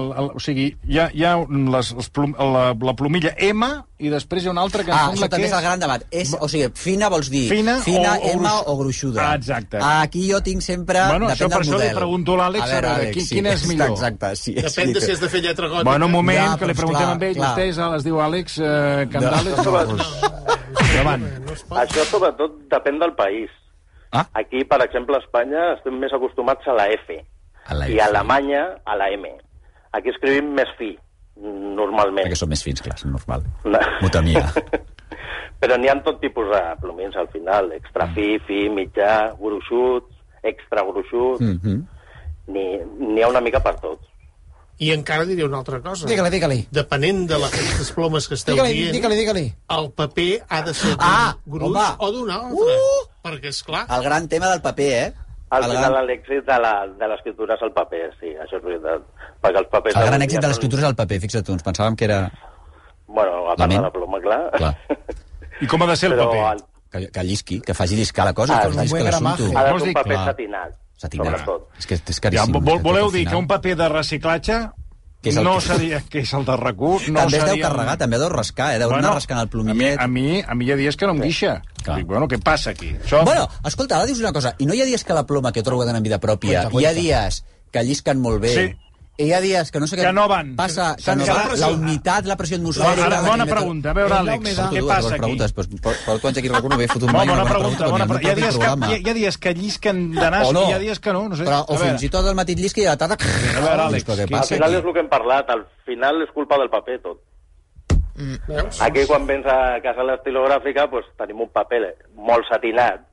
la, 0.00 0.22
o 0.32 0.40
sigui, 0.40 0.70
hi 0.88 0.98
ha, 1.02 1.10
hi 1.12 1.24
ha 1.28 1.34
les, 1.74 1.90
les 1.98 2.08
plom, 2.16 2.32
la, 2.38 2.70
la 2.72 2.94
plomilla 2.96 3.34
M 3.44 3.68
i 4.04 4.08
després 4.10 4.42
hi 4.44 4.48
ha 4.48 4.54
una 4.54 4.62
altra 4.64 4.82
que 4.82 4.90
Ah, 4.90 5.10
sembla 5.10 5.26
això 5.26 5.30
també 5.34 5.44
que 5.44 5.50
és 5.50 5.56
el 5.58 5.62
gran 5.66 5.82
debat. 5.84 6.06
És, 6.10 6.32
o 6.40 6.48
sigui, 6.48 6.70
fina 6.80 7.10
vols 7.12 7.28
dir 7.30 7.44
Fina 7.52 7.76
fina 7.84 8.14
o- 8.16 8.24
o 8.24 8.32
M 8.40 8.48
o 8.72 8.76
gruixuda. 8.80 9.20
Ah, 9.28 9.34
exacte. 9.36 9.78
Aquí 9.84 10.24
jo 10.32 10.40
tinc 10.44 10.62
sempre... 10.64 11.02
Bueno, 11.12 11.28
això 11.28 11.48
per 11.52 11.60
del 11.60 11.68
això 11.68 11.80
li 11.84 11.90
pregunto 12.00 12.34
a 12.34 12.38
l'Àlex, 12.42 12.64
a 12.64 12.80
veure, 12.80 13.10
qui- 13.12 13.26
quin 13.28 13.46
és 13.52 13.66
millor? 13.68 13.92
Exacte, 13.98 14.32
sí. 14.40 14.54
Depèn 14.56 14.94
de 14.96 15.00
si 15.04 15.12
has 15.12 15.20
de 15.20 15.28
fer 15.28 15.42
lletra 15.44 15.68
gòtica. 15.68 15.84
Bueno, 15.90 16.06
un 16.08 16.12
moment, 16.16 16.40
Ja, 16.40 16.56
que 16.58 16.66
li 16.72 16.74
preguntem 16.80 17.12
a 17.12 17.18
ell. 17.20 17.36
clar. 17.36 17.52
Vostè 17.52 17.68
és, 17.68 17.82
es 18.00 18.04
diu 18.08 18.16
Àlex 18.24 18.56
eh, 18.64 19.06
Candales? 19.12 19.60
No. 19.60 19.76
No, 19.76 19.84
doncs, 19.92 20.08
endavant. 20.88 21.28
No 21.44 21.52
es 21.52 21.62
pot. 21.68 21.78
Això 21.84 22.08
sobretot 22.10 22.58
depèn 22.72 22.98
del 23.04 23.12
país. 23.20 23.52
Ah. 24.14 24.26
Aquí, 24.38 24.62
per 24.64 24.78
exemple, 24.84 25.16
a 25.18 25.22
Espanya 25.24 25.72
estem 25.74 25.96
més 25.98 26.12
acostumats 26.14 26.66
a 26.70 26.74
la 26.78 26.86
F. 26.94 27.16
A 27.66 27.74
la 27.74 27.88
I 27.90 27.98
a 27.98 28.06
Alemanya 28.06 28.62
a 28.86 28.94
la 29.00 29.08
M. 29.10 29.30
Aquí 29.96 30.12
escrivim 30.12 30.52
més 30.54 30.70
fi, 30.78 30.92
normalment. 31.36 32.26
Perquè 32.28 32.38
són 32.38 32.52
més 32.52 32.62
fins, 32.62 32.82
clar, 32.84 32.94
és 32.98 33.04
normal. 33.10 33.42
No. 33.64 33.80
Mutamia. 34.04 34.44
Però 35.60 35.76
n'hi 35.80 35.88
ha 35.88 35.94
tot 36.04 36.18
tipus 36.20 36.46
de 36.52 36.62
plomins 36.82 37.16
al 37.16 37.28
final. 37.32 37.72
Extra 37.72 38.06
fi, 38.14 38.38
fi, 38.46 38.68
mitjà, 38.70 39.34
gruixut, 39.40 40.10
extra 40.42 40.84
gruixut... 40.86 41.40
Mm 41.40 41.58
-hmm. 41.62 41.84
N'hi 42.46 43.22
ha 43.24 43.28
una 43.28 43.40
mica 43.40 43.60
per 43.64 43.78
tot. 43.80 44.00
I 44.78 44.90
encara 44.92 45.24
diré 45.24 45.44
una 45.46 45.58
altra 45.62 45.80
cosa. 45.80 46.06
Digue-li, 46.06 46.30
digue-li. 46.30 46.66
Depenent 46.70 47.26
de 47.30 47.38
les 47.38 47.92
plomes 47.94 48.26
que 48.28 48.34
esteu 48.34 48.54
Digue-li, 48.56 48.74
dient, 48.74 48.92
digue-li, 48.92 49.16
digue-li. 49.16 49.54
el 49.70 49.90
paper 49.92 50.42
ha 50.48 50.62
de 50.62 50.74
ser 50.74 50.90
d'un 50.90 50.98
Ah, 51.00 51.36
gruix 51.46 51.64
home. 51.78 51.96
o 51.98 52.10
d'un 52.12 52.30
altre. 52.30 52.74
Uh! 52.76 53.13
Perquè, 53.24 53.48
és 53.54 53.62
clar, 53.64 53.86
El 53.88 54.02
gran 54.04 54.28
tema 54.28 54.50
del 54.52 54.60
paper, 54.60 54.88
eh? 55.02 55.12
Al 55.54 55.64
el 55.64 55.70
final 55.70 55.92
gran, 55.92 56.06
l'èxit 56.08 56.44
de 56.44 56.58
la- 56.60 56.86
de 56.98 57.08
l'escriptura 57.08 57.54
és 57.54 57.62
el 57.62 57.72
paper, 57.72 58.10
sí, 58.20 58.32
això 58.42 58.58
és 58.58 58.64
veritat. 58.64 59.02
Perquè 59.40 59.58
els 59.62 59.68
papers... 59.70 59.96
el 59.96 60.06
gran 60.10 60.22
èxit 60.26 60.40
de 60.42 60.48
l'escriptura 60.50 60.82
és 60.82 60.88
el 60.88 60.96
paper, 60.98 61.20
fixa't 61.22 61.44
tu, 61.46 61.52
ens 61.52 61.64
pensàvem 61.64 61.96
que 61.96 62.04
era... 62.04 62.18
Bueno, 63.06 63.50
a 63.50 63.56
part 63.56 63.68
ment. 63.70 63.78
de 63.80 63.86
la 63.86 63.92
ploma, 63.92 64.20
clar. 64.20 64.40
Clar. 64.58 64.74
I 65.62 65.66
com 65.70 65.82
ha 65.82 65.86
de 65.86 65.96
ser 65.96 66.10
el 66.12 66.18
Però 66.18 66.28
paper? 66.30 66.52
el- 66.56 66.64
Que, 66.94 67.08
que 67.10 67.22
llisqui, 67.26 67.60
que 67.60 67.74
faci 67.74 67.96
lliscar 67.98 68.24
la 68.24 68.32
cosa, 68.32 68.54
Ah, 68.58 68.68
que 68.68 68.76
lliscar 68.78 69.02
gramaje. 69.02 69.42
l'assumpte. 69.42 69.58
ha 69.58 69.64
de 69.64 69.78
ser 69.80 69.88
un 69.88 69.94
paper 69.94 70.12
clar. 70.14 70.26
satinat, 70.26 70.74
Satinat. 70.96 71.26
sobretot. 71.26 71.68
És 71.78 71.86
que 71.86 71.94
és 71.94 72.02
Ja, 72.04 72.20
caríssim. 72.22 72.52
vol, 72.52 72.62
aquest 72.62 72.82
voleu 72.84 73.10
dir 73.10 73.18
final. 73.24 73.32
que 73.32 73.38
un 73.40 73.46
paper 73.48 73.76
de 73.76 73.88
reciclatge 73.88 74.58
Que 75.24 75.30
és 75.32 75.38
el 75.40 75.44
no 75.48 75.54
que- 75.56 75.66
seria, 75.66 76.02
que 76.12 76.20
és 76.22 76.32
el 76.36 76.44
de 76.44 76.56
rac 76.60 76.76
no 76.84 76.98
també 77.00 77.38
es 77.40 77.44
deu 77.48 77.56
carregar, 77.62 77.96
també 77.98 78.18
deu 78.20 78.28
rascar, 78.28 78.74
eh? 78.74 78.78
Deu 78.82 78.92
anar 78.92 79.14
rascant 79.16 79.40
el 79.40 79.48
plomillet. 79.48 79.98
A 79.98 80.06
mi, 80.06 80.36
a 80.36 80.36
mi, 80.36 80.42
a 80.46 80.54
mi 80.54 80.66
hi 80.68 80.72
ha 80.72 80.76
dies 80.76 80.96
que 81.00 81.06
no 81.08 81.16
em 81.16 81.22
guixa. 81.24 81.56
Clar. 81.82 81.98
Dic, 81.98 82.06
bueno, 82.06 82.28
què 82.28 82.38
passa 82.42 82.70
aquí? 82.76 82.92
Això... 83.02 83.24
Bueno, 83.24 83.48
escolta, 83.64 83.96
ara 83.98 84.06
dius 84.06 84.20
una 84.20 84.32
cosa, 84.32 84.54
i 84.58 84.66
no 84.68 84.74
hi 84.76 84.82
ha 84.84 84.86
dies 84.88 85.02
que 85.04 85.12
la 85.16 85.26
ploma, 85.26 85.50
que 85.52 85.62
trobo 85.62 85.84
tenen 85.88 86.02
vida 86.04 86.20
pròpia, 86.20 86.68
Cuenta, 86.68 86.80
hi 86.80 86.86
ha 86.86 86.94
cuenta. 86.94 87.00
dies 87.00 87.44
que 87.74 87.82
llisquen 87.82 88.20
molt 88.22 88.40
bé, 88.40 88.54
Sí. 88.54 88.76
I 89.16 89.28
hi 89.28 89.32
ha 89.32 89.38
dies 89.40 89.70
que 89.70 89.78
no 89.78 89.86
sé 89.86 89.94
què... 89.94 90.02
Que 90.08 90.12
no 90.12 90.24
van. 90.26 90.48
Passa, 90.58 90.88
que 90.98 91.12
no 91.14 91.26
va, 91.28 91.44
la 91.60 91.68
humitat, 91.70 92.26
la 92.26 92.34
pressió 92.34 92.56
Ara, 92.56 92.64
atmosfèrica... 92.64 93.08
la 93.12 93.20
bona 93.22 93.46
pregunta. 93.46 93.90
A 93.92 93.94
veure, 93.94 94.14
Àlex, 94.16 94.56
què 94.72 94.82
passa 94.88 95.12
aquí? 95.12 95.20
preguntes, 95.20 95.52
pues, 95.54 95.68
per, 95.84 95.92
per 96.06 96.16
tu 96.18 96.30
anys 96.30 96.40
aquí 96.40 96.50
RAC1 96.50 96.78
m'he 96.80 96.88
fotut 96.90 97.06
No, 97.12 97.14
mai 97.14 97.28
bona 97.30 97.44
una 97.44 97.50
pregunta, 97.52 97.90
bona 97.92 98.08
pregunta. 98.10 98.26
Hi 98.26 98.32
ha, 98.32 98.38
dies 98.40 98.58
que, 98.58 98.72
hi, 98.96 99.10
ha, 99.12 99.14
dies 99.20 99.38
que 99.38 99.52
llisquen 99.54 100.00
de 100.16 100.30
nas 100.34 100.50
no. 100.56 100.64
i 100.66 100.72
hi 100.72 100.74
ha 100.74 100.80
dies 100.82 100.98
que 101.04 101.14
no, 101.14 101.28
no 101.30 101.38
sé. 101.38 101.46
Però, 101.46 101.60
o 101.68 101.78
fins 101.78 102.02
i 102.02 102.10
tot 102.10 102.26
el 102.26 102.34
matí 102.40 102.56
llisqui 102.58 102.82
i 102.82 102.88
a 102.88 102.96
la 102.96 103.02
tarda... 103.04 103.18
A 103.20 103.62
veure, 103.62 103.86
Àlex, 103.86 104.08
Però 104.08 104.18
què 104.18 104.26
qui- 104.26 104.34
Al 104.34 104.40
passa 104.42 104.58
final 104.58 104.74
és 104.80 104.82
el 104.90 104.96
que 104.98 105.04
hem 105.04 105.12
parlat, 105.14 105.54
al 105.54 105.62
final 105.86 106.20
és 106.26 106.34
culpa 106.34 106.58
del 106.58 106.72
paper 106.74 106.98
tot. 107.06 107.22
veus? 108.50 108.82
Aquí 108.82 109.06
quan 109.06 109.26
vens 109.30 109.46
a 109.46 109.78
casa 109.86 110.02
l'estilogràfica 110.10 110.88
pues, 110.90 111.06
tenim 111.18 111.40
un 111.46 111.54
paper 111.54 111.80
molt 112.18 112.50
satinat, 112.50 113.06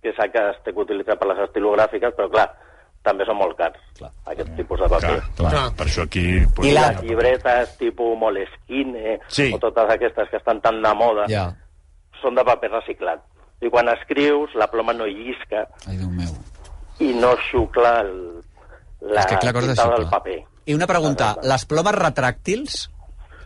que 0.00 0.14
és 0.14 0.18
el 0.24 0.32
que 0.32 0.48
es 0.54 0.64
té 0.64 0.72
que 0.72 0.80
utilitzar 0.80 1.18
per 1.20 1.28
les 1.28 1.44
estilogràfiques, 1.44 2.16
però 2.16 2.28
clar, 2.32 2.48
també 3.02 3.24
són 3.24 3.38
molt 3.40 3.56
cars, 3.56 3.78
Clar. 3.96 4.10
aquest 4.26 4.50
tipus 4.56 4.78
de 4.80 4.88
paper. 4.88 5.08
Clar, 5.08 5.30
clar, 5.36 5.50
Clar. 5.50 5.74
per 5.76 5.86
això 5.86 6.02
aquí... 6.04 6.24
Pues, 6.54 6.68
I 6.68 6.72
Les 6.76 7.02
llibretes 7.02 7.76
tipus 7.78 8.18
Moleskine 8.18 9.18
Sí. 9.28 9.50
o 9.54 9.58
totes 9.58 9.88
aquestes 9.96 10.28
que 10.30 10.36
estan 10.36 10.60
tan 10.60 10.82
de 10.82 10.94
moda 10.94 11.24
Ja. 11.28 11.46
són 12.20 12.34
de 12.34 12.44
paper 12.44 12.70
reciclat. 12.70 13.22
I 13.62 13.68
quan 13.70 13.88
escrius, 13.88 14.54
la 14.54 14.70
ploma 14.70 14.92
no 14.92 15.06
llisca 15.06 15.66
Ai, 15.86 15.96
Déu 15.96 16.08
meu. 16.10 16.32
i 17.00 17.12
no 17.14 17.34
xucla 17.50 18.00
el, 18.00 18.42
la 19.00 19.24
que 19.26 19.36
clar, 19.38 19.52
cosa 19.54 19.74
tinta 19.74 19.90
del 19.96 20.08
paper. 20.08 20.38
I 20.66 20.74
una 20.74 20.86
pregunta, 20.86 21.36
les 21.42 21.64
plomes 21.66 21.94
retràctils 21.94 22.90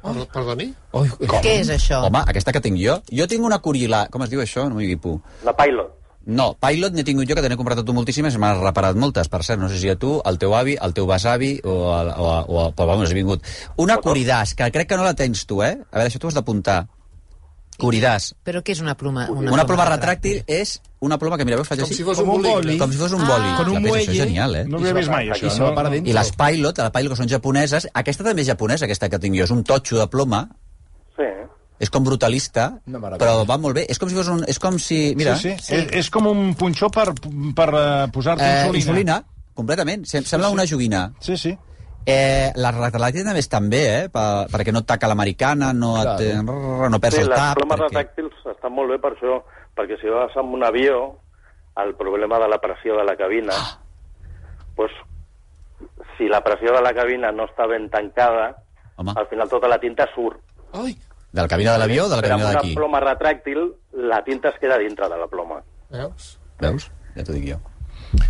Per- 0.04 0.26
Perdoni? 0.34 0.66
Ui, 0.92 1.08
Què 1.40 1.60
és 1.62 1.70
això? 1.70 2.02
Home, 2.04 2.20
aquesta 2.28 2.52
que 2.52 2.60
tinc 2.60 2.76
jo. 2.76 2.98
Jo 3.10 3.24
tinc 3.26 3.40
una 3.42 3.56
Curila... 3.64 4.02
Com 4.12 4.20
es 4.26 4.28
diu 4.28 4.42
això? 4.42 4.66
No 4.68 4.74
m'ho 4.74 4.82
digui 4.84 4.98
pu. 5.00 5.14
La 5.46 5.54
Pilot. 5.56 5.94
No, 6.26 6.54
Pilot 6.56 6.94
n'he 6.96 7.04
tingut 7.04 7.28
jo, 7.28 7.34
que 7.36 7.42
te 7.44 7.48
n'he 7.52 7.56
comprat 7.56 7.78
a 7.78 7.84
tu 7.84 7.92
moltíssimes, 7.92 8.34
i 8.34 8.38
m'has 8.40 8.56
reparat 8.58 8.96
moltes, 8.96 9.28
per 9.28 9.42
cert. 9.44 9.60
No 9.60 9.68
sé 9.68 9.78
si 9.78 9.90
a 9.92 9.96
tu, 10.00 10.20
al 10.24 10.38
teu 10.38 10.54
avi, 10.56 10.76
al 10.80 10.94
teu 10.96 11.06
besavi, 11.06 11.60
o, 11.64 11.74
a, 11.92 12.00
o, 12.16 12.28
a, 12.32 12.38
o 12.48 12.60
a, 12.62 12.70
però 12.72 12.86
vamos, 12.94 13.10
he 13.10 13.14
vingut. 13.14 13.42
Una 13.76 13.98
Curidàs, 14.00 14.54
que 14.56 14.70
crec 14.72 14.88
que 14.88 14.96
no 14.96 15.04
la 15.04 15.12
tens 15.14 15.44
tu, 15.46 15.62
eh? 15.62 15.74
A 15.90 15.98
veure, 15.98 16.08
això 16.08 16.18
t'ho 16.22 16.28
has 16.32 16.34
d'apuntar. 16.38 16.86
Curidàs. 17.74 18.28
Però 18.46 18.60
què 18.62 18.70
és 18.76 18.80
una 18.80 18.94
ploma? 18.94 19.24
Una 19.34 19.64
ploma 19.66 19.84
retràctil 19.88 20.44
és 20.46 20.76
una 21.02 21.18
ploma 21.18 21.36
que, 21.36 21.44
mireu, 21.44 21.64
faig 21.66 21.80
Com 21.80 21.88
així. 21.88 21.96
si 21.98 22.04
fos 22.06 22.20
Com 22.22 22.30
un 22.36 22.42
boli. 22.46 22.76
Com 22.78 22.92
si 22.92 22.98
fos 23.00 23.12
un 23.12 23.22
Ah. 23.22 23.26
boli. 23.32 23.48
Con 23.58 23.68
un 23.76 23.82
ves, 23.82 23.92
Això 23.96 24.10
és 24.12 24.16
genial, 24.16 24.54
eh? 24.54 24.64
No 24.64 24.78
havia 24.78 24.92
vist 24.94 25.10
mai, 25.10 25.28
això. 25.28 25.50
se 25.50 25.58
No? 25.58 25.72
dentro. 25.74 26.10
I 26.10 26.12
les 26.14 26.30
Pilot, 26.32 26.78
la 26.78 26.92
Pilot 26.92 27.10
que 27.10 27.16
són 27.16 27.28
japoneses, 27.28 27.88
aquesta 27.92 28.22
també 28.24 28.42
és 28.42 28.46
japonesa, 28.48 28.84
aquesta 28.84 29.08
que 29.10 29.18
tinc 29.18 29.34
jo, 29.36 29.42
és 29.44 29.50
un 29.50 29.64
totxo 29.64 29.98
de 29.98 30.06
ploma, 30.06 30.48
Sí. 31.16 31.24
És 31.80 31.90
com 31.90 32.04
brutalista, 32.06 32.68
però 33.18 33.44
va 33.48 33.56
molt 33.58 33.74
bé. 33.76 33.86
És 33.90 33.98
com 33.98 34.08
si 34.08 34.14
fos 34.16 34.28
un... 34.30 34.44
És 34.48 34.58
com 34.62 34.78
si... 34.78 35.12
Mira, 35.18 35.34
Sí, 35.36 35.54
sí. 35.60 35.74
És, 35.74 35.88
és 36.04 36.10
com 36.10 36.26
un 36.30 36.54
punxó 36.54 36.88
per, 36.94 37.08
per 37.56 37.68
uh, 37.74 38.10
posar-te 38.14 38.44
eh, 38.44 38.58
insulina. 38.66 38.78
insulina, 38.80 39.16
completament. 39.54 40.04
Sem 40.06 40.24
sembla 40.24 40.50
una 40.54 40.66
joguina. 40.70 41.08
Sí, 41.20 41.36
sí. 41.36 41.54
Eh, 42.06 42.52
la 42.60 42.70
retràctil 42.74 43.24
també 43.24 43.40
estan 43.40 43.68
bé, 43.72 43.82
eh? 43.96 44.08
Per, 44.12 44.24
perquè 44.52 44.72
no 44.72 44.82
et 44.84 44.86
taca 44.86 45.08
l'americana, 45.08 45.72
no, 45.72 45.94
et, 46.02 46.22
no 46.44 47.00
perds 47.00 47.16
Sí, 47.16 47.22
el 47.24 47.30
les 47.32 47.38
tap. 47.40 47.56
plomes 47.58 47.80
perquè... 47.80 47.88
retàctils 47.90 48.50
estan 48.54 48.74
molt 48.76 48.92
bé 48.92 48.98
per 49.00 49.14
això, 49.16 49.38
perquè 49.74 49.96
si 50.02 50.12
vas 50.12 50.36
amb 50.36 50.52
un 50.58 50.64
avió, 50.68 50.98
el 51.80 51.94
problema 51.98 52.38
de 52.38 52.48
la 52.52 52.60
pressió 52.60 52.94
de 52.98 53.04
la 53.08 53.16
cabina, 53.16 53.56
Ah. 53.56 53.78
pues, 54.76 54.92
si 56.18 56.28
la 56.28 56.42
pressió 56.44 56.72
de 56.76 56.82
la 56.84 56.92
cabina 56.94 57.32
no 57.32 57.48
està 57.48 57.66
ben 57.66 57.88
tancada, 57.90 58.52
Home. 58.96 59.12
al 59.16 59.26
final 59.26 59.48
tota 59.48 59.66
la 59.68 59.80
tinta 59.80 60.06
surt. 60.14 60.38
Ai, 60.74 60.94
De 61.34 61.42
la 61.42 61.48
cabina 61.50 61.72
de 61.74 61.78
l'avió 61.82 62.04
o 62.06 62.08
de 62.08 62.16
la 62.16 62.22
Però 62.22 62.36
amb 62.36 62.42
cabina 62.44 62.50
una 62.52 62.60
d'aquí? 62.60 62.74
ploma 62.78 63.00
retràctil, 63.02 63.64
la 64.12 64.20
tinta 64.26 64.52
es 64.54 64.58
queda 64.62 64.78
dintre 64.78 65.08
de 65.10 65.16
la 65.18 65.26
ploma. 65.26 65.60
veus? 65.90 66.28
Veus? 66.62 66.90
Ja 67.16 67.24
t'ho 67.26 67.34
dic 67.34 67.48
jo. 67.50 67.58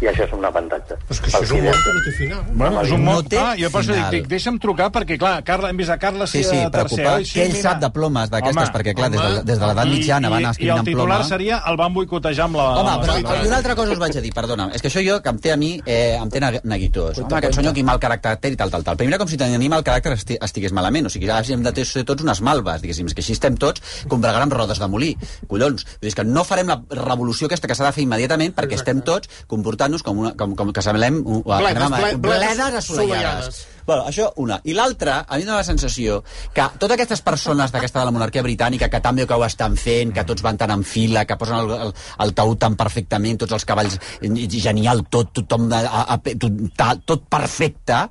I 0.03 0.07
això 0.11 0.25
és 0.27 0.33
un 0.37 0.45
avantatge. 0.45 0.97
Però 1.09 1.15
és 1.15 1.21
que 1.21 1.31
això 1.31 1.43
és 1.45 1.51
un 1.55 1.63
món 1.65 1.79
que 1.85 1.93
no 1.95 2.03
té 2.05 2.13
final. 2.19 2.43
Bueno, 2.55 2.83
és 2.83 2.91
un 2.93 3.05
No 3.05 3.13
molt... 3.13 3.29
té 3.29 3.39
ah, 3.39 3.55
jo 3.59 3.71
per 3.71 3.81
això 3.83 3.95
dic, 3.97 4.09
dic, 4.15 4.27
deixa'm 4.31 4.59
trucar, 4.63 4.91
perquè, 4.95 5.19
clar, 5.21 5.43
Carla, 5.45 5.71
hem 5.71 5.77
vist 5.81 5.91
a 5.91 5.99
Carla 5.99 6.27
Sí, 6.27 6.43
sí, 6.45 6.51
tercer. 6.51 6.71
preocupat. 6.73 7.17
Oi, 7.19 7.25
que 7.33 7.45
ell 7.45 7.57
sap 7.63 7.81
de 7.83 7.91
plomes 7.95 8.31
d'aquestes, 8.33 8.71
perquè, 8.75 8.95
clar, 8.97 9.11
des 9.13 9.21
de, 9.21 9.27
home. 9.27 9.43
des 9.45 9.59
de 9.59 9.67
l'edat 9.67 9.87
I- 9.87 9.91
mitjana 9.91 10.31
van 10.33 10.41
i, 10.41 10.45
I 10.45 10.49
escrivint 10.51 10.75
el 10.75 10.79
en 10.79 10.85
titular 10.91 11.19
ploma. 11.19 11.29
seria 11.29 11.63
el 11.71 11.77
van 11.77 11.95
boicotejar 11.95 12.45
amb 12.47 12.57
la... 12.57 12.67
Home, 12.81 12.91
amb 12.91 13.03
però 13.05 13.19
la- 13.23 13.43
i 13.45 13.47
una 13.47 13.57
altra 13.57 13.75
cosa 13.77 13.93
us 13.93 13.99
vaig 13.99 14.17
a 14.17 14.21
dir, 14.21 14.33
perdona, 14.35 14.71
és 14.75 14.83
que 14.83 14.89
això 14.89 15.05
jo, 15.07 15.21
que 15.23 15.29
em 15.35 15.39
té 15.39 15.53
a 15.53 15.57
mi, 15.57 15.73
eh, 15.87 16.17
em 16.21 16.31
té 16.31 16.41
neg- 16.41 16.61
neguitós. 16.65 17.19
Home, 17.19 17.37
aquest 17.39 17.55
senyor, 17.61 17.75
quin 17.75 17.87
mal 17.87 18.01
caràcter 18.01 18.37
té 18.41 18.49
i 18.55 18.57
tal, 18.57 18.71
tal, 18.71 18.83
tal. 18.85 18.97
Primera, 18.97 19.19
com 19.19 19.29
si 19.29 19.37
tenir 19.37 19.69
mal 19.69 19.83
caràcter 19.85 20.13
esti 20.17 20.39
estigués 20.41 20.73
malament. 20.73 21.07
O 21.07 21.11
sigui, 21.11 21.29
ara 21.31 21.45
hem 21.47 21.63
de 21.63 21.85
ser 21.85 22.05
tots 22.05 22.23
unes 22.23 22.41
malves, 22.41 22.81
diguéssim. 22.83 23.07
És 23.07 23.15
que 23.15 23.21
així 23.21 23.33
estem 23.37 23.57
tots 23.57 23.83
combregant 24.09 24.43
amb 24.47 24.53
rodes 24.53 24.79
de 24.79 24.89
molí. 24.89 25.13
Collons. 25.49 25.85
Vull 25.85 26.01
dir, 26.01 26.09
és 26.09 26.15
que 26.15 26.25
no 26.25 26.45
farem 26.45 26.69
la 26.69 26.81
revolució 26.91 27.47
aquesta 27.47 27.69
que 27.69 27.75
s'ha 27.75 27.85
de 27.87 27.93
fer 27.93 28.03
immediatament 28.05 28.55
perquè 28.55 28.75
estem 28.79 29.01
tots 29.03 29.29
comportant-nos 29.75 30.03
com, 30.03 30.19
una, 30.23 30.33
com, 30.39 30.55
com 30.57 30.73
que 30.73 30.83
semblem... 30.83 31.21
Uh, 31.25 31.43
Bledes, 31.45 31.91
bledes 31.91 32.19
bledes 32.23 32.77
assolellades. 32.81 33.67
Bueno, 33.85 34.07
això, 34.09 34.31
una. 34.41 34.61
I 34.65 34.73
l'altra, 34.77 35.19
a 35.29 35.37
mi 35.37 35.45
em 35.45 35.51
la 35.53 35.65
sensació 35.67 36.23
que 36.55 36.65
totes 36.79 36.95
aquestes 36.97 37.21
persones 37.25 37.73
d'aquesta 37.75 38.01
de 38.01 38.09
la 38.09 38.15
monarquia 38.15 38.45
britànica, 38.45 38.89
que 38.89 39.01
tan 39.05 39.19
bé 39.19 39.27
que 39.29 39.37
ho 39.37 39.45
estan 39.45 39.77
fent, 39.77 40.15
que 40.15 40.25
tots 40.25 40.45
van 40.45 40.59
tan 40.61 40.73
en 40.73 40.85
fila, 40.89 41.27
que 41.29 41.37
posen 41.37 41.61
el, 41.61 41.75
el, 41.89 41.95
el 42.25 42.35
taüt 42.39 42.63
tan 42.65 42.79
perfectament, 42.81 43.43
tots 43.43 43.59
els 43.59 43.69
cavalls, 43.69 43.99
eh, 44.23 44.49
genial, 44.55 45.05
tot, 45.11 45.35
tothom, 45.37 45.69
de, 45.73 45.83
a, 45.85 46.07
a, 46.15 46.19
tot, 46.41 47.05
tot 47.05 47.29
perfecte, 47.29 48.07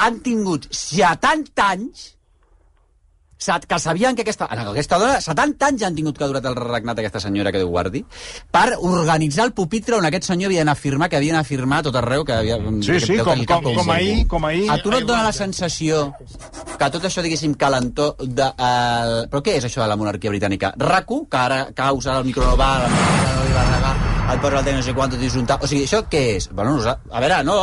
han 0.00 0.20
tingut 0.24 0.68
70 0.72 1.66
anys 1.66 2.12
que 3.36 3.78
sabien 3.78 4.16
que 4.16 4.22
aquesta, 4.24 4.48
aquesta 4.48 4.98
dona, 4.98 5.20
70 5.20 5.66
anys 5.66 5.82
han 5.86 5.94
tingut 5.94 6.16
que 6.16 6.24
ha 6.24 6.30
durat 6.30 6.46
el 6.48 6.56
regnat 6.56 6.98
aquesta 6.98 7.20
senyora 7.20 7.52
que 7.52 7.60
Déu 7.60 7.68
guardi, 7.68 8.02
per 8.50 8.78
organitzar 8.80 9.44
el 9.44 9.52
pupitre 9.52 9.98
on 9.98 10.08
aquest 10.08 10.30
senyor 10.30 10.50
havia 10.50 10.64
d'anar 10.64 10.76
a 10.76 10.80
firmar, 10.80 11.10
que 11.10 11.18
havia 11.20 11.34
d'anar 11.34 11.44
a 11.44 11.48
firmar 11.48 11.82
tot 11.84 11.96
arreu, 12.00 12.24
que 12.24 12.32
havia... 12.32 12.56
Sí, 12.82 12.98
sí, 13.00 13.18
com, 13.20 13.44
com, 13.44 13.68
com 13.68 13.76
com 13.82 13.92
ahir, 13.92 14.26
com 14.26 14.48
ahir... 14.48 14.66
a 14.72 14.78
tu 14.82 14.90
no 14.90 15.00
et 15.02 15.06
dona 15.08 15.28
la 15.28 15.34
sensació 15.36 16.08
que 16.78 16.90
tot 16.90 17.04
això, 17.04 17.24
diguéssim, 17.24 17.54
calentó 17.60 18.14
de... 18.20 18.48
Uh, 18.56 19.22
però 19.30 19.44
què 19.44 19.56
és 19.60 19.68
això 19.68 19.84
de 19.84 19.90
la 19.92 20.00
monarquia 20.00 20.32
britànica? 20.32 20.72
RACU, 20.80 21.24
que 21.30 21.40
ara 21.40 21.62
causa 21.76 22.18
el 22.18 22.28
micronovar, 22.28 22.74
no 22.88 23.46
li 23.46 23.54
va 23.54 23.68
regar, 23.70 23.94
et 24.26 24.42
posa 24.42 24.58
el 24.58 24.66
tècnic 24.66 24.80
no 24.80 24.86
sé 24.88 24.96
quant, 24.96 25.16
disjuntar... 25.20 25.60
O 25.62 25.70
sigui, 25.70 25.86
això 25.86 26.02
què 26.10 26.22
és? 26.36 26.48
Bueno, 26.52 26.76
a 26.82 27.22
veure, 27.22 27.42
no. 27.46 27.60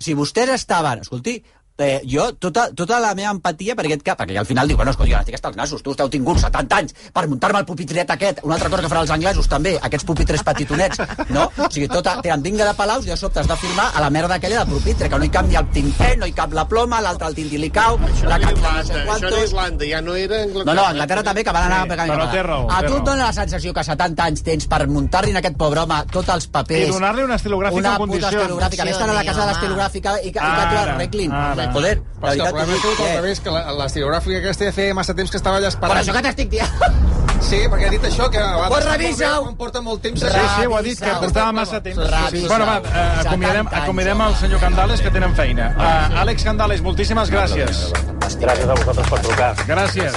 Si 0.00 0.14
vostès 0.16 0.54
estaven... 0.54 1.02
Escolti, 1.04 1.36
eh, 1.78 2.00
jo, 2.04 2.32
tota, 2.38 2.68
tota 2.74 2.98
la 3.00 3.14
meva 3.14 3.30
empatia 3.30 3.74
per 3.78 3.84
aquest 3.86 4.02
cap, 4.06 4.18
perquè 4.18 4.36
al 4.38 4.46
final 4.46 4.68
diu, 4.68 4.76
bueno, 4.76 4.90
escolti, 4.90 5.12
jo 5.14 5.20
estic 5.20 5.38
els 5.38 5.56
nassos, 5.56 5.82
tu 5.82 5.92
esteu 5.94 6.08
tingut 6.10 6.40
70 6.42 6.76
anys 6.76 6.94
per 7.14 7.26
muntar-me 7.30 7.60
el 7.62 7.66
pupitret 7.68 8.10
aquest, 8.10 8.40
una 8.42 8.56
altra 8.56 8.68
cosa 8.68 8.82
que 8.82 8.88
faran 8.90 9.06
els 9.06 9.12
anglesos 9.14 9.48
també, 9.48 9.76
aquests 9.82 10.04
pupitres 10.08 10.42
petitonets, 10.42 11.00
no? 11.30 11.46
O 11.56 11.70
sigui, 11.70 11.88
tota, 11.88 12.16
tenen 12.24 12.42
vinga 12.42 12.66
de 12.66 12.74
palaus 12.74 13.06
i 13.06 13.12
de 13.12 13.16
sobte 13.16 13.40
has 13.40 13.48
de 13.48 13.56
firmar 13.56 13.90
a 13.94 14.02
la 14.02 14.10
merda 14.10 14.34
aquella 14.36 14.64
del 14.64 14.74
pupitre, 14.74 15.08
que 15.08 15.18
no 15.18 15.24
hi 15.24 15.30
cap 15.30 15.46
ni 15.46 15.54
el 15.60 15.70
tinter, 15.70 16.16
no 16.18 16.26
hi 16.26 16.32
cap 16.32 16.52
la 16.52 16.66
ploma, 16.68 17.00
l'altre 17.00 17.28
el 17.30 17.38
tinti 17.38 17.58
li 17.62 17.70
cau, 17.70 17.98
Això 18.08 18.28
la 18.28 18.40
cap 18.42 18.58
no 18.58 18.58
sé 18.58 18.68
Irlanda, 18.68 18.82
això 18.82 18.98
era 18.98 19.06
quantos... 19.06 19.50
Irlanda, 19.50 19.84
ja 19.92 20.00
no 20.02 20.16
era 20.16 20.42
Anglaterra. 20.42 20.64
No, 20.72 20.74
no, 20.74 20.86
Anglaterra 20.88 21.22
també, 21.30 21.44
que 21.44 21.52
van 21.54 21.68
anar 21.70 21.82
Sí, 21.84 21.88
pegant 21.94 22.10
però 22.10 22.28
té 22.32 22.42
raó, 22.42 22.66
A 22.68 22.82
tu 22.82 22.96
et 22.98 23.06
dona 23.06 23.28
la 23.28 23.32
sensació 23.36 23.72
que 23.76 23.84
70 23.86 24.26
anys 24.26 24.42
tens 24.46 24.66
per 24.66 24.80
muntar-li 24.90 25.30
en 25.30 25.38
aquest 25.40 25.56
pobre 25.60 25.84
home 25.86 26.00
tots 26.12 26.34
els 26.34 26.48
papers. 26.50 26.88
I 26.88 26.92
donar-li 26.92 27.22
una 27.22 27.38
estilogràfica 27.38 27.78
una 27.78 27.94
en 27.94 27.96
puta 27.96 28.08
condicions. 28.08 28.42
estilogràfica. 28.42 28.84
Vés 28.88 28.98
a 28.98 29.06
la 29.12 29.24
casa 29.24 29.40
de 29.40 29.46
l'estilogràfica 29.52 30.16
i 30.18 30.32
que, 30.32 30.42
i 30.42 30.52
que 30.58 30.68
t'ho 30.72 30.82
arreglin. 30.82 31.32
ara. 31.32 31.67
Joder, 31.72 32.00
Però 32.20 32.32
és 32.32 32.36
que 32.40 32.46
el 32.48 32.54
problema 32.54 32.74
és 32.74 32.80
que 32.82 32.88
eh, 33.04 33.10
al 33.10 33.16
revés, 33.22 33.40
que 33.40 33.50
la- 33.50 33.72
l'estilogràfica 33.78 34.38
aquesta 34.38 34.64
ja 34.64 34.72
feia 34.72 34.94
massa 34.94 35.14
temps 35.14 35.30
que 35.30 35.36
estava 35.36 35.56
allà 35.58 35.68
Per 35.68 35.74
esperant. 35.74 35.98
això 36.02 36.12
que 36.16 36.22
t'estic 36.22 36.48
dient. 36.50 36.68
Sí, 37.40 37.60
perquè 37.70 37.86
ha 37.86 37.90
dit 37.90 38.02
això, 38.04 38.28
que 38.30 38.38
a 38.38 38.46
vegades... 38.56 38.68
Pues 38.72 38.84
revisa-ho. 38.84 39.52
Porta 39.56 39.80
molt 39.80 40.02
temps. 40.02 40.20
Sí, 40.20 40.26
sí, 40.56 40.66
ho 40.66 40.76
ha 40.76 40.82
dit, 40.82 40.98
que 40.98 41.12
portava 41.20 41.52
massa 41.52 41.80
temps. 41.80 41.98
Revisa-ho. 42.10 42.48
Bueno, 42.48 42.66
va, 42.66 42.78
eh, 42.78 43.20
acomiadem, 43.26 43.64
70 43.66 43.76
anys, 43.76 43.82
acomiadem 43.84 44.20
el 44.26 44.34
senyor 44.36 44.60
Candales, 44.60 45.00
que 45.00 45.10
tenen 45.10 45.34
feina. 45.36 45.68
Uh, 45.78 46.18
Àlex 46.24 46.42
Candales, 46.44 46.82
moltíssimes 46.82 47.30
gràcies. 47.30 47.92
Gràcies 48.42 48.68
a 48.68 48.74
vosaltres 48.74 49.08
per 49.08 49.20
trucar. 49.20 49.54
Gràcies. 49.66 50.12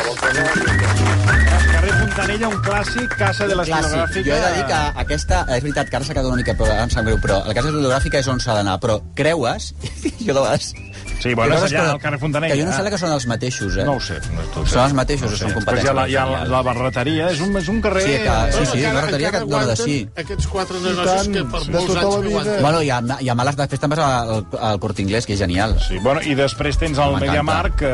Fontanella, 2.12 2.48
un 2.52 2.58
clàssic, 2.60 3.14
Casa 3.16 3.46
de 3.48 3.56
l'Estilogràfica. 3.56 4.24
Jo 4.28 4.34
he 4.36 4.40
de 4.44 4.50
dir 4.58 4.64
que 4.68 4.80
aquesta... 5.00 5.38
És 5.56 5.62
veritat 5.64 5.88
que 5.88 5.96
ara 5.96 6.04
s'ha 6.08 6.12
quedat 6.18 6.28
una 6.28 6.40
mica... 6.42 6.56
Però, 6.60 6.68
em 6.84 6.90
sap 6.92 7.06
greu, 7.08 7.16
però 7.24 7.38
la 7.48 7.54
casa 7.56 7.70
estilogràfica 7.72 8.20
és 8.20 8.28
on 8.28 8.42
s'ha 8.44 8.56
d'anar. 8.58 8.74
Però 8.84 8.98
creues... 9.16 9.70
jo 10.26 10.34
de 10.34 10.42
vegades... 10.42 10.74
Sí, 11.22 11.36
bueno, 11.38 11.54
és 11.56 11.64
allà 11.70 11.70
que- 11.86 11.94
al 11.94 12.00
carrer 12.02 12.18
Fontanella. 12.20 12.56
Que 12.56 12.60
jo 12.60 12.66
no 12.68 12.74
sé 12.76 12.92
que 12.92 12.98
són 13.00 13.12
els 13.16 13.26
mateixos, 13.30 13.76
eh? 13.78 13.84
No 13.88 13.94
ho 13.96 14.02
sé. 14.04 14.18
No, 14.34 14.44
sé. 14.66 14.72
Són 14.74 14.84
els 14.90 14.96
mateixos, 14.98 15.30
No 15.32 15.38
sé. 15.38 15.44
són 15.46 15.54
Després 15.56 15.84
hi 15.86 15.90
ha 15.92 15.94
la, 15.96 16.06
hi 16.10 16.16
ha 16.18 16.24
la, 16.26 16.32
competents. 16.42 16.52
la 16.52 16.62
barreteria, 16.68 17.28
és 17.32 17.44
un, 17.46 17.56
és 17.62 17.68
un 17.72 17.82
carrer... 17.86 18.04
Sí, 18.08 18.16
que- 18.26 18.38
sí, 18.58 18.66
sí, 18.72 18.80
encara- 18.82 18.96
barreteria 19.00 19.32
que 19.38 19.42
d'ordre, 19.46 19.76
sí. 19.78 19.98
aguanten 20.02 20.26
Aquests 20.26 20.48
quatre 20.52 20.82
negocis 20.82 21.12
tant, 21.14 21.36
que 21.38 21.44
per 21.54 21.62
de 21.64 21.76
molts 21.78 21.88
tota 21.94 22.00
la 22.00 22.08
anys 22.08 22.32
aguanten. 22.32 22.64
Bueno, 22.66 22.82
hi 22.82 22.90
ha, 22.92 23.00
hi 23.22 23.30
ha 23.32 23.36
males 23.38 23.60
després 23.62 23.84
també 23.86 24.02
al, 24.02 24.34
al 24.72 24.82
Corte 24.84 25.06
Inglés, 25.06 25.30
que 25.30 25.38
és 25.38 25.44
genial. 25.46 25.78
Sí, 25.88 26.02
bueno, 26.02 26.26
i 26.26 26.34
després 26.42 26.82
tens 26.82 26.98
el. 27.06 27.16
Mediamarkt, 27.22 27.78
que, 27.86 27.94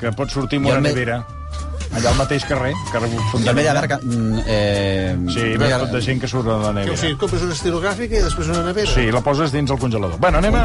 que 0.00 0.14
pot 0.22 0.30
sortir 0.32 0.62
amb 0.62 0.70
una 0.70 0.80
nevera. 0.86 1.18
Allà 1.96 2.10
al 2.12 2.16
mateix 2.18 2.44
carrer, 2.44 2.72
carrer 2.92 3.08
Fontanella. 3.32 3.80
veig 3.80 3.92
a 3.92 3.98
mm, 4.02 4.42
Eh, 4.46 5.16
Sí, 5.32 5.40
veus 5.58 5.72
tot 5.82 5.90
de 5.92 6.00
gent 6.04 6.20
que 6.20 6.28
surt 6.28 6.44
de 6.46 6.52
la 6.52 6.58
Que, 6.60 6.68
o 6.68 6.72
nevera. 6.74 6.96
sigui, 6.96 7.16
compres 7.16 7.42
una 7.42 7.54
estilogràfica 7.54 8.18
i 8.18 8.22
després 8.22 8.48
una 8.48 8.62
nevera. 8.62 8.90
Sí, 8.92 9.06
la 9.10 9.20
poses 9.24 9.52
dins 9.52 9.70
el 9.70 9.78
congelador. 9.78 10.18
Bueno, 10.20 10.38
anem 10.38 10.54
a, 10.54 10.62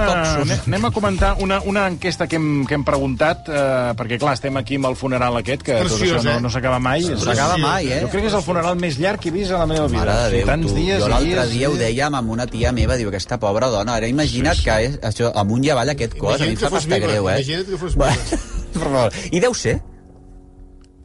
anem, 0.68 0.86
a 0.86 0.92
comentar 0.92 1.36
una, 1.40 1.62
una 1.62 1.88
enquesta 1.88 2.28
que 2.28 2.36
hem, 2.36 2.66
que 2.68 2.76
hem 2.76 2.84
preguntat, 2.84 3.48
eh, 3.50 3.94
perquè, 3.98 4.20
clar, 4.20 4.34
estem 4.36 4.58
aquí 4.58 4.76
amb 4.76 4.88
el 4.92 4.96
funeral 4.96 5.38
aquest, 5.38 5.64
que 5.64 5.80
tot 5.80 5.88
Preciós, 5.94 6.20
això 6.20 6.24
no, 6.24 6.38
eh? 6.38 6.42
no 6.42 6.50
s'acaba 6.50 6.80
mai. 6.80 7.02
no 7.08 7.18
s'acaba 7.18 7.58
mai, 7.58 7.88
eh? 7.92 8.02
Jo 8.04 8.10
crec 8.10 8.22
que 8.28 8.28
és 8.34 8.38
el 8.38 8.44
funeral 8.44 8.76
més 8.80 9.00
llarg 9.00 9.20
que 9.24 9.30
he 9.30 9.32
vist 9.32 9.52
a 9.52 9.60
la 9.64 9.66
meva 9.68 9.88
vida. 9.88 10.00
Mare 10.04 10.18
de 10.30 10.38
Déu, 10.38 10.46
tants 10.48 10.68
tu. 10.68 10.76
dies 10.76 11.00
jo 11.00 11.08
i 11.08 11.10
l'altre 11.10 11.48
dia 11.54 11.70
ho 11.70 11.74
i 11.74 11.78
dèiem 11.80 12.16
amb 12.20 12.30
una 12.36 12.46
tia 12.48 12.72
meva, 12.72 12.98
diu, 13.00 13.10
aquesta 13.10 13.40
pobra 13.40 13.70
dona, 13.70 13.96
ara 13.96 14.08
imagina't 14.08 14.60
que 14.64 14.78
és 14.90 15.00
això, 15.02 15.32
amunt 15.36 15.64
i 15.66 15.70
avall 15.72 15.90
aquest 15.90 16.18
cos, 16.20 16.36
a 16.42 16.44
mi 16.46 16.52
em 16.52 16.58
que 16.58 16.66
fa 16.68 16.70
pasta 16.78 16.96
viva, 16.96 17.08
greu, 17.08 17.30
eh? 17.30 17.40
imagina't 17.40 17.66
que 17.70 17.78
fos 17.78 17.96
Bueno, 17.96 18.18
per 18.74 18.82
favor. 18.84 19.12
I 19.32 19.40
deu 19.40 19.54
ser? 19.54 19.80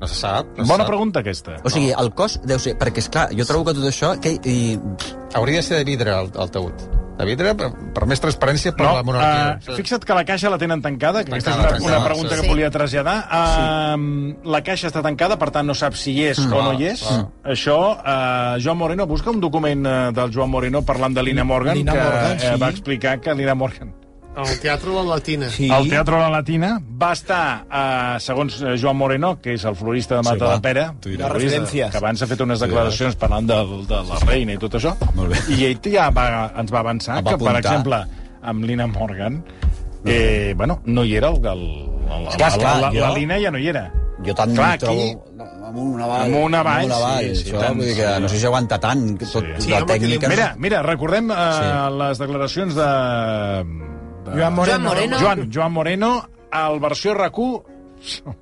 No 0.01 0.07
se 0.07 0.15
sap. 0.15 0.47
No 0.57 0.65
se 0.65 0.71
Bona 0.71 0.85
sap. 0.85 0.93
pregunta, 0.93 1.21
aquesta. 1.21 1.57
O 1.65 1.71
sigui, 1.71 1.91
el 1.91 2.13
cos 2.15 2.39
deu 2.47 2.59
ser... 2.63 2.77
Perquè, 2.79 2.99
és 3.03 3.09
clar, 3.11 3.29
jo 3.35 3.45
trobo 3.49 3.65
que 3.67 3.75
tot 3.81 3.89
això... 3.91 4.13
Que, 4.23 4.37
i, 4.47 4.79
Hauria 5.35 5.59
de 5.59 5.67
ser 5.67 5.81
de 5.81 5.85
vidre, 5.89 6.15
el, 6.15 6.31
el 6.39 6.51
taüt. 6.55 6.87
De 7.19 7.25
vidre, 7.27 7.51
per, 7.59 7.73
per 7.97 8.07
més 8.07 8.21
transparència 8.23 8.71
per 8.79 8.87
la 8.87 9.01
monarquia. 9.03 9.57
uh, 9.59 9.75
fixa't 9.75 10.05
que 10.07 10.15
la 10.15 10.23
caixa 10.25 10.53
la 10.53 10.59
tenen 10.63 10.79
tancada, 10.85 11.25
que 11.27 11.33
aquesta 11.35 11.51
és 11.51 11.57
Tancada, 11.57 11.75
una, 11.75 11.83
una 11.83 11.97
tancada, 11.97 12.05
pregunta 12.13 12.31
sí. 12.31 12.37
que 12.41 12.47
Sí. 12.47 12.53
volia 12.53 12.71
traslladar. 12.71 13.17
Uh, 13.27 14.51
La 14.55 14.61
caixa 14.63 14.87
està 14.87 15.03
tancada, 15.03 15.37
per 15.37 15.51
tant 15.51 15.67
no 15.67 15.75
saps 15.75 15.99
si 16.07 16.13
hi 16.15 16.29
és 16.31 16.39
Mm. 16.47 16.53
o 16.55 16.63
no 16.63 16.73
hi 16.79 16.87
és. 16.93 17.03
Això, 17.43 17.79
uh, 17.99 18.55
Joan 18.63 18.79
Moreno, 18.79 19.07
busca 19.11 19.31
un 19.35 19.41
document 19.43 19.83
uh, 19.85 20.13
del 20.15 20.31
Joan 20.33 20.51
Moreno 20.55 20.83
parlant 20.87 21.13
de 21.19 21.23
Lina 21.27 21.43
Morgan, 21.43 21.75
Lina 21.77 21.93
que 21.93 22.05
Morgan, 22.07 22.39
sí. 22.39 22.55
va 22.63 22.69
explicar 22.71 23.19
que 23.21 23.35
Lina 23.35 23.57
Morgan 23.57 23.93
Al 24.39 24.61
Teatre 24.63 24.93
La 24.95 25.03
Latina. 25.03 25.49
Sí. 25.51 25.69
al 25.75 25.89
Teatre 25.91 26.17
La 26.21 26.29
Latina 26.31 26.77
va 27.03 27.13
estar, 27.17 27.65
eh, 27.67 28.17
segons 28.23 28.61
eh, 28.63 28.77
Joan 28.81 28.97
Moreno, 28.97 29.33
que 29.43 29.55
és 29.59 29.65
el 29.67 29.75
florista 29.75 30.15
de 30.21 30.23
Mata 30.23 30.39
clar. 30.39 30.55
de 30.55 30.61
Pere, 30.63 30.85
Tu 31.03 31.09
diràs. 31.11 31.33
Les 31.33 31.43
referències. 31.43 31.91
que 31.91 31.99
abans 31.99 32.23
ha 32.23 32.27
fet 32.31 32.41
unes 32.47 32.61
declaracions 32.63 33.17
parlant 33.19 33.49
de, 33.51 33.59
de 33.91 34.03
la 34.13 34.19
reina 34.27 34.55
i 34.55 34.59
tot 34.63 34.75
això, 34.79 34.95
Molt 35.17 35.33
bé. 35.35 35.41
i 35.57 35.65
ell 35.67 35.81
ja 35.93 36.09
va, 36.15 36.53
ens 36.57 36.71
va 36.73 36.81
avançar 36.85 37.19
Em 37.19 37.27
va 37.27 37.33
que, 37.35 37.39
per 37.43 37.49
apuntar. 37.51 37.65
exemple, 37.65 38.03
amb 38.43 38.65
Lina 38.65 38.87
Morgan, 38.87 39.43
eh, 40.05 40.55
bueno, 40.57 40.81
no 40.87 41.05
hi 41.05 41.17
era 41.17 41.29
el... 41.35 41.45
el, 41.45 41.65
el 42.09 42.27
esclar, 42.29 42.53
la, 42.63 42.75
la, 42.81 42.91
jo- 42.95 43.01
la 43.01 43.11
Lina 43.19 43.41
ja 43.43 43.51
no 43.51 43.59
hi 43.59 43.67
era. 43.75 43.89
jo 44.25 44.35
tant 44.35 44.55
Clar, 44.55 44.79
trobo... 44.79 45.01
aquí- 45.03 45.17
Amunt, 45.69 46.01
avall. 46.01 46.23
Amunt, 46.23 46.55
avall, 46.57 46.79
amunt, 46.87 46.93
avall. 46.97 47.25
sí, 47.29 47.35
sí, 47.43 47.51
això, 47.51 47.59
tant, 47.61 47.75
vull 47.77 47.85
dir 47.91 47.97
que 47.99 48.07
sí. 48.15 48.21
no 48.23 48.29
sé 48.33 48.39
si 48.41 48.47
aguanta 48.47 48.79
tant, 48.81 49.03
tot, 49.19 49.29
Sí. 49.61 49.69
la 49.69 49.81
Sí, 49.83 49.85
tècnica... 49.91 50.29
Mira, 50.33 50.47
mira, 50.57 50.79
recordem 50.83 51.29
eh, 51.31 51.35
Sí. 51.59 51.99
les 51.99 52.19
declaracions 52.23 52.75
de... 52.79 52.89
de 54.25 54.37
Joan 54.39 54.55
Moreno. 54.55 54.79
Joan 54.79 54.83
Moreno. 54.83 55.19
Joan, 55.21 55.51
Joan 55.53 55.73
Moreno, 55.73 56.29
al 56.51 56.81
versió 56.81 57.15
RAC1 57.15 58.37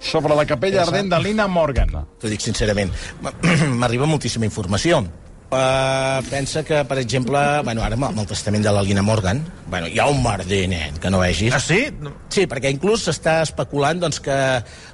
sobre 0.00 0.34
la 0.34 0.46
capella 0.46 0.82
ardent 0.82 1.12
de 1.12 1.22
Lina 1.22 1.46
Morgan. 1.46 1.92
T'ho 2.18 2.30
dic 2.32 2.40
sincerament. 2.40 2.92
M'arriba 3.80 4.08
moltíssima 4.08 4.48
informació. 4.48 5.04
Uh, 5.50 6.22
pensa 6.30 6.62
que, 6.62 6.84
per 6.86 7.00
exemple, 7.02 7.40
bueno, 7.66 7.82
ara 7.82 7.96
amb 7.98 8.18
el 8.22 8.26
testament 8.30 8.62
de 8.62 8.70
la 8.70 8.84
Lina 8.86 9.02
Morgan, 9.02 9.40
bueno, 9.66 9.88
hi 9.90 9.98
ha 9.98 10.04
un 10.06 10.20
merder, 10.22 10.60
nen, 10.70 10.94
que 11.02 11.10
no 11.10 11.18
vegis. 11.18 11.50
Ah, 11.56 11.58
sí? 11.58 11.88
No. 11.98 12.12
Sí, 12.30 12.44
perquè 12.46 12.70
inclús 12.70 13.08
s'està 13.08 13.40
especulant 13.42 13.98
doncs, 13.98 14.20
que 14.22 14.36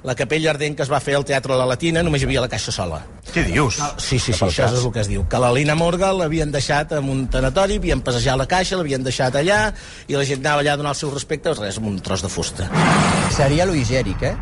la 0.01 0.15
capella 0.17 0.49
ardent 0.55 0.73
que 0.73 0.81
es 0.81 0.89
va 0.89 0.97
fer 1.03 1.13
al 1.13 1.27
Teatre 1.29 1.53
de 1.53 1.59
la 1.61 1.67
Latina 1.69 2.01
només 2.01 2.25
hi 2.25 2.25
havia 2.25 2.41
la 2.41 2.49
caixa 2.49 2.73
sola. 2.73 3.03
Què 3.29 3.43
dius? 3.45 3.77
Sí, 4.01 4.17
sí, 4.17 4.33
sí, 4.33 4.47
això 4.47 4.65
és 4.65 4.81
el 4.81 4.89
que 4.95 5.03
es 5.03 5.11
diu. 5.11 5.27
Que 5.29 5.43
la 5.43 5.53
Lina 5.53 5.77
Morgan 5.77 6.17
l'havien 6.23 6.49
deixat 6.49 6.97
en 6.97 7.13
un 7.13 7.27
tanatori, 7.29 7.77
havien 7.77 8.01
passejat 8.01 8.41
la 8.41 8.49
caixa, 8.49 8.81
l'havien 8.81 9.05
deixat 9.05 9.37
allà, 9.37 9.59
i 10.09 10.17
la 10.17 10.25
gent 10.25 10.41
anava 10.41 10.65
allà 10.65 10.73
a 10.73 10.81
donar 10.81 10.95
el 10.97 11.01
seu 11.03 11.13
respecte, 11.13 11.53
res, 11.53 11.77
amb 11.77 11.91
un 11.93 12.01
tros 12.01 12.25
de 12.25 12.33
fusta. 12.33 12.65
Seria 13.37 13.69
Louis 13.69 13.85
Gèric, 13.85 14.25
eh? 14.25 14.33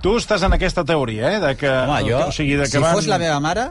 Tu 0.00 0.16
estàs 0.16 0.48
en 0.48 0.56
aquesta 0.56 0.80
teoria, 0.88 1.36
eh? 1.36 1.44
De 1.44 1.54
que, 1.60 1.68
Home, 1.68 2.02
jo, 2.08 2.24
o 2.30 2.32
sigui, 2.32 2.56
de 2.56 2.64
que 2.64 2.78
si 2.78 2.80
van... 2.80 2.96
fos 2.96 3.10
la 3.10 3.20
meva 3.20 3.36
mare, 3.44 3.68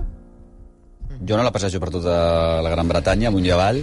jo 1.19 1.35
no 1.35 1.43
la 1.43 1.51
passejo 1.51 1.79
per 1.83 1.89
tota 1.91 2.61
la 2.63 2.69
Gran 2.71 2.87
Bretanya, 2.87 3.27
amunt 3.27 3.43
i 3.43 3.51
avall. 3.51 3.81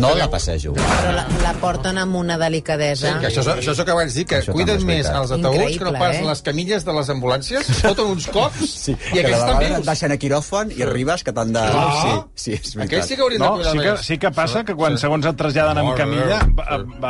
No 0.00 0.14
la 0.16 0.24
eh? 0.24 0.28
passejo. 0.32 0.72
Però 0.78 1.10
la, 1.12 1.26
la 1.42 1.52
porten 1.60 1.98
amb 2.00 2.16
una 2.16 2.38
delicadesa. 2.40 3.10
Sí, 3.10 3.20
que 3.20 3.28
això, 3.28 3.44
això 3.52 3.74
és 3.74 3.82
el 3.82 3.86
que 3.88 3.96
vaig 3.98 4.12
dir, 4.14 4.24
que 4.30 4.40
cuiden 4.48 4.86
més 4.88 5.10
els 5.10 5.34
ataúds 5.36 5.76
que 5.76 5.84
no 5.84 5.92
pas 5.98 6.16
eh? 6.16 6.22
les 6.24 6.42
camilles 6.46 6.86
de 6.86 6.94
les 6.96 7.12
ambulàncies. 7.12 7.72
Foten 7.82 8.14
uns 8.14 8.28
cops 8.32 8.62
sí, 8.86 8.96
i 9.12 9.20
aquests 9.20 9.38
estan 9.42 9.60
vius. 9.60 9.84
Deixen 9.90 10.16
a 10.16 10.18
quiròfan 10.24 10.72
i 10.78 10.86
arribes 10.86 11.26
que 11.26 11.36
t'han 11.36 11.52
de... 11.52 11.66
Ah. 11.68 11.92
Sí, 11.92 12.14
sí, 12.46 12.56
és 12.56 12.72
veritat. 12.72 12.86
Aquells 12.88 13.12
sí 13.12 13.20
que 13.20 13.26
haurien 13.26 13.44
no, 13.44 13.52
de 13.60 13.68
sí 13.68 13.76
que, 13.76 13.84
més. 13.90 14.06
Sí 14.08 14.18
que 14.22 14.32
passa 14.32 14.64
que 14.64 14.78
quan 14.78 14.96
sí. 14.96 15.04
segons 15.04 15.28
et 15.28 15.38
traslladen 15.42 15.82
amb 15.82 15.92
camilla 15.98 16.40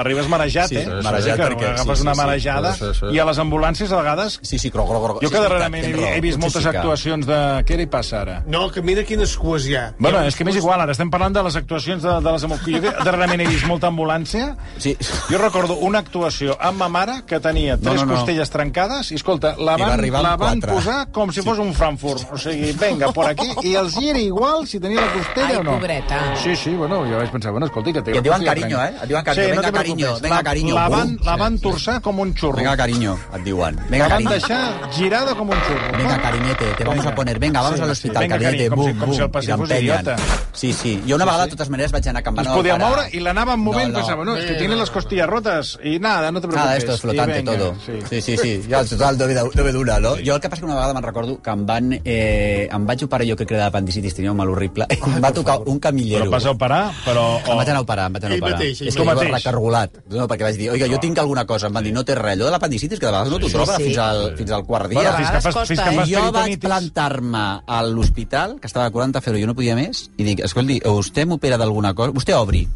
arribes 0.02 0.26
marejat, 0.32 0.74
sí, 0.74 0.82
eh? 0.82 1.00
Marejat, 1.06 1.38
sí, 1.38 1.46
perquè... 1.46 1.70
Agafes 1.76 2.02
una 2.02 2.16
marejada 2.18 2.74
i 3.14 3.22
a 3.22 3.30
les 3.30 3.42
ambulàncies 3.42 3.94
a 3.94 4.02
vegades... 4.02 4.40
Sí, 4.42 4.58
sí, 4.58 4.74
croc. 4.74 4.90
Jo 5.22 5.30
que 5.30 5.40
darrerament 5.40 5.86
he 5.86 6.20
vist 6.24 6.40
moltes 6.42 6.66
actuacions 6.66 7.11
actuacions 7.12 7.26
de... 7.26 7.64
Què 7.68 7.76
li 7.78 7.86
passa 7.90 8.20
ara? 8.22 8.36
No, 8.46 8.68
que 8.72 8.82
mira 8.82 9.04
quines 9.04 9.34
cues 9.38 9.66
hi 9.68 9.74
ha. 9.76 9.84
Bueno, 9.98 10.22
és 10.26 10.36
que 10.36 10.44
m'és 10.46 10.56
igual, 10.58 10.80
ara 10.80 10.92
estem 10.94 11.10
parlant 11.12 11.34
de 11.34 11.42
les 11.44 11.56
actuacions 11.58 12.02
de, 12.02 12.14
de 12.24 12.32
les. 12.32 12.42
Jo 12.42 12.92
darrerament 13.04 13.42
he 13.44 13.46
vist 13.48 13.66
molta 13.68 13.88
ambulància. 13.92 14.52
Sí. 14.82 14.94
Jo 15.28 15.38
recordo 15.42 15.76
una 15.84 16.00
actuació 16.02 16.56
amb 16.60 16.78
ma 16.82 16.88
mare 16.92 17.20
que 17.28 17.38
tenia 17.40 17.76
tres 17.78 18.00
no, 18.02 18.06
no. 18.06 18.14
costelles 18.16 18.50
trencades 18.50 19.12
i, 19.12 19.18
escolta, 19.20 19.54
la 19.58 19.76
I 19.76 19.82
va 19.82 19.88
van, 19.88 19.94
arribar 19.98 20.20
amb 20.22 20.28
la 20.28 20.36
van 20.40 20.60
quatre. 20.62 20.74
posar 20.78 20.98
com 21.12 21.32
si 21.32 21.42
fos 21.44 21.58
un 21.62 21.72
Frankfurt. 21.76 22.26
O 22.32 22.38
sigui, 22.40 22.72
venga, 22.80 23.12
por 23.12 23.28
aquí, 23.28 23.48
i 23.68 23.74
els 23.78 23.96
hi 24.00 24.08
era 24.10 24.18
igual 24.22 24.66
si 24.66 24.80
tenia 24.80 25.00
la 25.02 25.12
costella 25.12 25.48
Ai, 25.52 25.56
o 25.60 25.62
no. 25.66 25.76
pobreta. 25.78 26.20
Sí, 26.42 26.56
sí, 26.56 26.74
bueno, 26.76 27.02
jo 27.08 27.18
vaig 27.20 27.30
pensar, 27.30 27.52
bueno, 27.52 27.66
escolti, 27.66 27.92
que 27.92 28.02
té 28.02 28.12
I 28.12 28.18
et 28.18 28.22
la 28.22 28.38
diuen 28.38 28.44
carinyo, 28.46 28.76
trenca- 28.78 28.88
eh? 28.88 29.02
Et 29.04 29.08
diuen 29.12 29.24
carinyo. 29.24 29.42
Sí, 29.42 29.50
no 29.52 29.60
Venga, 29.62 29.70
te 29.70 29.76
carinyo, 29.78 30.12
venga, 30.22 30.36
La- 30.36 30.42
carinyo. 30.42 30.74
La 30.74 30.88
Bum. 30.88 30.96
van, 30.98 31.16
la 31.24 31.36
van 31.36 31.58
torçar 31.60 32.00
com 32.00 32.18
un 32.20 32.34
xurro. 32.34 32.56
Venga, 32.56 32.76
cariño, 32.76 33.16
et 33.36 33.42
diuen. 33.44 33.76
La 33.76 33.82
Venga, 33.90 34.08
van 34.08 34.10
cariño. 34.24 34.30
deixar 34.30 34.90
girada 34.92 35.34
com 35.34 35.48
un 35.50 35.56
xurro. 35.66 35.96
Venga, 35.98 36.18
cariñete, 36.20 36.72
te 36.78 36.84
vamos 37.02 37.04
Venga. 37.04 37.10
a 37.10 37.14
poner. 37.14 37.38
Venga, 37.38 37.60
vamos 37.60 37.76
Sí, 37.78 37.82
al 37.82 37.88
sí. 37.88 37.92
hospital, 37.92 38.22
Venga, 38.22 38.34
cariñete. 38.38 38.68
carinyo, 38.68 38.76
com 38.76 38.84
si- 38.86 38.92
Bum, 38.92 38.98
com 39.00 39.08
si 39.12 39.16
bum, 39.16 39.22
el 39.22 39.28
i 39.28 39.32
passeu 39.32 39.56
fos 39.58 39.70
idiota. 39.70 40.16
Sí, 40.52 40.72
sí. 40.72 41.02
Jo 41.08 41.16
una 41.16 41.24
vegada, 41.24 41.44
de 41.44 41.50
totes 41.50 41.68
maneres, 41.70 41.92
vaig 41.92 42.08
anar 42.08 42.22
campant 42.22 42.46
Es 42.46 42.52
podia 42.52 42.76
moure 42.78 43.08
i 43.12 43.20
l'anaven 43.20 43.58
movent, 43.60 43.94
pensava, 43.94 44.24
no, 44.24 44.36
es 44.36 44.44
que 44.44 44.54
tiene 44.54 44.76
las 44.76 44.90
costillas 44.90 45.26
rotas 45.28 45.78
y 45.82 45.98
nada, 45.98 46.30
no 46.30 46.40
te 46.40 46.46
preocupes. 46.48 46.64
Nada, 46.64 46.76
esto 46.76 46.92
es 46.94 47.00
flotante 47.00 47.32
I 47.40 47.42
venga, 47.42 47.52
todo. 47.58 47.74
Sí. 47.86 47.92
Sí, 48.08 48.20
sí, 48.22 48.36
sí. 48.36 48.62
Ja, 48.68 48.84
total, 48.84 49.18
dove, 49.18 49.72
dura, 49.72 49.98
no? 50.00 50.16
Jo 50.24 50.34
el 50.36 50.40
que 50.40 50.48
passa 50.50 50.60
que 50.60 50.66
una 50.66 50.74
vegada 50.74 50.94
me'n 50.94 51.02
recordo 51.02 51.40
que 51.42 51.50
em 51.50 51.66
van... 51.66 51.92
Eh, 52.04 52.68
em 52.70 52.86
vaig 52.86 53.02
operar 53.04 53.26
jo 53.26 53.36
que 53.36 53.44
era 53.48 53.64
d'apendicitis, 53.64 54.14
tenia 54.14 54.30
un 54.30 54.36
mal 54.36 54.48
horrible, 54.50 54.86
i 54.90 54.98
em 55.00 55.22
va 55.24 55.32
tocar 55.32 55.58
un 55.66 55.78
camillero. 55.80 56.24
Però 56.26 56.30
vas 56.36 56.44
a 56.46 56.50
operar, 56.50 56.92
però... 57.04 57.38
Em 57.40 57.56
vaig 57.56 57.68
anar 57.70 57.78
a 57.78 57.82
operar, 57.82 58.06
em 58.06 58.12
vaig 58.12 58.24
anar 58.24 58.34
a 58.36 58.38
operar. 58.38 58.58
mateix, 58.58 58.80
és 58.82 58.94
que 58.94 59.02
iba 59.02 59.14
mateix. 59.14 59.32
recargolat. 59.32 59.90
No, 60.10 60.28
perquè 60.28 60.42
vaig 60.42 60.56
dir, 60.56 60.70
oiga, 60.70 60.86
jo 60.86 60.98
tinc 61.00 61.18
alguna 61.18 61.44
cosa. 61.46 61.66
Em 61.68 61.72
van 61.72 61.84
dir, 61.84 61.92
no 61.92 62.04
té 62.04 62.14
res. 62.14 62.32
Allò 62.32 62.46
de 62.46 62.50
l'apendicitis, 62.52 62.98
que 62.98 63.06
de 63.06 63.12
vegades 63.12 63.30
no 63.32 63.38
t'ho 63.38 63.46
Sí, 63.48 63.52
trobes 63.52 63.76
sí. 63.76 63.82
fins, 63.84 63.98
al, 63.98 64.36
fins 64.36 64.50
al 64.50 64.64
quart 64.64 64.88
dia. 64.88 64.98
Bueno, 65.00 65.10
a 65.10 65.16
fins 65.16 65.30
que 65.30 65.40
fas, 65.40 65.68
fins 65.68 65.80
que 65.80 65.90
fas 65.92 66.08
jo 66.08 66.32
vaig 66.32 66.58
plantar-me 66.92 67.62
a 67.66 67.82
l'hospital, 67.82 68.58
que 68.60 68.66
estava 68.66 68.86
a 68.86 68.90
40 68.92 69.20
febre, 69.24 69.40
jo 69.40 69.46
no 69.48 69.54
podia 69.56 69.74
més, 69.76 70.10
i 70.20 70.24
dic, 70.26 70.42
escolti, 70.44 70.78
vostè 70.84 71.24
m'opera 71.26 71.56
d'alguna 71.58 71.92
cosa? 71.94 72.12
Vostè 72.12 72.34
obri, 72.36 72.66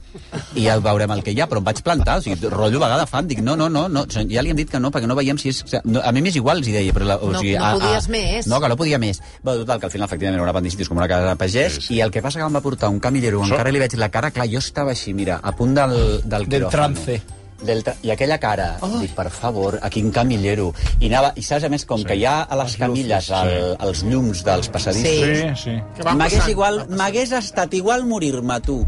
i 0.57 0.65
ja 0.65 0.79
veurem 0.81 1.11
el 1.13 1.23
que 1.23 1.33
hi 1.35 1.41
ha, 1.41 1.47
però 1.47 1.61
em 1.61 1.67
vaig 1.67 1.83
plantar, 1.85 2.19
o 2.19 2.25
sigui, 2.25 2.49
rotllo 2.49 2.81
vegada 2.81 3.07
fan, 3.07 3.27
dic, 3.29 3.41
no, 3.45 3.57
no, 3.57 3.69
no, 3.69 3.87
no, 3.89 4.07
ja 4.09 4.43
li 4.43 4.51
hem 4.51 4.57
dit 4.57 4.71
que 4.71 4.81
no, 4.81 4.91
perquè 4.91 5.07
no 5.07 5.17
veiem 5.19 5.39
si 5.39 5.51
és... 5.53 5.63
No, 5.85 6.01
a 6.03 6.13
mi 6.13 6.23
m'és 6.25 6.37
igual, 6.41 6.59
els 6.63 6.69
hi 6.71 6.77
deia, 6.79 6.93
però... 6.97 7.07
La, 7.07 7.19
o 7.21 7.31
No- 7.33 7.41
sigui, 7.43 7.57
no 7.59 7.65
a, 7.67 7.73
podies 7.77 8.09
a, 8.09 8.11
més. 8.17 8.47
No, 8.49 8.61
que 8.61 8.69
no 8.73 8.77
podia 8.81 8.99
més. 8.99 9.21
Bé, 9.45 9.57
total, 9.63 9.81
que 9.81 9.87
al 9.91 9.93
final, 9.93 10.09
efectivament, 10.09 10.39
era 10.41 10.47
una 10.49 10.55
apendicitis 10.57 10.89
com 10.89 10.97
una 10.99 11.09
casa 11.09 11.29
de 11.29 11.37
pagès, 11.37 11.77
sí, 11.81 11.87
sí. 11.91 11.95
i 11.99 12.01
el 12.05 12.11
que 12.15 12.23
passa 12.25 12.41
que 12.41 12.47
em 12.49 12.57
va 12.57 12.65
portar 12.65 12.89
un 12.93 13.01
camillero, 13.01 13.45
encara 13.45 13.71
li 13.75 13.83
veig 13.83 13.95
la 14.01 14.09
cara, 14.11 14.31
clar, 14.35 14.49
jo 14.51 14.59
estava 14.65 14.95
així, 14.97 15.13
mira, 15.15 15.41
a 15.43 15.53
punt 15.57 15.75
del, 15.77 15.97
del, 16.25 16.47
Del 16.47 16.49
quiròfano. 16.49 16.71
trance. 16.73 17.21
Del 17.63 17.83
tra... 17.85 17.95
I 18.05 18.13
aquella 18.13 18.37
cara, 18.43 18.67
oh. 18.85 18.99
dic, 19.01 19.15
per 19.17 19.29
favor, 19.33 19.79
a 19.83 19.91
quin 19.93 20.11
camillero. 20.15 20.73
I, 21.01 21.09
anava, 21.09 21.33
i 21.37 21.45
saps, 21.47 21.65
a 21.69 21.73
més, 21.73 21.87
com 21.89 22.03
sí. 22.03 22.09
que 22.11 22.19
hi 22.19 22.27
ha 22.29 22.37
a 22.45 22.59
les 22.63 22.77
camilles 22.81 23.31
el, 23.41 23.55
els 23.89 24.05
llums 24.09 24.45
dels 24.47 24.73
passadissos, 24.73 25.63
Sí, 25.63 25.71
sí. 25.71 25.77
M'hagués 26.05 26.41
passant, 26.41 26.53
igual, 26.53 26.83
m'hagués 26.93 27.33
estat 27.41 27.75
igual 27.79 28.05
morir-me, 28.09 28.61
tu. 28.65 28.83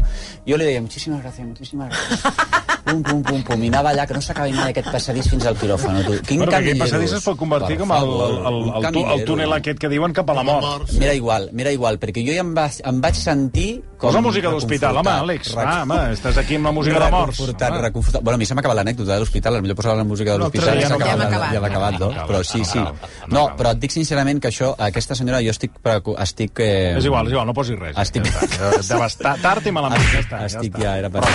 Jo 0.47 0.59
li 0.59 0.69
deia, 0.69 0.83
muchísimas 0.85 1.23
gracias, 1.25 1.47
muchísimas 1.47 1.89
gracias. 1.89 2.77
pum, 2.89 3.01
pum, 3.03 3.21
pum, 3.23 3.43
pum, 3.47 3.63
i 3.63 3.67
anava 3.69 3.91
allà, 3.93 4.05
que 4.07 4.13
no 4.17 4.21
s'acaba 4.21 4.49
mai 4.57 4.71
aquest 4.73 4.89
passadís 4.91 5.29
fins 5.29 5.45
al 5.45 5.55
quiròfano, 5.59 6.01
tu. 6.05 6.17
Quin 6.25 6.39
Bueno, 6.41 6.51
aquell 6.51 6.65
camilleros. 6.73 6.79
passadís 6.89 7.13
es 7.19 7.23
pot 7.23 7.37
convertir 7.37 7.77
Per 7.77 7.85
com 7.85 7.91
el, 7.95 8.03
el, 8.03 8.09
el, 8.09 8.47
el, 8.47 8.75
el 8.75 8.83
camillero. 8.87 9.25
túnel 9.25 9.53
aquest 9.53 9.79
que 9.79 9.89
diuen 9.89 10.13
cap 10.13 10.29
a 10.29 10.33
la 10.39 10.43
mort. 10.43 10.91
M'era 10.99 11.13
igual, 11.13 11.49
m'era 11.53 11.71
igual, 11.71 11.99
perquè 11.99 12.25
jo 12.25 12.33
ja 12.33 12.41
em, 12.45 12.55
va, 12.57 12.69
em 12.83 13.01
vaig 13.01 13.15
sentir... 13.15 13.69
Com 13.99 14.13
Posa 14.13 14.21
música 14.23 14.47
d'hospital, 14.47 14.95
home. 14.95 15.11
Àlex. 15.11 15.49
Rec- 15.57 15.67
Ah, 15.67 15.81
home, 15.83 15.95
estàs 16.15 16.37
aquí 16.39 16.55
amb 16.55 16.69
la 16.69 16.71
música 16.71 16.99
de 17.03 17.09
morts. 17.11 17.35
Reconfortat, 17.35 17.71
home. 17.73 17.81
reconfortat. 17.81 18.21
Bueno, 18.23 18.35
a 18.35 18.39
mi 18.39 18.45
se 18.47 18.55
m'ha 18.55 18.61
acabat 18.63 18.77
l'anècdota 18.77 19.11
de 19.13 19.19
l'hospital, 19.19 19.57
potser 19.59 19.75
posava 19.75 19.95
la 19.99 20.05
música 20.07 20.31
de 20.31 20.37
No, 20.37 20.43
l'hospital 20.45 20.69
ja 20.69 20.79
i 20.79 20.81
s'ha 20.83 20.89
no 20.89 20.95
acabat, 21.03 21.29
cal. 21.29 21.41
ja, 21.41 21.49
ja 21.53 21.59
l'ha 21.59 21.67
acabat, 21.67 21.97
no? 21.99 22.07
No 22.15 22.27
Però 22.29 22.39
sí, 22.47 22.63
sí. 22.63 22.79
no 22.79 22.93
no 23.27 23.33
No, 23.35 23.41
però 23.59 23.73
et 23.75 23.79
dic 23.83 23.91
sincerament 23.91 24.39
que 24.39 24.47
això, 24.47 24.71
aquesta 24.79 25.15
senyora, 25.19 25.41
jo 25.43 25.51
estic... 25.51 25.75
estic 26.17 26.59
eh, 26.63 26.95
És 26.97 27.03
igual, 27.11 27.27
és 27.27 27.33
igual, 27.35 27.45
no 27.51 27.53
posis 27.53 27.77
res. 27.77 27.97
Estic- 27.97 28.31
Ja. 28.31 28.71
Devastat, 28.93 29.41
tard 29.43 29.67
i 29.67 29.71
malament, 29.75 30.01
ja. 30.15 30.45
Estic 30.45 30.77
ja, 30.79 30.83
ja, 30.93 30.97
era 31.03 31.09
per-. 31.09 31.27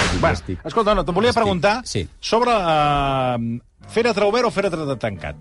Escolta, 0.65 0.95
no, 0.95 1.05
te 1.05 1.13
volia 1.13 1.31
Estic- 1.31 1.43
preguntar 1.45 1.77
sí. 1.87 2.09
sobre 2.21 2.51
uh, 2.57 3.61
fèretre 3.95 4.25
obert 4.25 4.47
o 4.49 4.51
fèretre 4.51 4.97
tancat. 4.99 5.37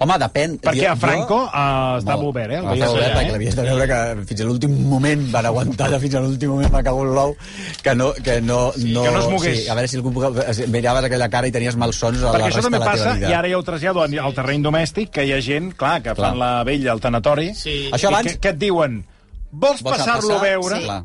Home, 0.00 0.14
depèn. 0.18 0.54
Perquè 0.62 0.86
a 0.88 0.94
Franco 0.96 1.36
jo- 1.42 1.50
uh, 1.52 1.98
estava 2.00 2.16
Molt. 2.22 2.30
obert, 2.30 2.52
eh? 2.54 2.60
El 2.62 2.70
Estava 2.72 2.92
obert, 2.94 3.04
allà, 3.04 3.18
perquè 3.20 3.32
l'havies 3.34 3.56
de 3.58 3.62
veure 3.66 3.86
que 3.90 3.98
fins 4.30 4.40
a 4.40 4.46
l'últim 4.48 4.74
moment 4.88 5.26
van 5.34 5.46
aguantar 5.50 5.90
fins 6.00 6.14
a 6.16 6.22
l'últim 6.24 6.50
moment 6.54 6.72
m'ha 6.72 6.82
cagut 6.86 7.10
l'ou 7.12 7.36
que 7.84 7.94
no, 7.94 8.12
que 8.14 8.40
no, 8.40 8.72
no, 8.76 9.02
que 9.04 9.12
no 9.12 9.20
es 9.20 9.28
mogués. 9.34 9.60
Sí, 9.62 9.68
a 9.68 9.74
veure 9.76 9.88
si 9.92 9.96
algú 10.00 10.24
es- 10.48 10.62
miraves 10.72 11.04
aquella 11.04 11.28
cara 11.28 11.46
i 11.48 11.52
tenies 11.52 11.76
malsons 11.76 12.22
a 12.22 12.30
la 12.30 12.32
Perquè 12.38 12.48
això 12.48 12.62
resta 12.62 12.70
també 12.70 12.78
de 12.80 12.84
la 12.84 12.90
teva 12.92 13.04
passa, 13.04 13.14
vida. 13.20 13.28
i 13.30 13.32
ara 13.42 13.48
ja 13.52 13.58
ho 13.58 13.62
trasllado 13.62 14.02
al 14.02 14.18
al 14.18 14.34
terreny 14.34 14.62
domèstic, 14.64 15.10
que 15.10 15.24
hi 15.28 15.32
ha 15.36 15.40
gent, 15.44 15.72
clar, 15.76 16.00
que 16.02 16.14
Clar. 16.14 16.30
fan 16.30 16.38
la 16.38 16.64
vella 16.64 16.92
al 16.92 17.00
tanatori, 17.00 17.52
Sí. 17.54 17.90
Això 17.92 18.08
i 18.10 18.14
abans- 18.14 18.32
que, 18.32 18.38
que 18.40 18.48
et 18.56 18.58
diuen, 18.58 19.04
vols, 19.52 19.82
Vols 19.82 19.98
passar-lo 19.98 20.36
a 20.36 20.40
passar? 20.40 20.48
veure? 20.48 20.76
Sí. 20.80 20.84
Clar. 20.88 21.02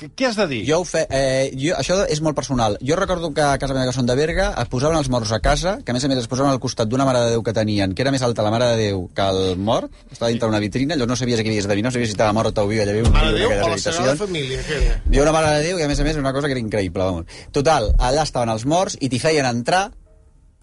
Què, 0.00 0.08
què 0.16 0.28
has 0.30 0.36
de 0.38 0.46
dir? 0.48 0.58
Jo 0.64 0.78
ho 0.80 0.84
fe, 0.88 1.02
eh, 1.12 1.50
jo, 1.60 1.74
això 1.76 1.98
és 2.08 2.22
molt 2.24 2.36
personal. 2.38 2.78
Jo 2.80 2.96
recordo 2.96 3.28
que 3.36 3.42
a 3.44 3.58
casa 3.60 3.74
meva, 3.76 3.84
que 3.90 3.92
són 3.92 4.06
de 4.08 4.16
Berga, 4.16 4.46
es 4.62 4.70
posaven 4.72 4.96
els 4.96 5.10
morts 5.12 5.32
a 5.36 5.40
casa, 5.44 5.74
que 5.84 5.92
a 5.92 5.96
més 5.96 6.06
a 6.06 6.08
més 6.08 6.22
es 6.22 6.28
posaven 6.30 6.54
al 6.54 6.60
costat 6.62 6.88
d'una 6.88 7.04
Mare 7.04 7.20
de 7.26 7.34
Déu 7.34 7.44
que 7.44 7.52
tenien, 7.52 7.92
que 7.92 8.00
era 8.00 8.14
més 8.14 8.24
alta 8.24 8.46
la 8.46 8.52
Mare 8.54 8.70
de 8.72 8.78
Déu 8.80 9.04
que 9.12 9.28
el 9.34 9.60
mort, 9.60 9.92
estava 10.08 10.32
dintre 10.32 10.48
una 10.48 10.62
vitrina, 10.64 10.96
llavors 10.96 11.12
no 11.12 11.20
sabies 11.20 11.42
a 11.42 11.44
qui 11.44 11.52
havies 11.52 11.68
de 11.68 11.76
dir, 11.76 11.84
no 11.84 11.92
sabies 11.92 12.08
si 12.08 12.16
estava 12.16 12.32
morta 12.32 12.64
o 12.64 12.70
viva, 12.70 12.88
hi 12.88 12.94
havia 12.94 13.04
un 13.04 13.12
Mare 13.12 13.36
Déu 13.36 13.52
o 13.52 13.68
la 13.68 13.76
Sagrada. 13.76 14.16
Família, 14.24 14.64
aquella. 14.64 15.00
Hi 15.04 15.20
ha 15.20 15.26
una 15.28 15.36
Mare 15.36 15.54
de 15.58 15.68
Déu 15.68 15.82
i 15.82 15.84
a 15.84 15.92
més 15.92 16.00
a 16.00 16.08
més 16.08 16.20
una 16.24 16.32
cosa 16.32 16.48
que 16.48 16.56
era 16.56 16.64
increïble, 16.64 17.04
vamos. 17.04 17.42
Total, 17.52 17.92
allà 18.00 18.24
estaven 18.24 18.56
els 18.56 18.64
morts 18.64 18.96
i 19.04 19.12
t'hi 19.12 19.20
feien 19.20 19.52
entrar 19.52 19.90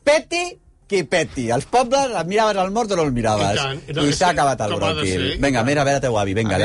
peti 0.08 0.48
qui 0.88 1.04
peti. 1.04 1.50
Els 1.52 1.66
pobles 1.68 2.14
et 2.16 2.28
miraves 2.28 2.58
al 2.58 2.72
mort 2.72 2.92
o 2.92 2.96
no 2.96 3.04
el 3.04 3.12
miraves. 3.12 3.54
I 3.54 3.58
tant. 3.58 3.82
I 3.90 3.94
no, 3.98 4.06
I 4.08 4.14
s'ha 4.14 4.32
que 4.34 4.40
acabat 4.40 4.62
el 4.68 4.74
bròquil. 4.80 5.26
i 5.36 5.38
Vinga, 5.44 5.64
mira 5.68 5.82
a 5.82 5.86
veure 5.86 6.00
teu 6.02 6.18
avi. 6.18 6.34
Vinga, 6.34 6.56
A 6.56 6.60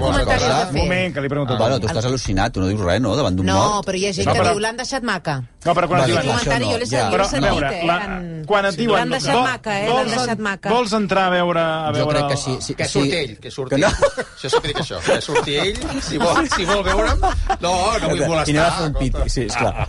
comentari 0.00 0.26
passar. 0.26 0.50
has 0.66 0.72
de 0.72 0.80
Un 0.80 0.86
moment, 0.88 1.14
que 1.14 1.20
li 1.20 1.28
pregunto. 1.28 1.54
Ah, 1.54 1.58
bueno, 1.58 1.78
tu 1.80 1.86
estàs 1.86 2.04
al·lucinat, 2.04 2.52
tu 2.52 2.60
no 2.60 2.66
dius 2.68 2.80
res, 2.80 3.00
no?, 3.00 3.14
davant 3.16 3.36
d'un 3.36 3.46
No, 3.46 3.54
mort. 3.56 3.86
però 3.86 3.96
hi 3.96 4.06
ha 4.06 4.12
gent 4.12 4.26
No, 4.26 4.32
que 4.34 4.40
però- 4.40 4.50
diu, 4.52 4.60
l'han 4.60 4.76
deixat 4.76 5.02
maca. 5.02 5.42
No, 5.64 5.74
però 5.76 5.86
quan 5.88 6.00
et 6.00 6.06
diuen... 6.06 6.22
això 6.22 6.30
comentari 6.30 6.64
no, 6.64 6.70
jo 6.72 6.78
l'he 6.78 6.86
ja. 6.86 6.90
sentit, 6.90 7.12
Però, 7.12 7.24
a 7.26 7.40
veure, 7.40 7.70
eh? 7.80 7.86
la, 7.86 7.96
En- 8.04 8.44
quan 8.48 8.64
et 8.64 8.76
diuen... 8.80 8.96
L'han 8.98 9.10
deixat 9.10 9.36
maca, 9.44 9.74
eh? 9.80 9.88
L'han 9.92 10.08
deixat 10.08 10.38
maca. 10.40 10.70
Vols 10.72 10.92
entrar 10.96 11.24
a 11.26 11.30
veure... 11.34 11.60
A 11.60 11.90
Jo 11.92 12.06
veure 12.06 12.18
crec 12.18 12.30
que 12.30 12.36
sí. 12.40 12.56
sí 12.64 12.74
Que 12.74 12.86
surti 12.88 13.12
ell, 13.18 13.34
que 13.38 13.50
surti 13.50 13.74
Que 13.74 13.80
no. 13.82 13.88
ell. 13.88 14.24
Això 14.40 14.60
que 14.62 14.68
dic 14.68 14.80
això, 14.80 15.00
que 15.04 15.20
surti 15.20 15.56
ell, 15.60 15.76
si 16.00 16.16
vol, 16.18 16.48
si 16.48 16.64
vol 16.64 16.82
veure'm. 16.82 17.20
No, 17.60 17.74
no 18.00 18.08
vull 18.08 18.22
I 18.22 18.28
molestar. 18.30 18.48
anem 18.48 18.64
a 18.64 18.70
fer 18.78 18.86
un 18.88 18.94
pit. 18.94 19.16
Sí, 19.28 19.42
esclar. 19.42 19.86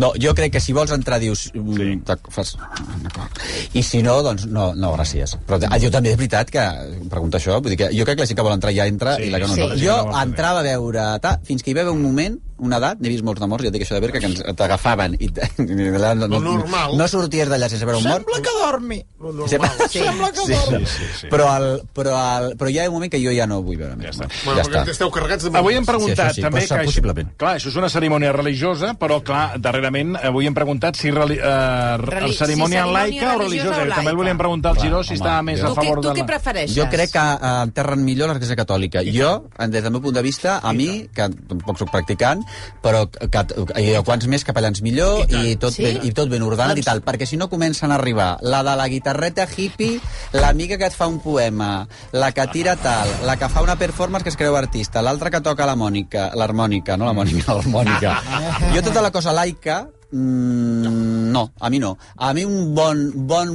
No, 0.00 0.12
jo 0.16 0.34
crec 0.34 0.52
que 0.56 0.60
si 0.60 0.72
vols 0.72 0.90
entrar 0.96 1.20
dius... 1.20 1.50
mm, 1.54 1.76
Sí. 1.80 2.00
Fas... 2.30 2.56
d'acord. 3.04 3.40
I 3.76 3.82
si 3.86 4.02
no, 4.06 4.18
doncs 4.26 4.46
no, 4.50 4.70
no 4.74 4.92
gràcies. 4.96 5.36
Però 5.46 5.60
ah, 5.68 5.78
jo 5.82 5.90
també 5.94 6.14
és 6.14 6.20
veritat 6.20 6.52
que 6.52 6.66
pregunta 7.12 7.40
això, 7.40 7.58
vull 7.60 7.74
dir 7.74 7.80
que 7.84 7.90
jo 7.94 8.06
crec 8.08 8.18
que 8.18 8.26
la 8.26 8.30
gent 8.30 8.40
que 8.40 8.46
vol 8.46 8.56
entrar 8.56 8.74
ja 8.76 8.86
entra 8.90 9.16
Sí, 9.20 9.28
i 9.28 9.34
la 9.34 9.42
que 9.42 9.50
no 9.50 9.56
sí. 9.56 9.64
no. 9.64 9.80
Jo 9.80 9.98
entrava 10.22 10.62
a 10.62 10.66
veure 10.66 11.08
ta, 11.22 11.38
fins 11.46 11.62
que 11.64 11.72
hi 11.72 11.76
va 11.78 11.86
haver 11.86 11.96
un 11.96 12.02
moment 12.04 12.38
una 12.60 12.76
edat, 12.78 13.00
n'he 13.00 13.08
vist 13.12 13.24
molts 13.24 13.40
de 13.40 13.46
morts, 13.50 13.64
ja 13.64 13.70
et 13.70 13.74
dic 13.74 13.82
això 13.86 13.96
de 13.96 14.00
Berga, 14.04 14.20
que 14.20 14.26
ens 14.30 14.42
t'agafaven 14.56 15.16
i, 15.20 15.28
no, 15.58 16.26
no, 16.28 16.38
normal. 16.38 16.96
no 16.98 17.08
sorties 17.08 17.48
d'allà 17.50 17.68
sense 17.68 17.84
veure 17.88 17.98
un 17.98 18.04
mort. 18.08 18.24
Sembla 18.24 18.40
que 18.44 18.54
dormi. 18.60 18.98
Lo 19.20 19.32
normal. 19.32 19.48
Sempre- 19.48 19.70
Sí. 19.90 19.98
Sembla 20.04 20.30
que 20.30 20.44
Sí, 20.46 20.52
dormi. 20.52 20.86
sí, 20.86 21.04
sí. 21.22 21.26
Però, 21.30 21.46
el, 21.56 21.80
però, 21.96 22.12
el, 22.38 22.56
però 22.60 22.70
hi 22.70 22.78
ha 22.78 22.86
un 22.88 22.94
moment 22.94 23.10
que 23.12 23.18
jo 23.22 23.32
ja 23.34 23.46
no 23.50 23.60
vull 23.62 23.76
veure 23.80 23.96
més. 23.96 24.06
Ja 24.16 24.26
està. 24.26 24.28
Bueno, 24.44 24.60
ja 24.60 24.66
està. 24.68 24.84
esteu 24.92 25.10
carregats 25.10 25.44
de 25.48 25.52
Avui 25.58 25.74
hem 25.74 25.86
preguntat 25.88 26.16
Sí, 26.16 26.22
això 26.30 26.34
sí, 26.40 26.42
també 26.46 26.60
que 26.60 26.74
això, 26.74 26.84
possiblement. 26.84 27.32
clar, 27.40 27.56
això 27.58 27.68
és 27.72 27.76
una 27.80 27.88
cerimònia 27.90 28.32
religiosa, 28.36 28.92
però 29.00 29.20
clar, 29.24 29.58
darrerament 29.60 30.14
avui 30.22 30.46
hem 30.46 30.54
preguntat 30.54 30.96
si 31.00 31.10
reli, 31.10 31.38
eh, 31.40 31.96
Reli- 32.04 32.36
cerimònia 32.36 32.84
si 32.86 32.92
laica 32.92 33.34
o 33.34 33.38
religiosa 33.42 33.70
o 33.70 33.72
També 33.80 33.88
el 33.90 34.04
laica. 34.04 34.16
volíem 34.20 34.38
preguntar 34.38 34.72
al 34.72 34.78
Giró 34.80 35.02
si 35.02 35.14
home, 35.14 35.16
estava 35.16 35.42
més 35.42 35.60
jo- 35.60 35.66
a 35.66 35.68
Tu, 35.70 35.74
què, 35.74 35.84
favor 35.84 36.00
tu 36.00 36.08
de 36.08 36.14
què 36.14 36.20
la... 36.20 36.26
prefereixes? 36.26 36.76
Jo 36.76 36.86
crec 36.90 37.10
que 37.12 37.18
eh, 37.18 37.62
enterren 37.64 38.04
millor 38.04 38.28
l'Església 38.30 38.56
Catòlica. 38.56 39.02
Jo, 39.10 39.48
des 39.58 39.82
del 39.82 39.90
meu 39.92 40.00
punt 40.02 40.14
de 40.14 40.22
vista, 40.22 40.58
a 40.62 40.72
mi, 40.72 41.08
que 41.14 41.28
tampoc 41.48 41.78
soc 41.78 41.90
practicant, 41.90 42.44
però 42.82 43.04
que, 43.10 43.44
eh, 43.76 44.00
quants 44.04 44.26
més 44.26 44.44
capellans 44.44 44.82
millor 44.82 45.26
i, 45.28 45.56
tot, 45.60 45.74
Sí? 45.74 45.82
ben, 45.84 46.00
i 46.06 46.12
tot 46.16 46.28
ben 46.28 46.42
ordenat 46.42 46.78
i 46.78 46.82
tal, 46.86 47.02
perquè 47.04 47.26
si 47.26 47.36
no 47.36 47.48
comencen 47.48 47.92
a 47.92 47.98
arribar 48.00 48.38
la 48.42 48.62
de 48.66 48.76
la 48.76 48.88
guitarreta 48.88 49.46
hippie, 49.56 50.00
l'amiga 50.32 50.78
que 50.78 50.86
et 50.86 50.96
fa 50.96 51.06
un 51.06 51.20
poema, 51.20 51.86
la 52.12 52.32
que 52.32 52.46
tira 52.52 52.76
tal, 52.76 53.08
la 53.26 53.36
que 53.36 53.48
fa 53.48 53.62
una 53.62 53.76
performance 53.76 54.24
que 54.24 54.30
es 54.30 54.36
creu 54.36 54.56
artista, 54.56 55.02
l'altra 55.02 55.30
que 55.30 55.40
toca 55.40 55.66
la 55.66 55.76
mònica, 55.76 56.30
l'harmònica, 56.34 56.96
no 56.96 57.06
la 57.06 57.12
mònica, 57.16 57.54
l'harmònica. 57.54 58.16
jo 58.74 58.82
tota 58.82 59.02
la 59.02 59.10
cosa 59.10 59.32
laica, 59.32 59.86
Mm, 60.12 61.30
no, 61.32 61.52
a 61.60 61.70
mi 61.70 61.78
no. 61.78 61.96
A 62.16 62.32
mi 62.34 62.44
un 62.44 62.74
bon, 62.74 63.12
bon, 63.14 63.50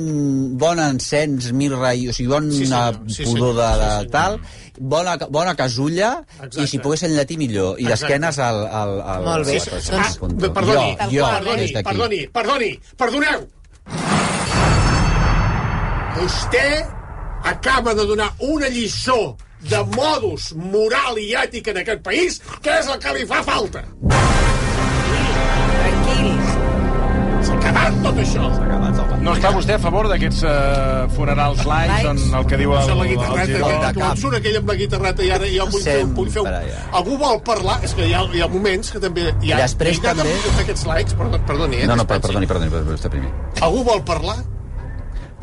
bon 0.58 0.80
encens, 0.80 1.52
mirra, 1.52 1.94
i, 1.94 2.08
o 2.08 2.13
sigui, 2.13 2.30
bona 2.32 2.52
Sí, 2.52 2.60
sí, 2.60 2.65
senyor. 2.68 3.00
Sí, 3.10 3.26
pudor 3.26 3.56
de, 3.56 3.62
senyor. 3.62 3.80
de 3.80 3.86
Sí, 3.86 3.96
senyor. 3.96 4.12
tal, 4.12 4.39
bona, 4.80 5.18
bona 5.30 5.56
casulla, 5.56 6.12
Exacte. 6.38 6.62
i 6.63 6.68
si 6.68 6.80
pogués 6.80 7.00
ser 7.04 7.10
en 7.12 7.18
llatí 7.18 7.38
millor, 7.38 7.76
i 7.80 7.86
d'esquenes 7.86 8.39
al... 8.39 8.62
al, 8.68 9.02
al 9.02 9.24
Molt 9.26 9.46
bé. 9.48 9.60
al- 9.60 10.00
Ah, 10.00 10.12
de- 10.30 10.50
perdoni, 10.50 10.96
jo, 10.96 11.10
jo, 11.12 11.22
qual, 11.22 11.44
perdoni, 11.44 11.74
perdoni, 11.84 12.28
perdoni, 12.39 12.72
perdoneu. 12.98 13.48
Vostè 16.15 16.86
acaba 17.44 17.94
de 17.94 18.06
donar 18.08 18.32
una 18.39 18.68
lliçó 18.70 19.36
de 19.70 19.84
modus 19.96 20.54
moral 20.56 21.18
i 21.20 21.34
ètica 21.36 21.72
en 21.76 21.82
aquest 21.84 22.02
país, 22.06 22.39
que 22.62 22.72
és 22.80 22.88
el 22.88 23.00
que 23.04 23.13
li 23.18 23.26
fa 23.28 23.44
falta. 23.44 23.84
Acabat 27.65 27.99
tot 28.06 28.19
això. 28.23 28.45
No 29.25 29.34
està 29.34 29.49
vostè 29.56 29.75
a 29.75 29.82
favor 29.82 30.08
d'aquests 30.12 30.43
uh, 30.45 31.06
funerals 31.15 31.63
laics, 31.65 32.04
Laics? 32.06 32.25
on 32.30 32.39
el 32.39 32.45
que 32.49 32.60
diu 32.62 32.73
el, 32.75 32.80
Això, 32.84 32.95
la 32.97 33.06
el 33.06 33.12
guitarreta, 33.13 33.91
Giró... 33.95 34.10
surt 34.21 34.38
aquell 34.39 34.60
amb 34.60 34.69
la 34.69 34.75
guitarreta 34.82 35.25
i 35.25 35.32
ara 35.34 35.49
jo 35.49 35.65
vull 35.73 35.86
fer, 35.86 35.95
vull 36.17 36.30
fer 36.34 36.43
ja. 36.45 36.82
Algú 36.99 37.17
vol 37.21 37.39
parlar? 37.47 37.80
És 37.88 37.95
que 37.97 38.06
hi 38.10 38.13
ha, 38.13 38.21
hi 38.34 38.43
ha 38.45 38.49
moments 38.51 38.91
que 38.93 39.01
també... 39.01 39.30
Hi 39.41 39.54
ha, 39.54 39.58
I 39.58 39.62
després 39.65 39.97
hi 40.01 40.06
ha 40.06 40.13
també- 40.17 40.36
Aquests 40.65 40.86
likes, 40.89 41.17
perdoni, 41.17 41.43
perdoni, 41.49 41.82
eh, 41.82 41.88
No, 41.89 41.95
no, 41.97 42.06
perdoni, 42.10 42.45
perdoni, 42.45 42.69
perdoni, 42.69 42.91
vostè 42.93 43.10
primer. 43.13 43.32
Algú 43.65 43.82
vol 43.88 44.04
parlar? 44.06 44.38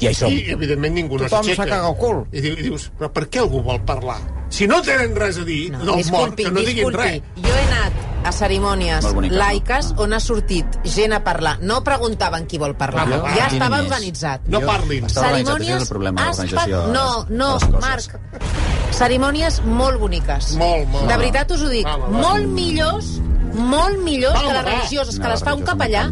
I 0.02 0.14
som. 0.18 0.30
I, 0.34 0.46
evidentment, 0.50 0.94
ningú 0.96 1.18
no 1.18 1.26
Tothom 1.28 1.44
s'aixeca. 1.46 1.62
s'ha 1.62 1.68
cagat 1.70 1.90
el 1.90 1.98
cul. 2.00 2.22
I, 2.32 2.40
diu, 2.42 2.54
I 2.58 2.62
dius, 2.70 2.88
però 2.98 3.10
per 3.14 3.26
què 3.30 3.38
algú 3.42 3.60
vol 3.62 3.78
parlar? 3.86 4.18
Si 4.52 4.66
no 4.68 4.80
tenen 4.84 5.14
res 5.16 5.38
a 5.38 5.44
dir 5.48 5.70
no, 5.72 5.78
del 5.84 6.02
mort, 6.12 6.34
que 6.36 6.50
no 6.50 6.60
diguin 6.60 6.88
disculpi. 6.90 6.98
res. 6.98 7.22
Jo 7.38 7.52
he 7.54 7.62
anat 7.68 7.81
a 8.24 8.32
cerimònies 8.32 9.04
laiques 9.30 9.92
on 9.98 10.12
ha 10.12 10.20
sortit 10.20 10.66
gent 10.84 11.12
a 11.12 11.22
parlar. 11.24 11.58
No 11.60 11.82
preguntaven 11.84 12.46
qui 12.46 12.58
vol 12.58 12.74
parlar. 12.76 13.08
Va, 13.08 13.18
va, 13.24 13.34
ja 13.34 13.46
va. 13.48 13.52
estava 13.52 13.80
organitzat. 13.82 14.46
No 14.46 14.60
Jo- 14.60 14.66
parlin. 14.66 15.06
El 15.06 15.86
problema, 15.88 16.32
fa- 16.34 16.66
No, 16.66 17.26
no. 17.28 17.58
Marc. 17.80 18.18
Cerimònies 18.92 19.62
molt 19.64 19.98
boniques. 19.98 20.52
Molt, 20.60 20.88
molt. 20.92 21.08
De 21.08 21.16
veritat 21.16 21.50
us 21.50 21.62
ho 21.62 21.68
dic. 21.68 21.84
Va, 21.86 21.96
va, 21.96 22.08
va. 22.08 22.18
Molt 22.28 22.46
millors 22.48 23.18
molt 23.52 23.98
millors 24.00 24.40
que 24.40 24.48
les 24.48 24.64
religioses, 24.64 25.16
que 25.18 25.24
No, 25.26 25.28
les 25.28 25.42
fa 25.44 25.52
un 25.52 25.60
capellà, 25.62 26.06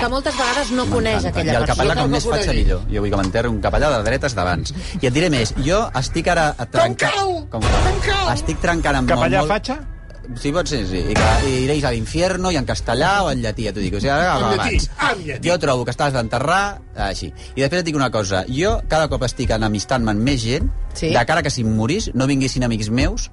que 0.00 0.08
moltes 0.10 0.34
vegades 0.36 0.72
no 0.72 0.86
coneix 0.90 1.22
I 1.22 1.28
aquella 1.28 1.52
el 1.60 1.64
capellà, 1.68 1.76
persona. 1.76 2.02
com 2.02 2.10
més 2.10 2.24
que 2.24 2.30
faig, 2.30 2.48
millor. 2.56 2.80
Jo 2.90 3.00
vull 3.04 3.10
que 3.12 3.16
m'enterri 3.20 3.48
un 3.48 3.60
capellà 3.62 3.90
de 3.96 4.02
dretes 4.02 4.34
d'abans. 4.34 4.74
I 5.00 5.06
et 5.06 5.14
diré 5.14 5.30
més, 5.30 5.54
jo 5.62 5.88
estic 5.94 6.26
ara 6.26 6.48
a 6.58 6.66
trencar... 6.66 7.12
cal! 7.14 7.46
Com, 7.48 7.60
Com 7.62 8.00
cal! 8.02 8.32
Estic 8.34 8.58
trencant 8.58 8.96
amb 8.96 9.08
Capellà 9.08 9.38
molt... 9.44 9.52
fatxa? 9.52 9.78
Sí, 10.38 10.52
pot 10.52 10.68
ser, 10.68 10.84
sí. 10.86 10.98
I, 11.10 11.14
que, 11.14 11.28
i 11.48 11.54
ireis 11.64 11.82
a 11.84 11.90
l'infierno, 11.90 12.52
i 12.52 12.56
en 12.60 12.66
castellà 12.68 13.22
o 13.24 13.30
en 13.32 13.40
llatí, 13.42 13.64
ja 13.66 13.72
t'ho 13.74 13.80
dic. 13.82 13.94
O 13.96 14.00
sigui, 14.00 14.10
ara, 14.14 14.36
En 14.36 14.44
llatí, 14.52 14.76
abans. 14.76 14.90
en 15.10 15.24
llatí. 15.26 15.48
Jo 15.48 15.58
trobo 15.58 15.84
que 15.84 15.90
estàs 15.90 16.12
d'enterrar 16.14 16.80
així. 16.94 17.32
I 17.56 17.60
després 17.64 17.80
et 17.80 17.86
dic 17.86 17.96
una 17.96 18.10
cosa. 18.14 18.44
Jo 18.48 18.80
cada 18.88 19.08
cop 19.08 19.22
estic 19.26 19.50
enemistant-me 19.50 20.12
amb 20.12 20.20
més 20.22 20.40
gent, 20.42 20.70
Sí. 20.94 21.08
de 21.14 21.24
cara 21.26 21.42
que 21.42 21.50
si 21.50 21.62
em 21.62 21.74
morís 21.76 22.10
no 22.14 22.26
vinguessin 22.26 22.64
amics 22.64 22.90
meus, 22.90 23.30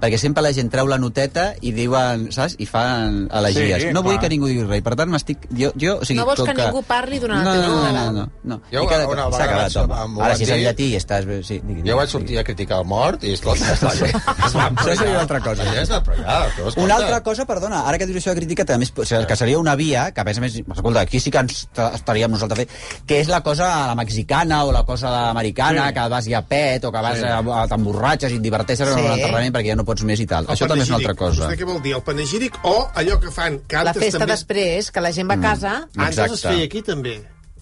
perquè 0.00 0.18
sempre 0.18 0.42
la 0.42 0.52
gent 0.52 0.70
treu 0.70 0.86
la 0.86 0.98
noteta 0.98 1.54
i 1.60 1.72
diuen, 1.72 2.28
saps? 2.34 2.54
I 2.58 2.66
fan 2.66 3.28
elegies. 3.34 3.82
Sí, 3.82 3.92
no 3.92 4.02
vull 4.02 4.14
clar. 4.16 4.22
que 4.24 4.28
ningú 4.34 4.46
digui 4.50 4.64
res. 4.64 4.82
Per 4.86 4.94
tant, 4.98 5.10
m'estic... 5.10 5.46
Jo, 5.50 5.72
jo, 5.78 5.98
o 6.00 6.04
sigui, 6.04 6.18
No 6.20 6.26
vols 6.26 6.40
com 6.42 6.50
que 6.52 6.56
ningú 6.66 6.82
parli 6.86 7.18
durant 7.22 7.42
no, 7.44 7.54
el 7.54 7.60
teu 7.62 7.72
no, 7.72 7.82
no, 7.82 7.92
no, 7.92 8.12
no, 8.12 8.28
no. 8.44 8.60
Jo 8.72 8.84
I 8.84 8.86
cada 8.92 9.08
una 9.08 9.24
s'ha 9.30 9.42
vegada 9.44 9.66
acabat, 9.66 9.90
vaig- 9.90 10.04
home. 10.04 10.22
Ara, 10.24 10.36
si 10.36 10.44
és 10.46 10.50
en 10.50 10.56
dir- 10.60 10.66
llatí 10.68 10.86
i 10.92 10.96
estàs... 11.00 11.26
bé, 11.26 11.40
Sí, 11.48 11.60
digui, 11.64 11.82
Jo 11.88 11.96
vaig 11.96 12.08
sí. 12.08 12.12
sortir 12.18 12.38
a 12.38 12.44
criticar 12.44 12.78
el 12.82 12.86
mort 12.86 13.24
i, 13.24 13.32
escolta, 13.32 13.72
es 13.74 13.82
va, 13.82 14.68
Això 14.70 14.94
seria 14.96 15.12
una 15.14 15.20
altra 15.26 15.40
cosa. 15.40 15.64
Ja 15.72 16.00
però 16.04 16.72
Una 16.84 16.96
altra 16.96 17.20
cosa, 17.22 17.44
perdona, 17.46 17.82
ara 17.88 17.98
que 17.98 18.06
dius 18.06 18.20
això 18.22 18.34
de 18.34 18.40
crítica, 18.42 18.64
també 18.68 18.86
és, 18.88 18.92
o 18.96 19.04
sigui, 19.04 19.26
que 19.26 19.36
seria 19.36 19.58
una 19.58 19.74
via, 19.78 20.10
que 20.12 20.20
a 20.20 20.24
més 20.24 20.38
a 20.38 20.40
més, 20.44 20.56
escolta, 20.60 21.00
aquí 21.06 21.20
sí 21.20 21.30
que 21.30 21.38
ens 21.42 21.66
ta- 21.74 21.90
estaríem 21.96 22.30
nosaltres 22.30 22.64
fent, 22.64 23.04
que 23.06 23.20
és 23.22 23.28
la 23.28 23.40
cosa 23.42 23.68
la 23.88 23.94
mexicana 23.98 24.64
o 24.64 24.72
la 24.72 24.84
cosa 24.84 25.30
americana, 25.30 25.88
Sí. 25.88 25.94
que 25.94 26.08
vas 26.08 26.24
ja 26.28 26.38
a 26.38 26.46
pet 26.46 26.84
o 26.84 26.92
que 26.92 27.00
vas 27.02 27.18
Sí. 27.18 27.24
a, 27.24 27.38
a 27.38 27.66
t'emborratxes 27.68 28.32
i 28.32 28.36
et 28.36 28.42
diverteixes 28.42 28.88
Sí. 28.88 28.98
en 29.00 29.04
un 29.06 29.12
enterrament 29.18 29.54
perquè 29.54 29.68
ja 29.72 29.76
no 29.76 29.84
pots 29.88 30.04
més 30.08 30.20
i 30.20 30.26
tal. 30.28 30.44
El 30.48 30.54
això 30.54 30.68
també 30.70 30.84
és 30.84 30.92
una 30.92 31.00
altra 31.00 31.16
cosa. 31.18 31.46
Vostè 31.48 31.56
què 31.62 31.66
vol 31.72 31.80
dir? 31.84 31.96
El 31.96 32.04
panegíric 32.06 32.60
o 32.68 32.76
allò 32.94 33.16
que 33.24 33.32
fan... 33.34 33.58
Que 33.66 33.80
La 33.82 33.90
antes 33.94 34.04
festa 34.04 34.20
també... 34.22 34.36
després, 34.36 34.92
que 34.94 35.00
la 35.08 35.12
gent 35.16 35.28
va 35.32 35.40
a 35.40 35.44
casa, 35.48 35.74
Antes 35.96 36.14
Exacte. 36.18 36.38
es 36.38 36.46
feia 36.46 36.68
aquí, 36.70 36.84
també. 36.86 37.16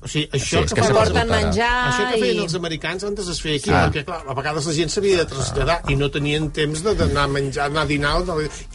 O 0.06 0.08
sigui, 0.12 0.26
això 0.36 0.60
Sí, 0.60 0.74
que, 0.74 0.82
que 0.84 0.92
porten 0.94 1.30
menjar 1.30 1.70
Això 1.88 2.04
que 2.12 2.18
feien 2.20 2.36
i... 2.36 2.42
els 2.44 2.54
americans 2.58 3.06
antes 3.08 3.30
es 3.32 3.38
feia 3.42 3.56
aquí, 3.58 3.70
Ah. 3.72 3.86
perquè, 3.88 4.02
clar, 4.06 4.18
a 4.28 4.34
vegades 4.36 4.66
la 4.68 4.74
gent 4.76 4.92
s'havia 4.92 5.22
de 5.22 5.24
traslladar 5.32 5.78
i 5.90 5.96
no 5.98 6.10
tenien 6.14 6.50
temps 6.54 6.82
de- 6.84 6.94
d'anar 7.00 7.24
a 7.24 7.30
menjar, 7.32 7.70
anar 7.72 7.86
a 7.86 7.90
dinar, 7.90 8.12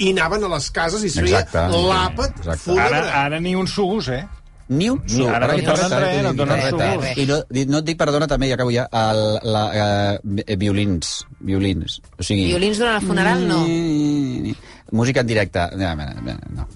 i 0.02 0.10
anaven 0.12 0.44
a 0.50 0.50
les 0.56 0.72
cases 0.76 1.06
i 1.06 1.12
es 1.14 1.20
feia 1.22 1.44
l'àpat 1.72 2.42
fúnebre. 2.58 3.00
Ara, 3.04 3.14
ara 3.28 3.40
ni 3.40 3.54
un 3.56 3.68
sugus, 3.70 4.10
eh? 4.10 4.24
Ni 4.72 4.88
un 4.90 5.02
Ni- 5.04 5.26
ara 5.28 5.48
no 5.50 5.54
et 5.58 5.66
donen 5.68 5.92
res, 6.00 6.16
eh, 6.16 6.22
no 6.24 6.30
et 6.32 6.38
donen 6.40 6.60
guitarreta. 6.62 7.02
res. 7.02 7.18
I 7.18 7.26
no, 7.28 7.40
no 7.74 7.80
et 7.82 7.86
dic, 7.90 7.98
perdona, 8.00 8.28
també, 8.32 8.48
ja 8.48 8.56
acabo 8.56 8.72
ja, 8.72 8.86
el, 9.02 9.24
la, 9.52 9.64
eh, 9.76 10.56
violins, 10.56 11.26
violins. 11.42 11.98
O 12.18 12.24
sigui, 12.24 12.46
Violins 12.54 12.80
durant 12.80 13.02
el 13.02 13.08
funeral, 13.10 13.48
no. 13.50 13.66
Mm, 13.68 14.54
Música 14.92 15.22
en 15.22 15.28
directe. 15.28 15.60
No, 15.76 15.96
no, 15.96 16.06
no, 16.22 16.38
no. 16.56 16.68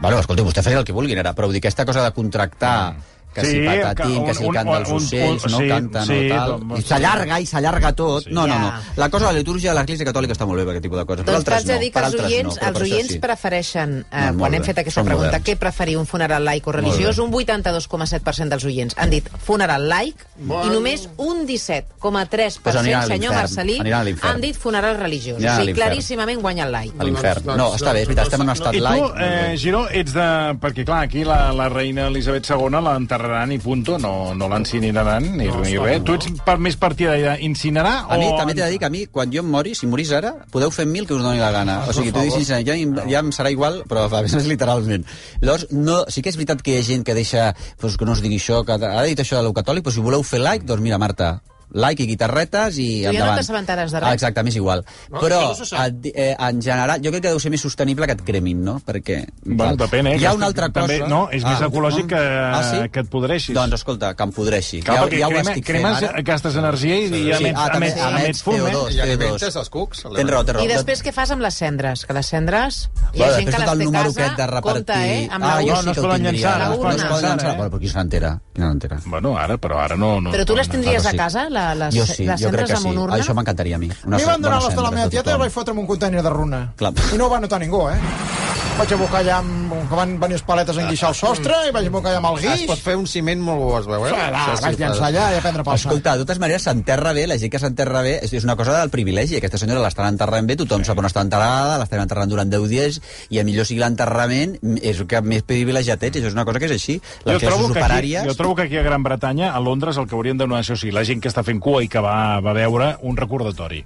Bueno, 0.00 0.18
escolti, 0.18 0.42
vostè 0.42 0.62
faci 0.64 0.76
el 0.76 0.84
que 0.88 0.92
vulguin 0.96 1.18
ara, 1.20 1.34
però 1.36 1.44
vull 1.48 1.52
dir, 1.56 1.60
aquesta 1.60 1.84
cosa 1.84 2.02
de 2.04 2.12
contractar 2.16 2.96
que 3.34 3.40
Sí, 3.44 3.50
si 3.50 3.66
patatín, 3.66 4.20
que 4.24 4.26
que 4.30 4.34
si 4.34 4.44
un- 4.44 4.48
el 4.48 4.54
cant 4.54 4.68
dels 4.70 4.88
un- 4.88 4.94
un- 4.96 5.02
ocells, 5.04 5.46
no 5.50 5.58
sí, 5.58 5.68
canten 5.68 6.04
sí, 6.04 6.12
o 6.30 6.34
tal, 6.34 6.50
doncs, 6.60 6.80
i 6.80 6.82
s'allarga 6.82 7.40
i 7.40 7.46
s'allarga 7.46 7.92
tot. 7.92 8.26
No, 8.26 8.46
no, 8.46 8.58
no. 8.58 8.68
Ja. 8.70 8.82
La 8.96 9.08
cosa 9.08 9.26
de 9.28 9.32
la 9.32 9.38
litúrgia 9.38 9.70
de 9.72 9.78
l'Església 9.78 10.04
Catòlica 10.06 10.32
està 10.34 10.46
molt 10.46 10.58
bé 10.58 10.64
per 10.64 10.70
aquest 10.72 10.82
tipus 10.82 10.98
de 10.98 11.04
coses. 11.06 11.24
Doncs 11.24 11.38
altres 11.38 11.56
t'haig 11.58 11.66
de 11.66 11.72
no, 11.74 11.80
dir 11.80 11.88
que 11.90 11.94
per 11.94 12.04
els 12.04 12.14
altres 12.14 12.30
oients, 12.32 12.56
no, 12.60 12.68
els 12.68 12.80
oients 12.80 13.08
sí. 13.12 13.18
prefereixen, 13.20 14.06
eh, 14.10 14.30
No, 14.32 14.38
quan 14.38 14.54
hem 14.54 14.62
fet 14.64 14.78
aquesta 14.78 15.00
Són 15.00 15.06
pregunta, 15.06 15.28
moderns. 15.30 15.46
què 15.46 15.56
preferir, 15.58 15.96
un 15.98 16.06
funeral 16.06 16.44
laic 16.44 16.66
o 16.66 16.72
religiós? 16.72 17.18
Un 17.18 17.30
82,7% 17.30 18.48
dels 18.50 18.64
oients 18.64 18.94
han 18.98 19.10
dit 19.10 19.28
funeral 19.44 19.88
laic 19.88 20.16
Bueno. 20.36 20.66
i 20.66 20.74
només 20.74 21.08
un 21.16 21.46
17,3% 21.46 22.60
Pues 22.62 22.74
senyor 23.06 23.34
Marcelí 23.34 23.78
han 24.22 24.40
dit 24.40 24.56
funeral 24.56 24.96
religiós. 24.98 25.36
Aniran 25.38 25.56
o 25.56 25.60
sigui, 25.60 25.74
claríssimament 25.74 26.40
guanya 26.40 26.64
el 26.64 26.72
laic. 26.72 26.92
A 26.98 27.04
l'infern. 27.04 27.44
Doncs- 27.44 27.56
No, 27.56 27.68
doncs- 27.70 27.82
està 27.82 27.92
bé, 27.92 28.02
és 28.02 28.08
veritat, 28.08 28.24
estem 28.24 28.40
en 28.40 28.48
un 28.48 28.54
doncs- 28.54 28.60
estat 28.60 28.74
I 28.74 28.78
tu, 28.78 28.84
laic. 28.84 29.14
eh, 29.18 29.56
Giró, 29.58 29.88
ets 29.88 30.12
de... 30.14 30.28
Perquè, 30.60 30.84
clar, 30.84 31.02
aquí 31.04 31.24
la, 31.24 31.52
la 31.52 31.68
reina 31.68 32.06
Elisabet 32.08 32.48
II 32.48 32.80
l'enterraran 33.20 33.52
i 33.52 33.58
punto, 33.60 33.98
no, 33.98 34.32
no 34.34 34.48
l'incineraran 34.48 35.22
ni, 35.36 35.46
No, 35.46 35.60
ni 35.62 35.76
res. 35.76 35.98
no. 36.00 36.04
Tu 36.04 36.14
ets 36.14 36.30
per, 36.44 36.56
més 36.58 36.76
partidari 36.76 37.22
d'incinerar 37.40 38.06
A 38.08 38.16
mi 38.18 38.26
o... 38.26 38.36
també 38.38 38.54
t'he 38.54 38.64
de 38.64 38.70
dir 38.70 38.78
que 38.78 38.86
a 38.88 38.90
mi, 38.90 39.04
quan 39.06 39.30
jo 39.32 39.42
em 39.44 39.50
mori, 39.50 39.74
si 39.74 39.86
morís 39.86 40.12
ara, 40.16 40.32
podeu 40.50 40.70
fer 40.70 40.86
mil 40.86 41.06
que 41.06 41.14
us 41.14 41.22
doni 41.22 41.38
la 41.40 41.50
gana. 41.52 41.80
O 41.88 41.92
sigui, 41.92 42.12
dic 42.12 42.32
sincerament, 42.32 42.96
ja, 42.96 43.06
ja 43.10 43.20
em 43.20 43.32
serà 43.32 43.52
igual, 43.52 43.82
però 43.88 44.06
a 44.08 44.22
més 44.22 44.46
literalment. 44.48 45.04
Llavors, 45.40 45.68
no, 45.70 46.04
sí 46.08 46.22
que 46.22 46.30
és 46.32 46.36
veritat 46.40 46.62
que 46.62 46.74
hi 46.74 46.80
ha 46.80 46.86
gent 46.86 47.04
que 47.04 47.14
deixa, 47.14 47.50
pues, 47.80 47.96
que 47.96 48.04
no 48.08 48.12
us 48.16 48.22
digui 48.24 48.40
això, 48.40 48.64
que 48.64 48.78
ha 48.80 49.04
dit 49.04 49.20
això 49.20 49.40
de 49.40 49.46
lo 49.48 49.54
catòlic, 49.56 49.84
però 49.84 49.94
si 49.94 50.00
voleu 50.04 50.22
fer 50.26 50.40
like, 50.40 50.64
doncs 50.66 50.82
mira, 50.82 50.98
Marta, 50.98 51.40
like 51.72 52.02
i 52.02 52.06
guitarretes 52.06 52.78
i 52.78 52.86
Tu 53.00 53.02
ja 53.04 53.10
no 53.12 53.18
endavant. 53.18 53.38
t'assabentaràs 53.40 53.92
de 53.92 54.00
res. 54.00 54.08
Ah, 54.08 54.14
exacte, 54.14 54.42
m'és 54.42 54.56
igual. 54.56 54.84
No, 55.10 55.20
però, 55.20 55.40
no 55.56 55.84
et- 55.84 56.06
eh, 56.14 56.36
en 56.38 56.60
general, 56.62 57.00
jo 57.02 57.10
crec 57.10 57.22
que 57.22 57.28
deu 57.30 57.38
ser 57.40 57.50
més 57.50 57.60
sostenible 57.60 58.06
que 58.06 58.12
et 58.18 58.22
cremin, 58.26 58.62
no? 58.64 58.80
Perquè... 58.84 59.20
Bueno, 59.44 59.76
depèn, 59.76 60.06
eh? 60.08 60.16
Hi 60.18 60.24
ha 60.26 60.34
una 60.34 60.46
altra 60.46 60.68
cosa... 60.70 60.86
També, 60.86 60.98
no, 61.08 61.28
és 61.30 61.44
més 61.44 61.60
ecològic 61.60 62.06
que, 62.10 62.18
ah, 62.20 62.62
sí? 62.64 62.88
que 62.90 63.00
et 63.04 63.08
podreixis. 63.10 63.54
Doncs 63.54 63.74
escolta, 63.80 64.14
que 64.14 64.22
em 64.26 64.32
podreixi. 64.32 64.80
Clar, 64.82 64.96
ja, 64.98 65.04
perquè 65.06 65.20
ja 65.20 65.26
ho 65.28 65.30
crema, 65.34 65.50
estic 65.50 65.66
cremes, 65.66 65.98
fent 66.00 66.10
ara. 66.10 66.22
gastes 66.22 66.56
energia 66.56 66.96
i, 66.96 67.04
i 67.06 67.08
Sí, 67.10 67.44
emets, 67.44 67.58
ah, 67.60 67.68
també 67.72 67.90
emets, 67.92 68.00
emets 68.02 68.24
emets 68.24 68.42
fum, 68.42 68.54
eh? 68.54 68.72
CO2. 68.74 68.90
I 68.90 68.98
T2. 68.98 69.02
alimentes 69.06 69.56
els 69.62 69.70
cucs. 69.70 70.02
Tens 70.02 70.30
raó, 70.30 70.42
tens 70.44 70.56
raó. 70.56 70.64
I 70.64 70.68
després 70.74 71.02
què 71.06 71.12
fas 71.14 71.30
amb 71.30 71.42
les 71.46 71.54
cendres? 71.54 72.04
Que 72.06 72.12
les 72.16 72.26
cendres... 72.34 72.80
Hi 73.14 73.22
ha 73.22 73.30
gent 73.36 73.50
que 73.50 73.58
les 73.58 74.14
té 74.14 74.24
a 74.24 74.34
casa, 74.36 74.60
compte, 74.62 74.92
eh? 74.94 75.28
Amb 75.30 75.44
la 75.44 75.54
ah, 75.56 75.62
jo 75.62 75.74
no 75.74 75.82
sí 75.82 75.88
es 75.90 75.94
que 75.94 76.00
ho 76.00 76.04
poden 76.08 76.22
tindria. 76.26 76.50
llançar, 76.50 76.58
no 76.60 76.72
es 76.72 76.78
no 76.78 76.82
poden 76.82 76.98
llançar, 77.00 77.22
llançar, 77.28 77.50
eh? 77.50 77.56
bueno, 77.56 77.70
però 77.70 77.80
qui 77.80 77.88
se 77.88 77.98
n'entera? 77.98 78.30
Qui 78.54 78.60
no 78.62 78.68
n'entera? 78.68 78.98
Bueno, 79.06 79.36
ara, 79.38 79.56
però 79.58 79.78
ara 79.82 79.96
no... 79.96 80.20
no 80.20 80.30
Però 80.34 80.44
tu 80.46 80.56
les 80.56 80.68
no- 80.68 80.72
tindries 80.76 81.06
a 81.06 81.10
sí. 81.10 81.16
casa, 81.16 81.46
la, 81.60 81.86
les, 81.86 81.94
Jo 81.94 82.06
sí, 82.08 82.26
les 82.28 82.40
jo 82.40 82.50
crec 82.54 82.70
que 82.72 82.80
sí. 82.80 82.88
una 82.88 83.06
urna? 83.06 83.20
Això 83.20 83.36
m'encantaria 83.36 83.78
a 83.78 83.82
mi. 83.82 83.90
A 83.90 84.16
mi 84.16 84.24
van 84.24 84.42
donar 84.42 84.62
les 84.64 84.76
de 84.76 84.84
la 84.88 84.92
meva 84.96 85.08
tieta 85.12 85.36
i 85.36 85.42
vaig 85.44 85.54
fotre 85.54 85.76
amb 85.76 85.84
un 85.84 85.88
container 85.90 86.24
de 86.26 86.34
runa. 86.34 86.64
Clar. 86.80 86.94
I 87.14 87.20
no 87.20 87.28
ho 87.28 87.32
va 87.32 87.40
notar 87.44 87.60
ningú, 87.62 87.86
eh? 87.92 87.98
Vaig 88.80 88.92
abocar 88.96 89.18
allà 89.20 89.34
amb, 89.42 89.72
que 89.90 89.96
van 89.98 90.12
venir 90.22 90.36
els 90.38 90.44
paletes 90.46 90.78
a 90.78 90.84
enguixar 90.86 91.10
el 91.12 91.16
sostre 91.18 91.56
i 91.68 91.72
vaig 91.74 91.88
abocar 91.90 92.14
allà 92.14 92.20
amb 92.22 92.28
el 92.30 92.38
Es 92.38 92.44
guix. 92.46 92.68
pot 92.70 92.80
fer 92.80 92.94
un 92.96 93.06
ciment 93.10 93.42
molt 93.44 93.60
bo, 93.60 93.68
es 93.76 93.88
veu, 93.90 94.06
eh? 94.06 94.12
Sí, 94.14 94.62
vaig 94.64 94.78
llançar 94.80 95.08
allà 95.10 95.26
i 95.34 95.36
a 95.36 95.42
prendre 95.44 95.64
pel 95.66 95.74
sac. 95.76 95.90
Escolta, 95.90 96.14
de 96.16 96.24
totes 96.24 96.40
maneres, 96.40 96.64
s'enterra 96.64 97.12
bé, 97.12 97.26
la 97.28 97.36
gent 97.36 97.52
que 97.52 97.60
s'enterra 97.60 98.00
bé, 98.06 98.14
és, 98.24 98.32
una 98.44 98.56
cosa 98.56 98.78
del 98.78 98.88
privilegi. 98.88 99.36
Aquesta 99.36 99.60
senyora 99.60 99.84
l'estan 99.84 100.08
enterrant 100.14 100.48
bé, 100.48 100.56
tothom 100.56 100.86
sap 100.88 101.02
on 101.02 101.10
està 101.10 101.20
enterrada, 101.26 101.76
l'estan 101.82 102.00
enterrant 102.06 102.32
durant 102.32 102.48
10 102.48 102.68
dies, 102.72 103.00
i 103.28 103.42
a 103.42 103.44
millor 103.44 103.68
sigui 103.68 103.84
l'enterrament, 103.84 104.56
és 104.80 105.04
el 105.04 105.06
que 105.06 105.20
més 105.20 105.44
privilegiat 105.44 106.08
ets, 106.08 106.16
això 106.16 106.32
és 106.32 106.40
una 106.40 106.48
cosa 106.48 106.58
que 106.58 106.70
és 106.72 106.76
així. 106.78 107.00
Les 107.28 107.36
Jo 107.36 107.50
trobo, 107.50 107.72
que 107.74 107.84
aquí, 107.84 108.16
jo 108.16 108.34
trobo 108.34 108.56
que 108.56 108.68
aquí 108.70 108.80
a 108.80 108.86
Gran 108.86 109.04
Bretanya, 109.04 109.52
a 109.52 109.60
Londres, 109.60 109.98
el 110.00 110.08
que 110.08 110.16
haurien 110.16 110.38
de 110.38 110.46
donar, 110.48 110.64
això 110.64 110.80
sí, 110.80 110.90
la 110.90 111.04
gent 111.04 111.20
que 111.20 111.28
està 111.28 111.44
fent 111.44 111.60
cua 111.60 111.84
i 111.84 111.88
que 111.92 112.00
va, 112.00 112.40
va 112.40 112.56
veure 112.56 112.94
un 113.02 113.16
recordatori. 113.16 113.84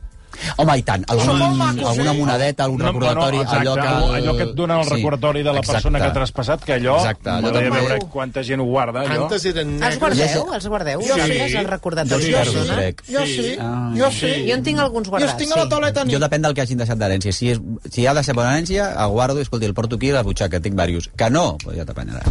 Home, 0.56 0.76
i 0.78 0.82
tant, 0.82 1.04
algun, 1.08 1.26
Són 1.26 1.38
molt 1.38 1.56
macos, 1.56 1.88
alguna 1.90 2.12
eh? 2.12 2.18
monedeta, 2.18 2.64
algun 2.64 2.80
No, 2.80 2.86
recordatori, 2.86 3.36
no, 3.36 3.42
exacte, 3.42 3.68
allò 3.68 3.74
que... 3.74 4.16
allò 4.18 4.36
que 4.36 4.42
et 4.44 4.54
dona 4.54 4.80
el 4.80 4.90
recordatori 4.90 5.42
de 5.42 5.52
la 5.52 5.60
persona 5.62 5.98
que 5.98 6.06
ha 6.06 6.12
traspassat, 6.12 6.64
que 6.64 6.74
allò, 6.74 6.96
Exacte, 6.98 7.30
allò 7.30 7.40
m'agradaria 7.42 7.70
també. 7.70 7.86
veure 7.88 8.10
quanta 8.12 8.42
gent 8.42 8.60
ho 8.60 8.64
guarda, 8.64 9.00
allò. 9.04 9.22
Antes 9.24 9.44
eren 9.46 9.68
Els 9.74 9.80
negres. 9.80 9.98
guardeu? 10.00 10.54
Els 10.54 10.66
guardeu? 10.68 11.00
Jo 11.08 11.14
Sí. 11.14 11.20
sí. 11.32 11.38
Els 11.44 11.52
Jo 11.54 11.62
recordatoris 11.70 12.24
sí, 12.26 12.32
de 12.32 12.38
jo 12.38 12.44
persona? 12.52 12.74
crec. 12.76 13.02
Jo 13.08 13.26
sí, 13.26 13.56
Ah, 13.60 13.92
jo 13.96 14.10
sí. 14.10 14.32
Jo 14.48 14.54
en 14.54 14.62
tinc 14.62 14.78
alguns 14.80 15.06
Jo 15.06 15.10
guardats, 15.10 15.32
els 15.32 15.38
tinc 15.42 15.52
a 15.52 15.56
la 15.56 15.62
sí. 15.64 15.68
tauleta 15.68 16.04
Jo 16.04 16.18
depèn 16.18 16.42
del 16.42 16.54
que 16.54 16.60
hagin 16.62 16.78
deixat 16.78 16.98
d'herència. 16.98 17.32
Si, 17.32 17.50
és, 17.50 17.60
si 17.90 18.06
ha 18.06 18.14
deixat 18.14 18.34
bona 18.34 18.52
herència, 18.56 18.92
el 19.04 19.10
guardo 19.10 19.38
i, 19.38 19.42
escolti, 19.42 19.66
el 19.66 19.74
porto 19.74 19.96
aquí 19.96 20.10
a 20.10 20.14
la 20.14 20.22
butxaca, 20.22 20.60
tinc 20.60 20.74
diversos. 20.74 21.10
Que 21.16 21.30
no, 21.30 21.56
pues 21.62 21.76
ja 21.76 21.84
t'apanyarà. 21.84 22.22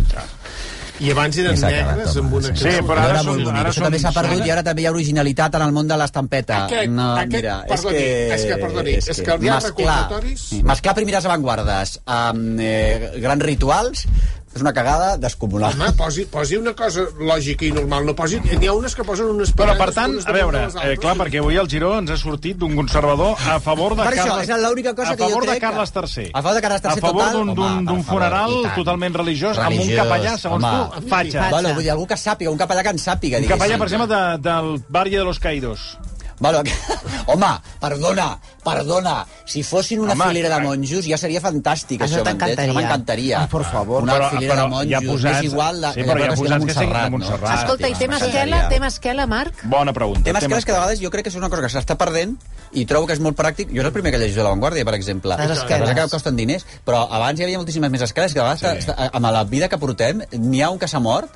I 0.99 1.09
abans 1.11 1.37
eren 1.41 1.57
I 1.57 1.61
negres 1.61 2.11
home, 2.15 2.19
amb 2.27 2.33
una 2.37 2.51
sí. 2.55 2.63
Però 2.85 2.97
ara 2.99 3.09
era 3.09 3.23
són- 3.23 3.39
bonic. 3.43 3.55
ara 3.59 3.69
Això 3.71 3.81
també 3.83 3.97
són- 3.99 4.11
s'ha 4.13 4.21
perdut 4.21 4.45
i 4.45 4.51
ara 4.51 4.63
també 4.63 4.81
hi 4.81 4.85
ha 4.85 4.91
originalitat 4.91 5.55
en 5.55 5.61
el 5.63 5.71
món 5.71 5.87
de 5.87 5.97
l'estampeta. 5.97 6.59
Aquest- 6.67 6.89
no, 6.91 7.07
aquest, 7.15 7.33
mira, 7.33 7.55
perdoni, 7.67 7.97
és 7.97 8.03
que... 8.03 8.33
és 8.35 8.45
que, 8.45 8.57
perdoni, 8.61 8.89
és 8.91 9.05
que 9.05 9.23
de 9.23 9.37
mesclar- 9.39 10.09
recordatoris- 10.09 10.39
sí, 10.49 10.63
Mesclar 10.63 10.93
primeres 10.95 11.25
avantguardes 11.25 11.99
amb 12.05 12.59
eh, 12.59 13.11
grans 13.17 13.43
rituals 13.43 14.05
és 14.53 14.61
una 14.61 14.71
cagada 14.73 15.17
descomunal. 15.17 15.73
Home, 15.73 15.91
posi, 15.97 16.25
posi 16.29 16.57
una 16.59 16.73
cosa 16.77 17.01
lògica 17.19 17.65
i 17.65 17.71
normal. 17.73 18.05
No 18.05 18.13
posi... 18.15 18.37
N'hi 18.39 18.67
ha 18.69 18.73
unes 18.77 18.93
que 18.95 19.03
posen 19.03 19.25
unes 19.31 19.51
Però, 19.57 19.73
per 19.79 19.89
tant, 19.95 20.13
a 20.21 20.31
veure, 20.35 20.61
eh, 20.83 20.93
clar, 21.01 21.15
perquè 21.17 21.39
avui 21.41 21.57
el 21.57 21.67
Giró 21.71 21.95
ens 21.97 22.11
ha 22.13 22.17
sortit 22.21 22.57
d'un 22.61 22.75
conservador 22.77 23.33
a 23.49 23.59
favor 23.63 23.95
de 23.97 24.03
Per 24.03 24.11
això, 24.13 24.27
Carles... 24.29 24.49
és 24.49 24.61
l'única 24.61 24.93
cosa 24.93 25.13
a 25.13 25.17
que 25.17 25.23
jo 25.23 25.29
favor 25.31 25.47
crec 25.47 25.55
de 25.55 25.63
Carles 25.65 25.91
que- 25.91 26.05
III. 26.23 26.29
A 26.33 26.41
favor 26.45 26.55
de 26.55 26.61
Carles 26.67 26.81
III 26.85 26.91
A 26.91 26.95
favor 27.01 27.31
d'un- 27.33 27.55
favor, 27.55 28.03
funeral 28.11 28.53
totalment 28.75 29.15
religiós, 29.23 29.57
amb 29.57 29.71
un 29.73 29.77
Religiós, 29.79 30.05
capellà, 30.05 30.37
segons 30.37 30.63
home. 30.69 31.01
tu, 31.01 31.07
fatxa. 31.09 31.49
Bueno, 31.49 31.73
vull 31.73 31.83
dir, 31.83 31.91
algú 31.91 32.07
que 32.07 32.15
sàpiga, 32.17 32.51
un 32.53 32.57
capellà 32.61 32.83
que 32.83 32.89
en 32.93 33.01
sàpiga. 33.01 33.41
Un 33.41 33.49
capellà, 33.49 33.73
diguéssim. 33.73 33.79
per 33.79 33.87
exemple, 33.89 34.07
de, 34.13 34.37
del 34.49 34.83
Valle 34.89 35.17
de 35.17 35.23
los 35.25 35.39
Caídos. 35.39 35.97
Bueno, 36.43 36.59
home, 37.31 37.49
perdona, 37.79 38.25
perdona. 38.63 39.13
Si 39.45 39.61
fossin 39.63 40.01
una 40.03 40.11
Home, 40.13 40.25
filera 40.27 40.49
de 40.57 40.57
eh, 40.61 40.67
monjos 40.67 41.05
ja 41.07 41.17
seria 41.17 41.39
fantàstic, 41.43 42.01
Això 42.03 42.19
això, 42.19 42.25
m'entens? 42.27 42.73
M'encantaria. 42.75 43.41
Ai, 43.43 43.47
por 43.51 43.63
favor. 43.63 44.03
Una 44.03 44.17
Però- 44.17 44.29
filera 44.33 44.53
però 44.55 44.63
de 44.67 44.73
monjos. 44.73 44.91
ja 44.91 45.01
posats- 45.07 45.37
és 45.39 45.43
igual 45.51 45.79
de, 45.81 45.93
sí, 45.93 46.03
però 46.03 46.19
ja 46.19 46.29
que 46.29 46.35
posats 46.41 46.65
que 46.65 46.73
sigui 46.73 46.93
de 46.93 47.09
Montserrat, 47.15 47.49
no? 47.49 47.61
Escolta, 47.61 47.87
i 47.87 47.91
masquela, 47.93 48.17
m'agradaria. 48.19 48.69
té 48.69 48.79
masquela, 48.83 49.27
Marc? 49.27 49.63
Bona 49.63 49.93
pregunta. 49.93 50.19
Que, 50.23 50.33
Tema 50.33 50.57
és 50.57 50.65
que 50.65 50.71
de 50.73 50.77
vegades 50.79 50.99
jo 51.01 51.09
crec 51.09 51.23
que 51.23 51.29
és 51.29 51.35
una 51.39 51.49
cosa 51.49 51.61
que 51.61 51.71
s'està 51.73 51.95
perdent 51.97 52.35
i 52.73 52.85
trobo 52.85 53.07
que 53.07 53.13
és 53.13 53.19
molt 53.23 53.37
pràctic. 53.37 53.69
Jo 53.71 53.79
és 53.81 53.85
el 53.85 53.93
primer 53.93 54.11
que 54.11 54.17
llegeixo 54.19 54.39
de 54.41 54.43
La 54.43 54.49
Vanguardia, 54.49 54.83
per 54.85 54.95
exemple. 54.95 55.37
Les 55.37 55.47
Que 55.47 55.53
esqueles. 55.53 55.95
que 55.95 56.09
costen 56.09 56.35
diners, 56.35 56.65
però 56.85 57.07
abans 57.09 57.39
hi 57.39 57.43
havia 57.43 57.57
moltíssimes 57.57 57.89
més 57.91 58.01
esqueles 58.01 58.33
que 58.33 58.39
de 58.39 58.45
vegades, 58.49 58.85
sí. 58.85 58.91
amb 59.13 59.25
la 59.31 59.43
vida 59.45 59.69
que 59.69 59.77
portem, 59.77 60.21
n'hi 60.31 60.61
ha 60.61 60.69
un 60.69 60.79
que 60.79 60.87
s'ha 60.87 60.99
mort 60.99 61.29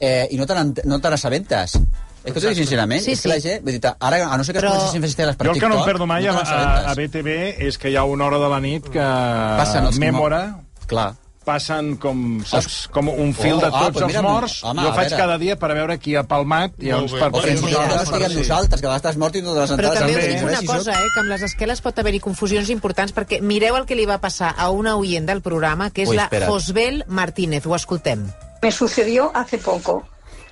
eh, 0.00 0.28
i 0.30 0.36
no 0.36 0.46
te 0.46 0.54
n'ent- 0.54 0.84
no 0.84 1.00
te 2.32 2.32
n'assabentes. 2.32 2.32
És 2.32 2.32
que 2.34 2.40
t'ho 2.40 2.48
dic 2.48 2.58
sincerament, 2.58 3.02
Sí, 3.02 3.12
és 3.12 3.20
que 3.22 3.28
sí. 3.28 3.34
la 3.34 3.40
gent, 3.40 3.62
vull 3.64 3.72
dir, 3.78 3.92
ara, 4.00 4.32
a 4.32 4.36
no 4.36 4.44
ser 4.44 4.54
que 4.54 4.60
Però- 4.60 4.70
es 4.70 4.76
comencessin 4.76 4.98
a 4.98 5.02
fer 5.02 5.10
esteles 5.10 5.36
per 5.36 5.46
Jo 5.46 5.52
el 5.52 5.60
que 5.60 5.66
no 5.68 5.74
em 5.74 5.78
TikTok, 5.80 5.92
perdo 5.92 6.06
mai 6.06 6.24
no 6.24 6.32
a, 6.32 6.42
a, 6.42 6.90
a 6.90 6.94
BTV 6.94 7.28
és 7.68 7.78
que 7.78 7.90
hi 7.90 7.96
ha 7.96 8.04
una 8.04 8.24
hora 8.26 8.38
de 8.38 8.48
la 8.48 8.60
nit 8.60 8.88
que 8.88 8.98
Passen 9.00 9.86
els 9.86 9.98
Mèmora 9.98 10.58
Clar. 10.86 11.14
passen 11.46 11.92
com, 12.02 12.42
saps, 12.42 12.88
com 12.90 13.06
un 13.08 13.32
fil 13.32 13.52
Oh, 13.54 13.60
de 13.60 13.66
ah, 13.66 13.70
tots 13.84 13.92
pues 14.00 14.14
els 14.16 14.22
morts. 14.22 14.64
home, 14.64 14.82
jo 14.82 14.92
faig 14.96 15.12
cada 15.14 15.38
dia 15.38 15.54
per 15.56 15.68
veure 15.78 15.96
qui 16.02 16.16
ha 16.16 16.24
palmat 16.26 16.72
i 16.82 16.88
llavors 16.90 17.12
per, 17.12 17.28
O 17.28 17.30
per 17.36 17.42
fins 17.46 17.60
i 17.60 17.62
tot 17.62 17.70
que 17.70 17.76
no 17.78 17.86
Mira, 17.86 18.02
estiguem 18.02 18.30
sí. 18.32 18.36
nosaltres, 18.38 18.80
que 18.80 18.86
a 18.86 18.90
vegades 18.90 19.04
estàs 19.04 19.16
mort 19.16 19.36
i 19.36 19.42
no 19.42 19.52
te 19.54 19.60
l'has 19.60 19.70
Però 19.78 19.92
també 19.94 20.16
us 20.16 20.26
dic 20.26 20.42
una 20.42 20.62
cosa, 20.66 20.92
eh, 20.92 21.06
que 21.14 21.20
amb 21.20 21.28
les 21.30 21.42
esqueles 21.46 21.80
pot 21.80 21.98
haver-hi 22.02 22.18
confusions 22.18 22.68
importants, 22.74 23.14
perquè 23.14 23.40
mireu 23.40 23.76
el 23.76 23.86
que 23.86 23.94
li 23.94 24.06
va 24.06 24.18
passar 24.18 24.56
a 24.58 24.70
una 24.70 24.96
oient 24.96 25.24
del 25.24 25.40
programa, 25.40 25.90
que 25.90 26.02
és 26.02 26.08
Ui, 26.08 26.16
la. 26.16 26.28
Josbel 26.48 27.04
Martínez. 27.06 27.64
Ho 27.64 27.76
escoltem. 27.76 28.26
Me 28.60 28.72
sucedió 28.72 29.30
hace 29.32 29.58
poco. 29.58 30.02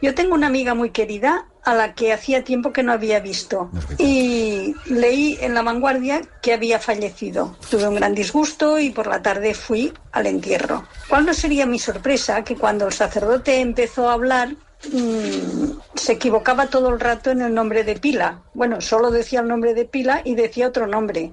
Yo 0.01 0.15
tengo 0.15 0.35
una 0.37 0.47
amiga 0.47 0.75
muy 0.75 0.91
querida 0.91 1.47
a 1.65 1.75
la 1.75 1.95
que 1.95 2.13
hacía 2.13 2.45
tiempo 2.45 2.73
que 2.73 2.83
no 2.83 2.93
había 2.93 3.21
visto 3.21 3.71
y 3.99 4.75
leí 4.87 5.39
en 5.41 5.55
La 5.55 5.63
Vanguardia 5.63 6.21
que 6.43 6.53
había 6.53 6.79
fallecido. 6.79 7.57
Tuve 7.71 7.89
un 7.89 7.95
gran 7.95 8.15
disgusto 8.15 8.79
y 8.79 8.91
por 8.91 9.07
la 9.07 9.23
tarde 9.23 9.55
fui 9.55 9.93
al 10.13 10.27
entierro. 10.27 10.87
¿Cuál 11.09 11.27
no 11.27 11.35
sería 11.35 11.67
mi 11.67 11.79
sorpresa 11.79 12.45
que 12.45 12.57
cuando 12.57 12.87
el 12.87 12.93
sacerdote 12.93 13.61
empezó 13.61 14.09
a 14.09 14.13
hablar 14.13 14.55
mm, 14.93 15.79
se 15.95 16.13
equivocaba 16.13 16.67
todo 16.67 16.91
el 16.91 17.01
rato 17.01 17.31
en 17.31 17.41
el 17.41 17.55
nombre 17.55 17.83
de 17.83 17.97
Pila? 17.97 18.43
Bueno, 18.53 18.81
solo 18.81 19.11
decía 19.11 19.41
el 19.41 19.49
nombre 19.49 19.73
de 19.73 19.87
Pila 19.87 20.21
y 20.25 20.35
decía 20.35 20.69
otro 20.69 20.87
nombre. 20.87 21.33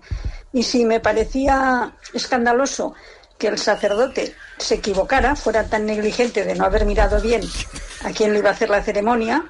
Y 0.53 0.63
si 0.63 0.85
me 0.85 0.99
parecía 0.99 1.93
escandaloso 2.13 2.93
que 3.37 3.47
el 3.47 3.57
sacerdote 3.57 4.35
se 4.59 4.75
equivocara, 4.75 5.35
fuera 5.35 5.67
tan 5.67 5.85
negligente 5.85 6.45
de 6.45 6.55
no 6.55 6.63
haber 6.63 6.85
mirado 6.85 7.19
bien 7.19 7.41
a 8.05 8.11
quién 8.11 8.33
le 8.33 8.39
iba 8.39 8.49
a 8.49 8.53
hacer 8.53 8.69
la 8.69 8.83
ceremonia, 8.83 9.45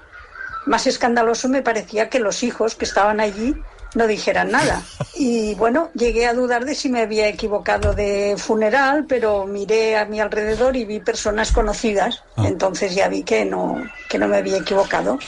más 0.66 0.88
escandaloso 0.88 1.50
me 1.50 1.62
parecía 1.62 2.10
que 2.10 2.20
los 2.20 2.44
hijos 2.44 2.76
que 2.76 2.86
estaban 2.86 3.20
allí 3.20 3.56
no 3.96 4.08
dijeran 4.08 4.52
nada. 4.52 4.82
Y 5.16 5.56
bueno, 5.56 5.90
llegué 5.94 6.26
a 6.26 6.34
dudar 6.34 6.66
de 6.66 6.76
si 6.76 6.90
me 6.90 7.02
había 7.02 7.28
equivocado 7.28 7.94
de 7.94 8.36
funeral, 8.38 9.06
pero 9.08 9.46
miré 9.46 9.98
a 9.98 10.06
mi 10.06 10.20
alrededor 10.20 10.76
y 10.76 10.86
vi 10.86 11.00
personas 11.00 11.52
conocidas. 11.52 12.24
Entonces 12.38 12.96
ya 12.96 13.10
vi 13.10 13.24
que 13.24 13.44
no, 13.44 13.84
que 14.10 14.18
no 14.18 14.28
me 14.28 14.38
había 14.38 14.58
equivocado. 14.58 15.20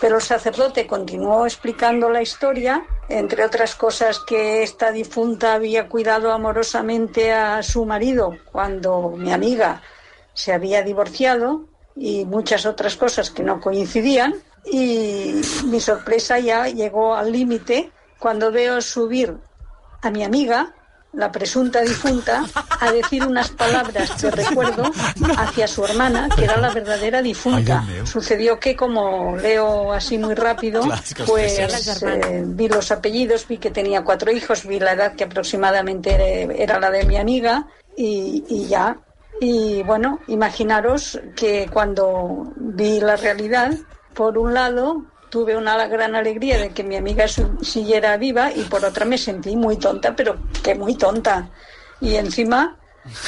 Pero 0.00 0.16
el 0.16 0.22
sacerdote 0.22 0.86
continuó 0.86 1.46
explicando 1.46 2.10
la 2.10 2.22
historia, 2.22 2.84
entre 3.08 3.44
otras 3.44 3.74
cosas 3.74 4.20
que 4.20 4.62
esta 4.62 4.92
difunta 4.92 5.54
había 5.54 5.88
cuidado 5.88 6.32
amorosamente 6.32 7.32
a 7.32 7.62
su 7.62 7.84
marido 7.84 8.36
cuando 8.50 9.14
mi 9.16 9.32
amiga 9.32 9.82
se 10.34 10.52
había 10.52 10.82
divorciado 10.82 11.66
y 11.94 12.24
muchas 12.24 12.66
otras 12.66 12.96
cosas 12.96 13.30
que 13.30 13.42
no 13.42 13.60
coincidían. 13.60 14.34
Y 14.64 15.40
mi 15.64 15.80
sorpresa 15.80 16.38
ya 16.38 16.68
llegó 16.68 17.14
al 17.14 17.32
límite 17.32 17.90
cuando 18.18 18.52
veo 18.52 18.80
subir 18.80 19.36
a 20.02 20.10
mi 20.10 20.22
amiga, 20.22 20.74
la 21.12 21.30
presunta 21.30 21.80
difunta, 21.82 22.44
a 22.80 22.90
decir 22.90 23.24
unas 23.24 23.50
palabras 23.50 24.20
de 24.20 24.30
recuerdo 24.30 24.90
hacia 25.36 25.68
su 25.68 25.84
hermana, 25.84 26.28
que 26.34 26.44
era 26.44 26.56
la 26.56 26.70
verdadera 26.70 27.20
difunta. 27.20 27.84
Sucedió 28.04 28.58
que, 28.58 28.74
como 28.74 29.36
leo 29.36 29.92
así 29.92 30.16
muy 30.16 30.34
rápido, 30.34 30.82
pues 31.26 31.58
eh, 31.58 32.44
vi 32.46 32.68
los 32.68 32.90
apellidos, 32.90 33.46
vi 33.46 33.58
que 33.58 33.70
tenía 33.70 34.02
cuatro 34.02 34.32
hijos, 34.32 34.66
vi 34.66 34.80
la 34.80 34.92
edad 34.92 35.14
que 35.14 35.24
aproximadamente 35.24 36.14
era, 36.14 36.54
era 36.54 36.80
la 36.80 36.90
de 36.90 37.04
mi 37.04 37.16
amiga 37.16 37.66
y, 37.96 38.44
y 38.48 38.66
ya. 38.66 38.96
Y 39.40 39.82
bueno, 39.82 40.20
imaginaros 40.28 41.20
que 41.36 41.68
cuando 41.70 42.52
vi 42.56 43.00
la 43.00 43.16
realidad, 43.16 43.72
por 44.14 44.38
un 44.38 44.54
lado 44.54 45.04
tuve 45.30 45.56
una 45.56 45.86
gran 45.86 46.14
alegría 46.14 46.58
de 46.58 46.70
que 46.70 46.84
mi 46.84 46.96
amiga 46.96 47.26
siguiera 47.62 48.16
viva 48.18 48.52
y 48.52 48.62
por 48.64 48.84
otra 48.84 49.06
me 49.06 49.16
sentí 49.16 49.56
muy 49.56 49.78
tonta, 49.78 50.14
pero 50.14 50.36
que 50.62 50.74
muy 50.74 50.94
tonta. 50.94 51.48
Y 52.00 52.16
encima, 52.16 52.76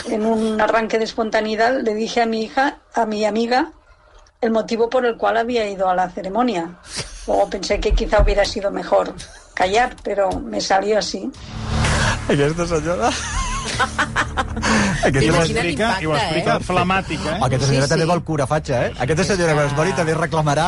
en 0.06 0.26
un 0.26 0.60
arranque 0.60 0.98
de 0.98 1.04
espontaneidad, 1.04 1.80
le 1.80 1.94
dije 1.94 2.20
a 2.20 2.26
mi 2.26 2.42
hija, 2.42 2.80
a 2.92 3.06
mi 3.06 3.24
amiga, 3.24 3.72
el 4.42 4.50
motivo 4.50 4.90
por 4.90 5.06
el 5.06 5.16
cual 5.16 5.38
había 5.38 5.66
ido 5.66 5.88
a 5.88 5.94
la 5.94 6.10
ceremonia. 6.10 6.78
Luego 7.26 7.48
pensé 7.48 7.80
que 7.80 7.92
quizá 7.92 8.20
hubiera 8.22 8.44
sido 8.44 8.70
mejor 8.70 9.14
callar, 9.54 9.96
pero 10.02 10.30
me 10.40 10.60
salió 10.60 10.98
así. 10.98 11.30
Aquesta 12.28 12.66
senyora... 12.66 13.10
I 13.64 15.08
ho 15.08 15.10
Quin 15.12 15.34
explica, 15.34 15.88
i 16.00 16.06
ho 16.06 16.12
impacte, 16.12 16.20
explica 16.20 16.56
eh? 16.56 16.64
flamàtica, 16.64 17.32
eh? 17.34 17.40
Aquesta 17.46 17.66
senyora 17.68 17.86
Sí, 17.86 17.92
també 17.92 18.04
sí. 18.04 18.10
vol 18.10 18.22
cura 18.28 18.46
fatxa, 18.50 18.78
eh? 18.86 18.92
Aquesta 19.04 19.24
senyora, 19.28 19.54
quan 19.58 19.66
es 19.68 19.74
mori, 19.76 19.92
també 19.98 20.14
reclamarà 20.16 20.66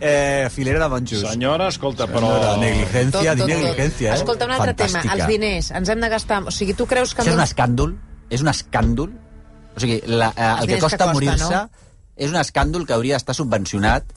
eh, 0.00 0.48
filera 0.52 0.82
de 0.84 0.88
monjos. 0.92 1.22
Senyora, 1.30 1.68
escolta, 1.72 2.06
però... 2.10 2.28
Senyora, 2.34 2.56
negligencia, 2.62 3.34
Tot, 3.34 3.38
tot, 3.38 3.46
tot. 3.46 3.54
negligencia, 3.54 4.10
eh? 4.10 4.18
Escolta, 4.18 4.48
un 4.50 4.54
altre 4.56 4.74
Fantàstica. 4.74 5.02
tema. 5.06 5.14
Els 5.16 5.32
diners. 5.32 5.70
Ens 5.80 5.88
hem 5.94 6.04
de 6.04 6.10
gastar... 6.12 6.42
O 6.44 6.54
sigui, 6.54 6.74
tu 6.78 6.86
creus 6.90 7.14
que... 7.14 7.22
Això 7.24 7.32
és 7.34 7.38
un 7.40 7.44
escàndol? 7.46 7.94
És 8.28 8.44
un 8.44 8.52
escàndol? 8.52 9.12
O 9.76 9.80
sigui, 9.84 10.00
la, 10.10 10.32
eh, 10.36 10.50
el 10.62 10.66
que 10.66 10.74
que 10.74 10.80
costa 10.84 10.98
costa, 11.04 11.12
morir-se 11.14 11.52
no? 11.54 11.62
és 12.18 12.32
un 12.34 12.40
escàndol 12.42 12.84
que 12.88 12.96
hauria 12.98 13.16
d'estar 13.16 13.36
subvencionat 13.38 14.08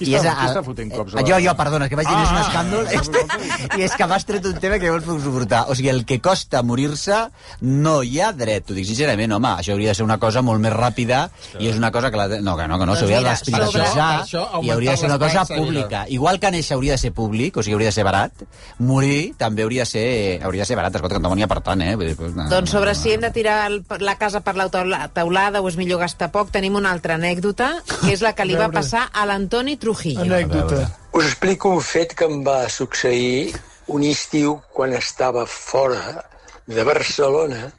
Qui 0.00 0.08
I 0.08 0.14
és 0.16 0.22
està, 0.24 0.32
qui 0.38 0.48
està 0.48 0.62
fotent 0.64 0.90
cops? 0.94 1.14
a 1.14 1.22
Jo, 1.28 1.36
jo, 1.44 1.52
perdona, 1.58 1.86
que 1.92 1.96
vaig 1.98 2.08
dir 2.08 2.16
Ah, 2.16 2.22
és 2.24 2.30
un 2.30 2.38
ah, 2.38 2.44
escàndol. 2.46 2.86
ah, 3.70 3.76
I 3.76 3.84
és 3.84 3.96
que 3.98 4.06
m'has 4.08 4.24
tret 4.24 4.46
un 4.48 4.56
tema 4.62 4.78
que 4.80 4.88
no 4.88 4.96
el 4.96 5.02
puc 5.04 5.20
suportar. 5.20 5.66
O 5.68 5.76
sigui, 5.76 5.90
el 5.92 6.06
que 6.08 6.20
costa 6.24 6.62
morir-se 6.64 7.18
no 7.60 7.98
hi 8.02 8.20
ha 8.24 8.30
dret. 8.32 8.64
T'ho 8.64 8.76
dic 8.76 8.88
sincerament, 8.88 9.34
home, 9.36 9.50
això 9.60 9.74
hauria 9.76 9.92
de 9.92 9.98
ser 9.98 10.06
una 10.06 10.16
cosa 10.22 10.40
molt 10.46 10.62
més 10.64 10.72
ràpida 10.72 11.26
i 11.58 11.68
és 11.68 11.76
una 11.76 11.90
cosa 11.92 12.10
que... 12.10 12.16
La... 12.16 12.40
No, 12.40 12.56
que 12.56 12.66
no, 12.68 12.78
que 12.80 12.86
no, 12.88 12.94
Doncs 12.94 13.02
s'hauria 13.04 13.20
mira, 13.20 13.34
d'especialitzar 13.36 14.08
sobre- 14.26 14.64
i 14.64 14.72
hauria 14.72 14.96
de 14.96 15.02
ser 15.02 15.10
una 15.10 15.18
cosa 15.20 15.44
pública. 15.44 16.04
Igual 16.08 16.40
que 16.40 16.50
néixer 16.56 16.78
hauria 16.78 16.96
de 16.96 17.02
ser 17.04 17.12
públic, 17.12 17.60
o 17.60 17.62
sigui, 17.62 17.76
hauria 17.76 17.92
de 17.92 17.96
ser 17.98 18.06
barat, 18.08 18.44
morir 18.78 19.34
també 19.36 19.64
hauria 19.68 19.84
de 19.84 19.90
ser, 19.92 20.06
hauria 20.42 20.64
de 20.64 20.70
ser 20.72 20.80
barat. 20.80 20.96
Escolta, 20.96 21.20
que 21.20 21.22
no 21.22 21.34
n'hi 21.36 21.44
ha 21.44 21.50
per 21.50 21.60
tant, 21.66 21.84
eh? 21.84 21.94
Vull 22.00 22.08
dir, 22.12 22.16
pues, 22.16 22.34
no, 22.36 22.48
Doncs 22.48 22.72
sobre 22.72 22.94
no, 22.94 22.98
si 22.98 23.12
hem 23.12 23.20
de 23.20 23.30
tirar 23.36 23.58
el, 23.70 23.82
la 24.00 24.16
casa 24.16 24.40
per 24.40 24.56
la 24.56 24.70
teulada 25.12 25.60
o 25.60 25.68
és 25.68 25.76
millor 25.76 26.00
gastar 26.00 26.30
poc, 26.32 26.50
tenim 26.54 26.76
una 26.80 26.92
altra 26.94 27.16
anècdota, 27.20 27.72
que 28.00 28.14
és 28.14 28.24
la 28.24 28.32
que 28.32 28.48
li 28.48 28.56
va 28.56 28.70
passar 28.72 29.08
a 29.12 29.26
l'Antoni 29.28 29.76
Trujillo. 29.76 29.89
Anècdota. 30.22 30.84
Us 31.12 31.26
explico 31.26 31.70
un 31.74 31.82
fet 31.82 32.14
que 32.14 32.28
em 32.30 32.42
va 32.46 32.68
succeir 32.68 33.54
un 33.90 34.04
estiu 34.06 34.60
quan 34.72 34.94
estava 34.94 35.46
fora 35.46 36.22
de 36.66 36.84
Barcelona. 36.86 37.70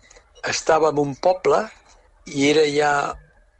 Estava 0.48 0.92
en 0.92 1.00
un 1.00 1.16
poble 1.16 1.62
i 2.26 2.50
era 2.50 2.66
ja 2.68 2.94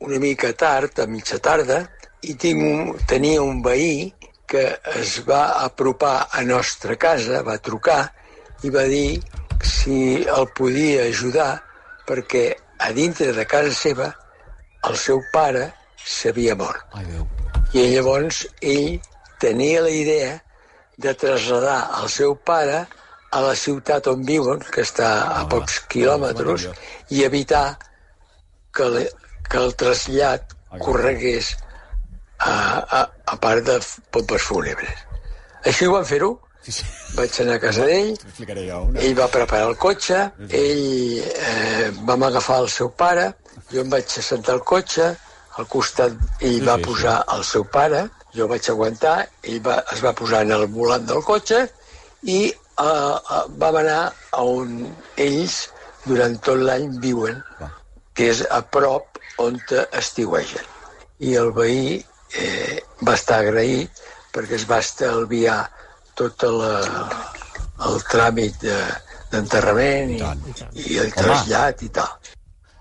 una 0.02 0.20
mica 0.20 0.52
tard, 0.54 1.00
a 1.00 1.08
mitja 1.08 1.40
tarda, 1.40 1.84
i 2.22 2.36
tinc 2.36 2.64
un, 2.66 2.96
tenia 3.08 3.42
un 3.42 3.62
veí 3.66 4.12
que 4.52 4.66
es 5.00 5.22
va 5.28 5.64
apropar 5.64 6.28
a 6.32 6.44
nostra 6.44 6.98
casa, 7.00 7.44
va 7.48 7.58
trucar 7.58 8.02
i 8.68 8.74
va 8.74 8.84
dir 8.90 9.22
si 9.64 10.26
el 10.26 10.50
podia 10.58 11.06
ajudar 11.08 11.52
perquè 12.10 12.50
a 12.82 12.92
dintre 12.98 13.32
de 13.38 13.46
casa 13.46 13.72
seva 13.78 14.10
el 14.90 14.98
seu 14.98 15.22
pare 15.32 15.70
s'havia 16.04 16.58
mort. 16.58 16.84
Ai, 16.98 17.06
Déu. 17.06 17.41
I 17.74 17.86
llavors 17.94 18.46
ell 18.62 19.00
tenia 19.40 19.84
la 19.86 19.92
idea 19.96 20.34
de 21.02 21.14
traslladar 21.16 21.80
el 22.02 22.10
seu 22.12 22.36
pare 22.36 22.82
a 23.32 23.40
la 23.42 23.54
ciutat 23.56 24.10
on 24.12 24.26
viuen, 24.28 24.60
que 24.74 24.84
està 24.84 25.10
a 25.40 25.46
pocs 25.52 25.80
quilòmetres, 25.92 26.68
i 27.16 27.24
evitar 27.24 27.78
que, 28.76 28.90
le, 28.92 29.06
que 29.48 29.62
el 29.62 29.74
trasllat 29.80 30.52
corregués 30.84 31.54
a, 32.44 32.52
a, 32.52 33.02
a 33.08 33.40
part 33.40 33.64
de 33.68 33.80
pompes 34.12 34.44
fúnebres. 34.52 35.08
Així 35.64 35.88
ho 35.88 35.96
van 35.96 36.08
fer-ho. 36.12 36.34
Vaig 37.16 37.38
anar 37.42 37.56
a 37.58 37.62
casa 37.64 37.88
d'ell, 37.90 38.12
ell 39.02 39.16
va 39.18 39.26
preparar 39.34 39.72
el 39.72 39.78
cotxe, 39.82 40.20
ell 40.54 40.84
eh, 41.24 41.88
vam 42.06 42.28
agafar 42.28 42.60
el 42.62 42.70
seu 42.70 42.92
pare, 42.94 43.32
jo 43.72 43.82
em 43.82 43.90
vaig 43.90 44.06
assentar 44.22 44.54
al 44.54 44.62
cotxe, 44.62 45.08
al 45.60 45.68
costat 45.68 46.14
ell 46.40 46.62
va 46.68 46.78
posar 46.86 47.18
el 47.36 47.44
seu 47.44 47.64
pare, 47.66 48.06
jo 48.36 48.48
vaig 48.48 48.70
aguantar, 48.72 49.28
ell 49.44 49.60
va, 49.66 49.80
es 49.94 50.00
va 50.04 50.14
posar 50.16 50.42
en 50.46 50.52
el 50.56 50.68
volant 50.68 51.06
del 51.10 51.24
cotxe 51.28 51.66
i 52.24 52.40
eh, 52.48 52.56
eh, 52.86 53.44
vam 53.64 53.76
anar 53.82 54.02
a 54.32 54.44
on 54.44 54.88
ells 55.18 55.58
durant 56.06 56.38
tot 56.42 56.58
l'any 56.58 56.88
viuen, 57.04 57.42
que 58.16 58.30
és 58.32 58.46
a 58.50 58.62
prop 58.62 59.20
on 59.38 59.60
estiuegen. 59.92 60.66
I 61.20 61.36
el 61.38 61.52
veí 61.54 62.00
eh, 62.40 62.80
va 63.06 63.14
estar 63.20 63.42
agraït 63.44 64.02
perquè 64.34 64.56
es 64.58 64.66
va 64.70 64.80
estalviar 64.82 65.60
tot 66.16 66.44
la, 66.44 66.74
el 67.88 68.00
tràmit 68.12 68.58
de- 68.64 68.94
d'enterrament 69.32 70.10
i, 70.76 70.94
i 70.94 70.98
el 71.00 71.12
trasllat 71.16 71.82
i 71.86 71.90
tal. 71.96 72.10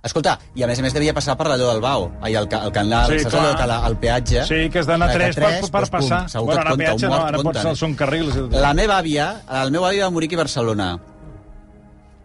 Escolta, 0.03 0.39
i 0.57 0.63
a 0.65 0.67
més 0.71 0.79
a 0.81 0.83
més 0.83 0.95
devia 0.97 1.13
passar 1.13 1.35
per 1.37 1.45
l'allò 1.51 1.67
del 1.75 1.83
Bau, 1.85 2.07
ai, 2.25 2.33
el, 2.35 2.47
el 2.49 2.73
canal, 2.73 3.11
Sí, 3.13 3.19
saps 3.21 3.35
clar. 3.35 3.43
allò 3.45 3.59
que 3.59 3.67
la, 3.69 3.79
el 3.91 3.97
peatge? 4.01 4.45
Sí, 4.49 4.61
que 4.73 4.81
has 4.81 4.87
d'anar 4.89 5.11
a 5.11 5.13
Que 5.13 5.19
tres 5.19 5.37
per, 5.37 5.45
per 5.45 5.53
doncs, 5.61 5.91
pum, 5.91 5.99
passar. 5.99 6.23
segur 6.33 6.47
bueno, 6.47 6.61
ara 6.63 6.71
compta, 6.73 6.85
peatge 6.87 7.07
un 7.07 7.13
no, 7.13 7.21
ara 7.27 7.39
pots 7.43 7.61
compten. 7.61 7.77
ser 7.77 7.97
carrils. 8.01 8.37
La 8.65 8.73
meva 8.75 8.97
àvia, 8.99 9.27
el 9.61 9.71
meu 9.75 9.85
avi 9.85 10.01
va 10.01 10.09
morir 10.11 10.31
aquí 10.31 10.39
a 10.41 10.45
Barcelona. 10.45 10.91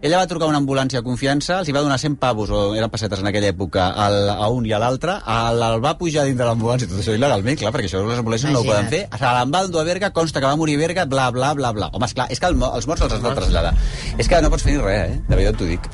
Ella 0.05 0.19
va 0.19 0.27
trucar 0.27 0.47
una 0.47 0.59
ambulància 0.59 0.99
a 0.99 1.03
confiança, 1.03 1.59
els 1.63 1.67
hi 1.67 1.73
va 1.73 1.81
donar 1.81 1.97
100 1.97 2.15
pavos, 2.21 2.49
o 2.53 2.75
eren 2.77 2.91
pessetes 2.93 3.19
en 3.23 3.27
aquella 3.27 3.47
època, 3.49 3.87
al, 4.05 4.17
a 4.29 4.47
un 4.53 4.65
i 4.67 4.73
a 4.75 4.79
l'altre, 4.79 5.15
el, 5.33 5.63
el 5.65 5.79
va 5.81 5.95
pujar 5.97 6.25
dintre 6.27 6.45
l'ambulància, 6.45 6.87
tot 6.91 6.99
això 7.01 7.15
il·legalment, 7.15 7.57
clar, 7.57 7.71
perquè 7.73 7.89
això 7.89 8.03
les 8.05 8.19
ambulàncies 8.21 8.53
no 8.53 8.59
ho 8.61 8.67
poden 8.67 8.87
fer, 8.91 9.01
se 9.17 9.31
l'en 9.39 9.51
va 9.55 9.63
endur 9.65 9.81
a 9.81 9.85
Berga, 9.87 10.11
consta 10.13 10.39
que 10.43 10.45
va 10.51 10.55
morir 10.59 10.75
a 10.77 10.83
Berga, 10.83 11.05
bla, 11.09 11.31
bla, 11.33 11.53
bla, 11.57 11.71
bla. 11.73 11.89
Home, 11.95 12.05
esclar, 12.05 12.27
és 12.29 12.39
que 12.39 12.51
el, 12.51 12.59
els 12.61 12.87
morts 12.91 13.01
els 13.07 13.15
has 13.17 13.23
de 13.23 13.33
traslladar. 13.39 13.73
És 14.19 14.29
que 14.29 14.41
no 14.45 14.51
pots 14.53 14.67
fer 14.67 14.75
ni 14.77 14.83
res, 14.83 15.15
eh? 15.15 15.17
De 15.27 15.35
veritat 15.39 15.57
t'ho 15.63 15.71
dic. 15.73 15.89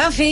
En 0.00 0.12
fi, 0.16 0.30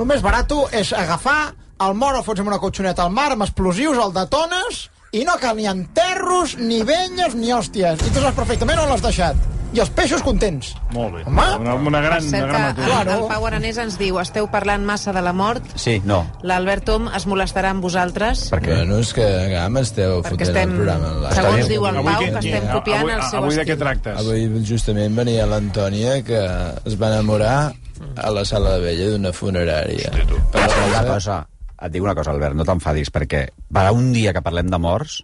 El 0.00 0.06
més 0.08 0.22
barat 0.24 0.52
és 0.72 0.94
agafar 0.96 1.50
el 1.84 1.92
mort, 1.92 2.16
el 2.16 2.24
fots 2.24 2.40
amb 2.40 2.48
una 2.48 2.58
cotxoneta 2.62 3.04
al 3.04 3.12
mar, 3.12 3.26
amb 3.34 3.44
explosius, 3.44 4.00
el 4.00 4.14
detones, 4.16 4.86
i 5.12 5.26
no 5.28 5.36
cal 5.42 5.60
ni 5.60 5.68
enterros, 5.68 6.56
ni 6.56 6.80
venyes, 6.88 7.36
ni 7.36 7.52
hòsties. 7.52 8.00
I 8.08 8.14
tu 8.14 8.24
saps 8.24 8.40
perfectament 8.40 8.80
on 8.80 8.88
l'has 8.88 9.04
deixat. 9.04 9.49
I 9.72 9.78
els 9.78 9.90
peixos 9.94 10.22
contents. 10.26 10.72
Molt 10.92 11.14
bé. 11.14 11.20
Home. 11.28 11.44
Una, 11.60 11.74
una 11.74 12.00
gran, 12.02 12.24
una 12.26 12.38
gran 12.46 12.74
que 12.74 12.82
notícia. 12.82 13.02
el, 13.02 13.08
el 13.20 13.26
Pau 13.30 13.44
Aranès 13.46 13.78
ens 13.78 13.98
diu 14.00 14.18
esteu 14.18 14.48
parlant 14.50 14.82
massa 14.84 15.12
de 15.14 15.22
la 15.22 15.32
mort, 15.32 15.62
Sí, 15.78 16.00
no. 16.04 16.24
l'Albert 16.42 16.84
Tom 16.88 17.06
es 17.14 17.26
molestarà 17.30 17.70
amb 17.70 17.82
vosaltres 17.84 18.48
Per 18.50 18.58
què? 18.64 18.74
Bueno, 18.80 18.98
és 18.98 19.12
que 19.14 19.26
a 19.56 19.68
m'esteu 19.70 20.20
perquè 20.24 20.30
fotent 20.32 20.48
estem, 20.48 20.70
el 20.70 20.76
programa 20.82 21.30
segons 21.38 21.68
diu 21.70 21.86
el 21.86 22.00
Avui 22.00 22.12
Pau, 22.12 22.22
què- 22.24 22.32
que 22.32 22.38
estem 22.42 22.64
avui- 22.64 22.72
copiant 22.80 23.10
el 23.14 23.22
seu 23.30 23.38
Avui 23.44 23.54
de 23.60 23.66
què 23.70 23.78
tractes? 23.78 24.18
Avui 24.24 24.64
justament 24.66 25.14
venia 25.22 25.46
l'Antònia 25.46 26.18
que 26.26 26.42
es 26.84 26.98
va 27.00 27.12
enamorar 27.14 27.72
a 28.16 28.30
la 28.34 28.44
sala 28.44 28.74
de 28.78 28.80
vella 28.88 29.10
d'una 29.12 29.30
funerària. 29.32 30.10
Però 30.50 30.86
una 30.88 31.04
cosa, 31.06 31.46
et 31.80 31.92
dic 31.92 32.02
una 32.02 32.14
cosa, 32.14 32.30
Albert, 32.32 32.54
no 32.56 32.64
t'enfadis, 32.64 33.10
perquè 33.12 33.46
per 33.72 33.90
un 33.92 34.12
dia 34.12 34.32
que 34.32 34.42
parlem 34.42 34.66
de 34.72 34.78
morts, 34.78 35.20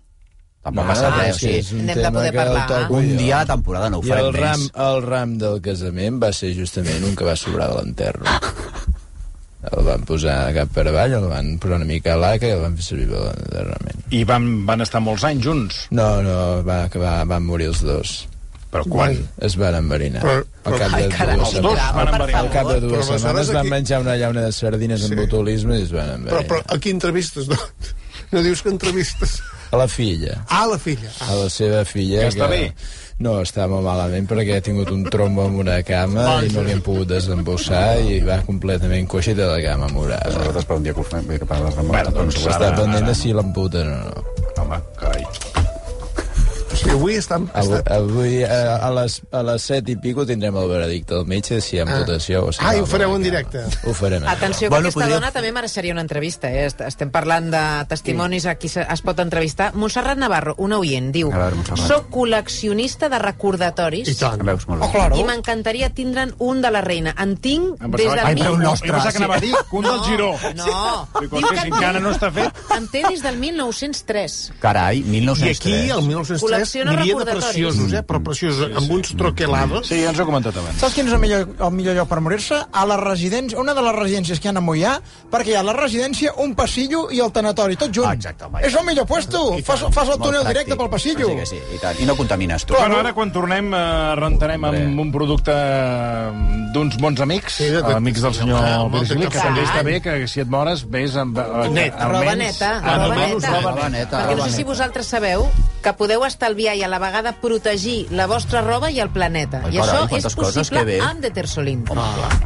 tampoc 0.67 0.83
No, 0.83 0.91
passa 0.91 1.13
és 1.31 1.41
res. 1.47 1.73
Un 1.73 1.87
N'hem 1.87 2.03
de 2.03 2.11
poder 2.19 2.33
parlar. 2.35 2.67
toco 2.73 2.99
un 2.99 3.13
dia 3.17 3.37
a 3.39 3.45
la 3.45 3.51
temporada 3.55 3.91
no 3.91 4.01
ho 4.03 4.05
I 4.05 4.11
farem 4.11 4.27
el 4.27 4.35
ram, 4.35 4.61
més. 4.61 4.71
el 4.91 5.03
ram 5.07 5.37
del 5.39 5.61
casament 5.63 6.19
va 6.23 6.33
ser 6.35 6.53
justament 6.59 7.05
un 7.07 7.15
que 7.17 7.25
va 7.29 7.37
sobrar 7.39 7.71
de 7.73 7.79
l'enterro. 7.81 8.27
El 9.67 9.83
van 9.83 10.05
posar 10.07 10.53
cap 10.55 10.69
per 10.71 10.85
avall, 10.87 11.17
el 11.19 11.25
van 11.27 11.49
posar 11.59 11.81
una 11.81 11.87
mica 11.89 12.13
a 12.15 12.19
l'aca 12.21 12.47
i 12.47 12.53
el 12.55 12.61
van 12.63 12.77
fer 12.79 12.85
servir 12.87 13.07
per 13.11 13.19
l'enterrament. 13.25 14.05
I 14.15 14.21
van, 14.29 14.45
van 14.69 14.85
estar 14.85 15.01
molts 15.03 15.25
anys 15.27 15.43
junts. 15.43 15.79
No, 15.91 16.21
no, 16.23 16.37
va 16.63 16.85
acabar, 16.85 17.25
van 17.27 17.43
morir 17.49 17.67
els 17.73 17.81
dos. 17.83 18.13
Però 18.71 18.85
quan? 18.93 19.17
Es 19.43 19.57
van 19.59 19.75
enverinar. 19.81 20.23
Però- 20.23 20.45
Al 20.71 20.79
cap 20.79 20.95
Ai, 20.95 21.03
de 21.03 21.09
caram, 21.17 21.41
dues 21.43 21.51
setmanes. 21.57 21.83
van 21.97 22.13
enverinar. 22.13 22.41
Al 22.45 22.51
cap 22.55 22.69
de 22.71 22.79
dues 22.85 22.93
Però 23.09 23.19
setmanes 23.19 23.51
van 23.51 23.61
aquí- 23.65 23.71
menjar 23.75 24.01
una 24.05 24.17
llauna 24.21 24.41
de 24.47 24.53
sardines 24.53 25.05
amb 25.09 25.19
botulisme 25.25 25.79
i 25.81 25.83
es 25.83 25.91
van 25.93 26.07
Però, 26.07 26.15
enverinar. 26.15 26.47
però 26.47 26.63
aquí 26.77 26.91
entrevistes, 26.91 27.49
no? 27.49 27.59
No 28.31 28.43
dius 28.43 28.63
que 28.63 28.69
entrevistes. 28.69 29.41
A 29.73 29.77
la 29.81 29.89
filla. 29.89 30.45
Ah, 30.49 30.67
la 30.71 30.79
filla. 30.79 31.11
A 31.27 31.35
la 31.35 31.49
seva 31.51 31.85
filla. 31.85 32.21
Que 32.23 32.29
està 32.35 32.47
bé? 32.49 32.73
No, 33.19 33.39
està 33.41 33.65
molt 33.67 33.81
malament 33.87 34.27
perquè 34.29 34.59
ha 34.59 34.61
tingut 34.65 34.91
un 34.93 35.03
trombo 35.09 35.47
amb 35.47 35.63
una 35.63 35.79
cama 35.89 36.43
i 36.45 36.51
no 36.53 36.61
li 36.67 36.75
han 36.75 36.83
pogut 36.85 37.09
desembossar 37.09 37.97
i 38.05 38.19
va 38.21 38.43
completament 38.45 39.09
coixa 39.09 39.33
de 39.35 39.47
la 39.49 39.57
cama 39.65 39.89
morada. 39.89 40.35
Nosaltres 40.37 40.65
per 40.69 40.77
un 40.77 40.83
dia 40.85 40.93
que 40.93 41.01
ho 41.01 41.05
fem, 41.09 41.25
dir 41.31 41.39
que 41.41 41.47
per 41.49 41.61
les 41.65 41.75
Bueno, 41.81 42.11
doncs 42.13 42.37
Està 42.45 42.57
ara- 42.59 42.75
pendent 42.77 42.99
ara- 43.03 43.07
de 43.09 43.15
si 43.15 43.33
l'amputen 43.33 43.89
o 43.89 43.97
no. 44.05 44.25
Home, 44.63 44.81
carai. 45.01 45.25
Sigui, 46.87 46.97
avui 46.99 47.15
estan... 47.19 47.49
Avui, 47.53 47.77
estan... 47.79 47.97
avui 47.97 48.45
a, 48.45 48.77
a, 48.87 48.91
les, 48.95 49.17
a 49.35 49.43
les 49.43 49.63
set 49.71 49.89
i 49.91 49.97
pico 50.01 50.25
tindrem 50.29 50.55
el 50.61 50.69
veredicte 50.71 51.15
del 51.17 51.27
metge 51.27 51.59
si 51.65 51.77
hi 51.77 51.81
ha 51.81 51.87
amputació 51.87 52.45
o 52.47 52.53
si 52.55 52.61
Ah, 52.63 52.75
i 52.77 52.79
no, 52.81 52.85
ho 52.85 52.87
fareu 52.91 53.11
de 53.11 53.17
en 53.19 53.25
directe. 53.27 53.63
Ho 53.87 53.95
farem. 53.97 54.23
en 54.23 54.29
Atenció, 54.31 54.69
que 54.69 54.75
Bueno, 54.77 54.89
aquesta 54.89 55.01
podria- 55.01 55.17
dona 55.19 55.31
també 55.35 55.51
mereixeria 55.53 55.93
una 55.97 56.05
entrevista. 56.05 56.51
Eh? 56.53 56.67
Est- 56.67 56.81
Estem 56.87 57.11
parlant 57.11 57.51
de 57.51 57.63
testimonis 57.91 58.47
a 58.47 58.55
qui 58.55 58.71
es 58.71 59.03
pot 59.03 59.19
entrevistar. 59.21 59.73
Montserrat 59.75 60.19
Navarro, 60.19 60.55
una 60.59 60.79
oient, 60.79 61.11
diu 61.15 61.33
A 61.33 61.39
veure, 61.43 61.57
Montserrat. 61.59 61.87
Soc 61.89 62.09
col·leccionista 62.15 63.09
de 63.11 63.19
recordatoris 63.19 64.09
I 64.09 64.15
tant. 64.21 64.43
Veus, 64.47 64.67
molt 64.69 64.83
bé. 64.83 64.87
Oh, 64.87 64.93
claro. 64.93 65.19
i 65.19 65.25
m'encantaria 65.27 65.91
tindre'n 65.91 66.35
un 66.39 66.63
de 66.63 66.71
la 66.71 66.81
reina. 66.87 67.15
En 67.19 67.37
tinc 67.37 67.83
Em 67.83 67.91
des 67.91 68.07
que- 68.07 68.21
Ai, 68.21 68.35
però 68.37 68.53
un 68.53 68.59
mil- 68.61 68.69
nostre. 68.69 68.89
Jo 68.89 68.95
pensava 68.95 69.13
que 69.13 69.19
anava 69.25 69.37
a 69.37 69.41
dir 69.41 69.55
que 69.71 69.77
un 69.81 69.85
del 69.91 70.01
Giró. 70.07 70.31
No, 70.55 71.09
Dic, 71.21 71.31
diu 71.31 71.49
que 71.51 71.67
encara 71.69 72.01
no 72.01 72.11
està 72.15 72.31
fet... 72.33 72.63
en 72.77 72.89
té 72.93 73.03
des 73.09 73.23
del 73.23 73.37
1903. 73.39 74.53
Carai, 74.61 74.99
I 75.01 75.03
1903. 75.03 75.61
aquí, 75.61 75.91
el 75.91 76.03
1903, 76.07 76.76
Col·lecciona 76.77 76.93
n'hi 76.93 77.11
havia 77.13 77.25
de 77.25 77.37
preciosos, 77.41 77.93
eh? 77.93 78.03
Però 78.07 78.21
preciosos, 78.23 78.77
amb 78.77 78.91
uns 78.93 79.15
troquelados. 79.17 79.89
Sí, 79.89 80.01
ja 80.03 80.11
ens 80.11 80.19
ho 80.19 80.23
he 80.23 80.27
comentat 80.29 80.57
abans. 80.61 80.77
Saps 80.81 80.95
quin 80.95 81.09
és 81.09 81.15
el 81.17 81.21
millor, 81.23 81.47
el 81.59 81.73
millor 81.73 81.97
lloc 81.97 82.09
per 82.09 82.21
morir-se? 82.21 82.59
A 82.73 82.85
la 82.87 82.97
residència, 83.01 83.59
una 83.61 83.75
de 83.75 83.83
les 83.87 83.97
residències 83.97 84.41
que 84.41 84.49
hi 84.49 84.53
ha 84.53 84.59
a 84.59 84.65
Mollà, 84.65 84.95
perquè 85.33 85.55
hi 85.55 85.57
ha 85.57 85.63
la 85.67 85.73
residència, 85.77 86.35
un 86.45 86.55
passillo 86.55 87.07
i 87.11 87.21
el 87.25 87.33
tanatori, 87.33 87.77
tot 87.77 87.91
junt. 87.95 88.07
Ah, 88.11 88.15
exacte, 88.15 88.45
home. 88.45 88.61
És 88.67 88.75
el 88.75 88.85
millor 88.87 89.07
puesto. 89.07 89.57
Fas, 89.65 89.85
fas 89.93 90.09
el 90.09 90.19
túnel 90.21 90.43
pràctic. 90.43 90.53
directe 90.53 90.77
pel 90.77 90.91
passillo. 90.91 91.29
Sí, 91.45 91.47
sí, 91.57 91.61
i 91.75 91.79
tant. 91.83 92.01
I 92.01 92.07
no 92.07 92.17
contamines 92.17 92.65
tu. 92.67 92.75
Bueno, 92.75 92.99
ara 93.01 93.13
quan 93.17 93.33
tornem 93.33 93.73
eh, 93.75 94.15
rentarem 94.21 94.65
amb 94.65 95.01
un 95.01 95.13
producte 95.13 95.53
d'uns 96.75 96.97
bons 97.01 97.21
amics, 97.21 97.55
Sí, 97.57 97.69
de- 97.71 97.83
amics 97.95 98.21
del 98.23 98.35
senyor 98.35 98.61
Ah, 98.63 98.85
Virgili, 98.93 99.27
que 99.29 99.39
també 99.39 99.63
està 99.65 99.83
bé 99.87 100.01
que 100.03 100.27
si 100.29 100.41
et 100.41 100.49
mores 100.49 100.85
ves 100.91 101.17
amb... 101.17 101.39
eh, 101.39 101.69
Net. 101.71 101.95
almenys- 101.95 102.17
Roba 102.17 102.35
neta, 102.37 102.71
roba 103.63 103.89
neta. 103.89 104.19
Perquè 104.27 104.37
no 104.37 104.45
sé 104.45 104.53
si 104.57 104.65
vosaltres 104.65 105.07
sabeu 105.07 105.47
que 105.83 105.93
podeu 105.93 106.25
estalviar 106.57 106.77
i 106.77 106.83
a 106.83 106.89
la 106.89 106.99
vegada 106.99 107.33
protegir 107.41 108.07
la 108.11 108.27
vostra 108.27 108.63
roba 108.63 108.91
i 108.91 108.99
el 109.01 109.11
planeta. 109.11 109.61
Ai, 109.67 109.77
I 109.77 109.81
carai, 109.81 110.07
això 110.09 110.17
és 110.27 110.35
possible 110.35 111.01
amb 111.05 111.21
Detersolin. 111.21 111.85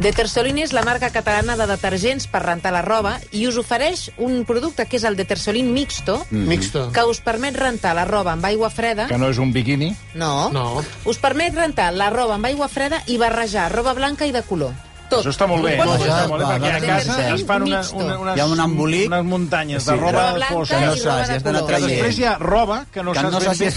Detersolin 0.01 0.59
és 0.59 0.73
la 0.73 0.83
marca 0.83 1.11
catalana 1.15 1.57
de 1.57 1.67
detergents 1.71 2.27
per 2.31 2.43
rentar 2.43 2.73
la 2.75 2.83
roba 2.83 3.19
i 3.33 3.47
us 3.47 3.57
ofereix 3.61 4.11
un 4.19 4.45
producte 4.45 4.87
que 4.87 4.97
és 4.99 5.05
el 5.05 5.17
Detersolin 5.17 5.73
Mixto, 5.73 6.25
Mixto. 6.31 6.91
que 6.93 7.05
us 7.05 7.21
permet 7.21 7.57
rentar 7.57 7.95
la 7.95 8.05
roba 8.05 8.33
amb 8.33 8.45
aigua 8.45 8.71
freda. 8.71 9.07
Que 9.07 9.19
no 9.19 9.29
és 9.31 9.39
un 9.39 9.53
biquini. 9.53 9.95
No. 10.15 10.51
No. 10.51 10.83
Us 11.05 11.19
permet 11.19 11.55
rentar 11.55 11.93
la 11.95 12.11
roba 12.11 12.35
amb 12.35 12.47
aigua 12.47 12.69
freda 12.69 13.03
i 13.07 13.17
barrejar 13.19 13.71
roba 13.73 13.93
blanca 13.95 14.27
i 14.27 14.33
de 14.33 14.43
color. 14.43 14.73
Tot. 15.11 15.25
Això 15.25 15.33
està 15.35 15.47
molt 15.51 15.65
bé. 15.67 15.73
Està 15.75 16.21
tot. 16.23 16.29
molt 16.31 16.45
bé, 16.45 16.47
perquè 16.47 16.69
a 16.71 16.81
casa 16.87 17.17
Detergent 17.17 17.35
es 17.35 17.47
fan 17.49 17.63
una, 17.67 17.81
una, 17.99 18.19
unes, 18.21 18.37
Hi 18.37 18.41
ha 18.41 18.47
un 18.47 18.61
embolic. 18.63 19.07
unes 19.09 19.25
muntanyes 19.25 19.85
de 19.85 19.93
Sí. 19.93 19.99
roba 19.99 20.13
Roba 20.31 20.47
fosa. 20.47 20.77
i 20.79 20.81
no 20.85 20.87
roba 20.87 20.97
saps, 21.03 21.29
de 21.29 21.35
has 21.35 21.43
d'anar 21.43 21.61
color. 21.61 21.67
Que 21.67 21.81
traient. 21.81 21.91
després 21.91 22.19
hi 22.21 22.25
ha 22.25 22.39
roba 22.39 22.87
que 22.93 23.03
no 23.03 23.13
Que 23.13 23.19
saps 23.21 23.33
no 23.33 23.41
ben 23.41 23.59
bé... 23.59 23.73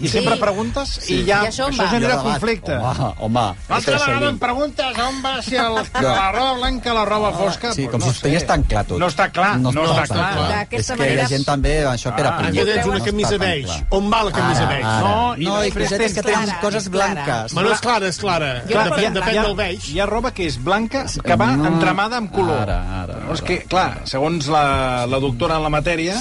és- 0.00 0.04
I 0.04 0.08
sempre 0.08 0.34
Sí. 0.34 0.40
preguntes 0.40 0.88
Sí. 1.02 1.14
i 1.14 1.24
ja... 1.26 1.42
I 1.44 1.46
això 1.48 1.66
això 1.68 1.88
genera 1.90 2.18
conflicte. 2.22 2.76
Home, 2.76 3.14
home. 3.18 3.46
L'altra 3.68 3.98
vegada 3.98 4.28
em 4.30 4.38
preguntes 4.38 4.98
on 4.98 5.22
va 5.24 5.42
si 5.42 5.56
el, 5.56 5.74
la 6.02 6.32
roba 6.32 6.52
blanca 6.54 6.94
la 6.94 7.04
roba 7.04 7.32
fosca. 7.32 7.72
Sí, 7.74 7.86
com 7.88 7.98
no 8.00 8.06
si 8.06 8.10
sé. 8.12 8.16
estigués 8.18 8.46
tan 8.46 8.62
clar 8.62 8.84
tot. 8.84 8.98
No 8.98 9.06
està 9.08 9.30
clar, 9.32 9.58
no, 9.58 9.70
està 9.72 10.06
clar. 10.06 10.32
És 10.38 10.48
D'aquesta 10.48 10.94
que 10.94 11.00
manera- 11.00 11.22
la 11.22 11.28
gent 11.28 11.44
també, 11.44 11.84
això 11.86 12.14
per 12.14 12.26
Ah, 12.26 12.30
a 12.38 12.46
Aquí 12.48 12.58
tens 12.64 12.86
una 12.86 12.98
No 12.98 13.04
camisa 13.04 13.34
està 13.34 13.38
beix. 13.38 13.64
clar. 13.66 13.86
On 13.90 14.10
va 14.12 14.22
la 14.24 14.32
camisa 14.32 14.62
Ara, 14.62 14.68
beix? 14.74 14.84
ara. 14.84 15.00
No, 15.00 15.36
i 15.36 15.44
no, 15.44 15.58
i 15.58 15.66
després 15.66 15.88
cosetes 15.88 16.14
que 16.14 16.22
tens 16.22 16.26
tenen 16.34 16.44
clara, 16.48 16.60
coses 16.60 16.82
és 16.82 16.88
clara. 16.90 17.12
blanques. 17.14 17.54
Bueno, 17.54 17.72
és 17.72 17.80
clara, 17.80 18.08
és 18.08 18.18
clara. 18.18 18.62
Clar, 18.68 18.90
depèn, 18.90 19.12
que- 19.24 19.40
del 19.40 19.54
beix. 19.56 19.88
hi 19.88 20.00
ha 20.00 20.06
roba 20.06 20.30
que 20.32 20.46
és 20.46 20.62
blanca, 20.62 21.04
que 21.24 21.36
va 21.36 21.46
No. 21.56 21.66
entramada 21.66 22.16
amb 22.18 22.30
color. 22.32 22.60
Ara, 22.60 23.02
ara, 23.02 23.14
No, 23.26 23.34
és 23.34 23.42
que, 23.42 23.64
clar, 23.64 24.00
segons 24.04 24.46
la, 24.46 25.06
la 25.06 25.18
doctora 25.18 25.56
en 25.56 25.62
la 25.62 25.68
matèria, 25.68 26.16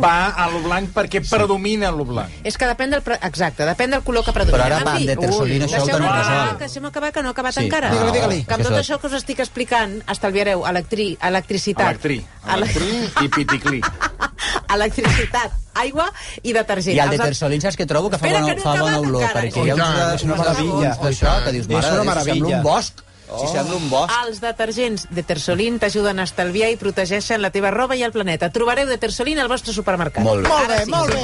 va 0.00 0.28
a 0.34 0.48
lo 0.50 0.60
blanc 0.64 0.90
perquè 0.94 1.20
predomina 1.28 1.90
lo 1.90 2.04
blanc. 2.04 2.30
És 2.44 2.56
que 2.58 2.66
depèn 2.66 2.90
del... 2.90 3.02
Pre... 3.02 3.18
Exacte, 3.22 3.64
depèn 3.68 3.90
del 3.94 4.02
color 4.02 4.24
que 4.24 4.32
predomina. 4.32 4.64
Però 4.64 4.66
ara 4.66 4.78
En 4.82 4.84
va 4.88 4.94
fi, 4.96 5.04
amb 5.08 5.12
Detersolin, 5.14 5.62
ui, 5.62 5.68
això 5.68 5.84
resolt. 5.84 6.58
que 6.58 6.64
deixem 6.64 6.84
acabar, 6.90 7.12
que 7.12 7.22
no 7.22 7.28
ha 7.28 7.32
acabat 7.36 7.54
Sí. 7.54 7.64
encara. 7.64 7.90
Digue-li, 7.90 8.12
digue-li. 8.18 8.40
Que 8.44 8.54
amb 8.54 8.62
tot 8.64 8.72
això- 8.72 8.82
això 8.96 9.00
que 9.00 9.06
us 9.06 9.12
estic 9.20 9.40
explicant 9.40 10.00
estalviareu 10.10 10.66
electri... 10.66 11.16
electricitat. 11.22 11.88
Electrí. 11.94 12.18
Ele- 12.46 12.54
Electrí 12.54 13.24
i 13.24 13.28
piticlí. 13.28 13.80
electricitat, 14.74 15.52
aigua 15.74 16.08
i 16.42 16.52
detergent. 16.52 16.96
I 16.96 17.00
el 17.00 17.08
Els- 17.12 17.18
detersolin, 17.20 17.60
saps 17.64 17.78
què 17.78 17.86
trobo? 17.86 18.10
Que 18.10 18.18
fa 18.18 18.26
Espera, 18.26 18.42
bona, 18.42 18.54
que 18.54 18.60
no 18.60 18.66
fa 18.70 18.80
bona 18.80 18.98
olor, 19.00 19.22
encara. 19.22 19.40
perquè 19.46 19.64
hi 19.64 19.70
ha 19.70 19.74
uns, 19.74 20.14
és 20.14 20.24
una 20.24 20.36
meravella. 20.36 20.74
meravella. 20.74 20.94
d'això, 21.02 21.34
que 21.44 21.52
dius, 21.52 21.66
És 21.66 21.72
mare, 21.72 21.86
una 21.86 21.94
de 21.94 22.04
Déu, 22.04 22.04
si 22.04 22.04
sembla 22.04 22.14
meravella. 22.14 22.56
un 22.58 22.62
bosc. 22.62 23.02
Si 23.24 23.46
sembla 23.50 23.76
un 23.76 23.88
bosc. 23.90 24.12
Els 24.26 24.40
detergents 24.42 25.06
Detersolin 25.10 25.78
t'ajuden 25.82 26.20
a 26.20 26.26
estalviar 26.28 26.68
i 26.70 26.76
protegeixen 26.76 27.40
la 27.42 27.50
teva 27.50 27.70
roba 27.72 27.96
i 27.96 28.02
el 28.04 28.12
planeta. 28.12 28.50
Trobareu 28.52 28.86
Detersolin 28.86 29.38
al 29.40 29.48
vostre 29.48 29.72
supermercat. 29.72 30.22
Molt 30.22 30.44
bé. 30.44 30.48
Molt 30.48 30.68
bé, 30.68 30.74
Ara 30.74 30.84
sí, 30.84 30.90
molt 30.90 31.10
bé. 31.10 31.20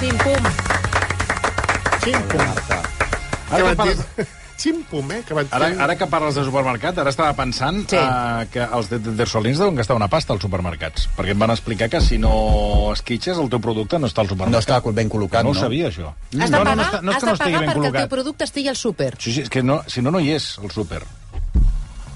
Xim-pum. 0.00 0.48
Ximpum. 2.04 2.40
Ara 2.40 2.52
Que 3.48 3.56
que 3.56 3.62
van 3.62 3.76
parles, 3.76 3.98
dir- 4.16 4.26
Ximpum, 4.56 5.10
eh? 5.12 5.22
Que 5.26 5.34
van 5.36 5.48
ara, 5.50 5.70
ara 5.84 5.96
que 5.98 6.06
parles 6.10 6.36
de 6.38 6.44
supermercat, 6.46 6.98
ara 7.02 7.10
estava 7.10 7.34
pensant 7.36 7.82
Sí. 7.90 7.98
uh, 7.98 8.44
que 8.52 8.62
els 8.64 8.90
de 8.90 8.98
Detersolins 9.02 9.58
deuen 9.58 9.74
gastar 9.74 9.96
una 9.96 10.08
pasta 10.08 10.32
als 10.32 10.42
supermercats, 10.42 11.08
perquè 11.16 11.34
em 11.34 11.38
van 11.38 11.50
explicar 11.50 11.90
que 11.90 12.00
si 12.00 12.18
no 12.18 12.92
esquitxes 12.92 13.38
el 13.38 13.50
teu 13.50 13.60
producte 13.60 13.98
no 13.98 14.06
està 14.10 14.22
al 14.22 14.30
supermercat. 14.30 14.54
No 14.54 14.62
està 14.62 14.94
ben 14.94 15.10
col·locat, 15.10 15.42
no? 15.42 15.52
no? 15.52 15.58
ho 15.58 15.60
sabia, 15.60 15.90
això. 15.90 16.14
Has 16.38 16.50
de 16.50 16.56
no, 16.56 16.62
pagar, 16.62 16.76
no, 16.76 16.82
no, 16.82 16.88
està, 16.88 17.02
no 17.02 17.10
és 17.10 17.16
has 17.16 17.22
que 17.22 17.26
no 17.26 17.32
de 17.34 17.38
estigui 17.42 17.58
pagar 17.58 17.74
perquè 17.74 17.90
el 17.90 17.98
teu 17.98 18.08
producte 18.16 18.44
estigui 18.44 18.68
al 18.68 18.76
súper. 18.76 19.12
Sí, 19.18 19.32
sí, 19.32 19.44
és 19.44 19.50
que 19.50 19.62
no, 19.62 19.82
si 19.86 20.02
no, 20.02 20.14
no 20.14 20.20
hi 20.20 20.32
és, 20.36 20.58
el 20.62 20.70
súper. 20.70 21.02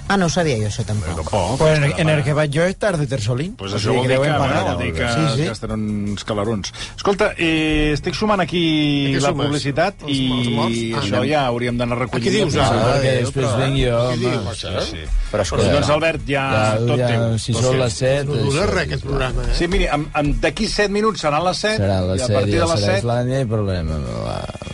Ah, 0.09 0.17
no 0.17 0.27
ho 0.27 0.29
sabia 0.33 0.57
jo, 0.57 0.67
això 0.71 0.85
tampoc. 0.89 1.15
Tampoc. 1.19 1.59
Pues 1.59 1.79
en, 1.79 1.85
en 2.01 2.09
el 2.09 2.23
que 2.25 2.33
vaig 2.33 2.51
jo 2.55 2.63
és 2.65 2.77
tard 2.81 2.99
de 2.99 3.07
Tersolín. 3.07 3.55
Pues 3.61 3.75
això 3.77 3.93
vol 3.95 4.07
dir 4.09 4.17
que, 4.17 4.33
vol 4.33 4.79
dir 4.83 4.93
que, 4.97 5.09
sí, 5.09 5.25
sí. 5.37 5.49
estan 5.53 5.73
uns 5.77 6.25
calarons. 6.25 6.73
Escolta, 6.97 7.35
eh, 7.37 7.93
estic 7.93 8.15
sumant 8.17 8.41
aquí 8.41 9.15
la 9.19 9.29
sumes? 9.29 9.47
publicitat 9.47 10.03
Els- 10.07 10.17
i 10.17 10.57
els? 10.57 10.79
Ah, 10.97 11.03
això 11.03 11.23
ja 11.29 11.45
hauríem 11.47 11.77
d'anar 11.77 11.99
recollint. 11.99 12.27
Què 12.27 12.33
dius, 12.39 12.55
la 12.55 12.67
ara? 12.67 12.79
publicitat. 12.79 13.03
perquè 13.05 13.15
després 13.21 13.57
venc 13.61 13.77
jo, 13.77 13.99
Què 13.99 14.15
home. 14.15 14.17
dius, 14.17 14.59
Sí, 14.59 14.67
eh? 14.67 14.87
sí. 14.91 15.05
Però 15.31 15.43
escolta, 15.45 15.73
Doncs, 15.73 15.89
Albert, 15.91 16.23
ja, 16.27 16.45
Ja, 16.49 16.79
tot 16.89 16.99
ja, 16.99 17.09
teu. 17.09 17.39
si 17.39 17.53
són 17.53 17.63
teu. 17.69 17.75
les 17.83 17.93
7... 17.93 18.25
No 18.25 18.51
dura 18.51 18.67
res, 18.67 18.87
aquest 18.87 19.05
programa, 19.05 19.43
eh? 19.45 19.55
Sí, 19.59 19.69
miri, 19.69 19.87
amb, 19.93 20.09
amb 20.17 20.41
d'aquí 20.41 20.67
7 20.67 20.89
minuts 20.89 21.21
seran 21.21 21.45
les 21.45 21.59
7, 21.59 21.83
Serà 21.85 22.01
les 22.09 22.21
i 22.21 22.25
a 22.25 22.27
7, 22.27 22.35
partir 22.39 22.55
ja 22.55 22.65
de 22.65 22.71
les 22.73 22.81
serà 22.81 22.95
7... 22.97 22.99
Islàndia, 23.05 23.35
no 23.35 23.39
hi 23.39 23.43
ha 23.43 23.53
problema. 23.53 23.99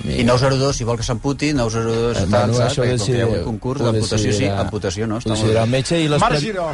I 0.04 0.22
902, 0.24 0.76
si 0.76 0.84
vol 0.84 0.96
que 1.00 1.02
s'amputi, 1.06 1.52
902 1.56 2.16
Eh, 2.16 2.22
està, 2.24 2.44
bueno, 2.46 2.58
això 2.68 2.84
decidirà- 2.84 3.26
un 3.26 3.44
concurs 3.44 3.80
ho 3.80 3.84
d'amputació, 3.90 4.32
sí, 4.36 4.46
amputació 4.46 5.06
no, 5.08 5.16
està 5.24 5.32
ho 5.32 5.32
molt 5.32 5.40
decidirà 5.40 5.62
el 5.64 5.70
metge 5.72 5.98
i, 6.00 6.08
les 6.12 6.20
Marc 6.20 6.38
Giró. 6.44 6.66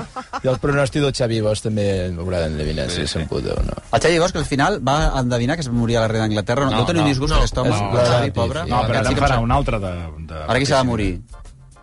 i 0.42 0.48
el 0.52 0.58
pronòstic 0.60 1.02
del 1.06 1.12
Xavi 1.16 1.40
Bosch 1.46 1.62
també 1.68 1.86
haurà 2.10 2.42
d'endevinar 2.44 2.88
si 2.90 3.06
s'amputa 3.06 3.54
o 3.54 3.62
no. 3.64 3.76
El 3.92 4.00
Xavi 4.04 4.18
Bosch, 4.18 4.36
al 4.36 4.44
final, 4.50 4.80
va 4.86 4.98
endevinar 5.20 5.56
que 5.56 5.62
es 5.66 5.70
moria 5.70 5.98
a 6.00 6.02
la 6.02 6.08
reina 6.08 6.26
d'Anglaterra. 6.26 6.64
No, 6.66 6.70
no, 6.70 6.78
no 6.84 6.86
teniu 6.90 7.04
disgust, 7.06 7.34
aquest 7.38 7.58
home? 7.58 7.70
és 7.70 7.80
el 7.80 8.06
Xavi, 8.12 8.24
sí, 8.26 8.30
pobre. 8.32 8.64
sí. 8.64 8.70
No, 8.70 8.82
però 8.86 8.98
ara 8.98 9.08
Sí 9.10 9.14
en 9.14 9.22
farà 9.22 9.38
un 9.40 9.52
altre 9.52 9.78
de... 9.78 9.92
de 10.32 10.42
Ara 10.48 10.58
qui 10.58 10.66
s'ha 10.66 10.82
de 10.82 10.90
morir? 10.90 11.12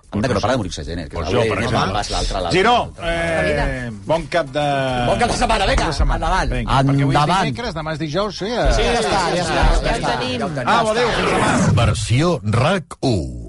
Anda, 0.09 0.29
que 0.29 0.33
no 0.35 0.39
para 0.39 0.53
de 0.53 0.57
morir-se 0.57 0.83
gent, 0.85 0.99
eh? 1.01 1.09
Que 1.09 1.17
Pues 1.17 1.27
jo, 1.29 1.41
per 1.41 1.57
no 1.59 1.63
exemple. 1.65 1.91
l'altre, 1.93 2.39
l'altre. 2.39 2.51
Giró, 2.57 2.93
eh, 3.03 3.89
bon 4.07 4.23
cap 4.31 4.47
de... 4.55 4.63
Bon 5.05 5.19
cap 5.19 5.29
de 5.29 5.35
setmana, 5.37 5.65
vinga, 5.67 5.89
endavant. 6.15 6.49
Vinga, 6.49 6.71
perquè 6.71 7.03
avui 7.03 7.03
és 7.03 7.03
Endavant. 7.21 7.43
dimecres, 7.43 7.75
demà 7.75 7.93
és 7.93 7.99
dijous, 7.99 8.37
sí? 8.39 8.45
Sí, 8.47 8.87
ja 8.87 9.01
està, 9.01 9.19
ja 9.35 9.43
està. 9.43 9.65
Ja 9.83 9.95
el 9.97 10.05
tenim. 10.07 10.47
Ah, 10.63 10.79
adéu, 10.79 11.11
fins 11.11 11.29
demà. 11.35 11.51
Versió 11.83 12.39
RAC 12.41 12.97
1. 13.01 13.46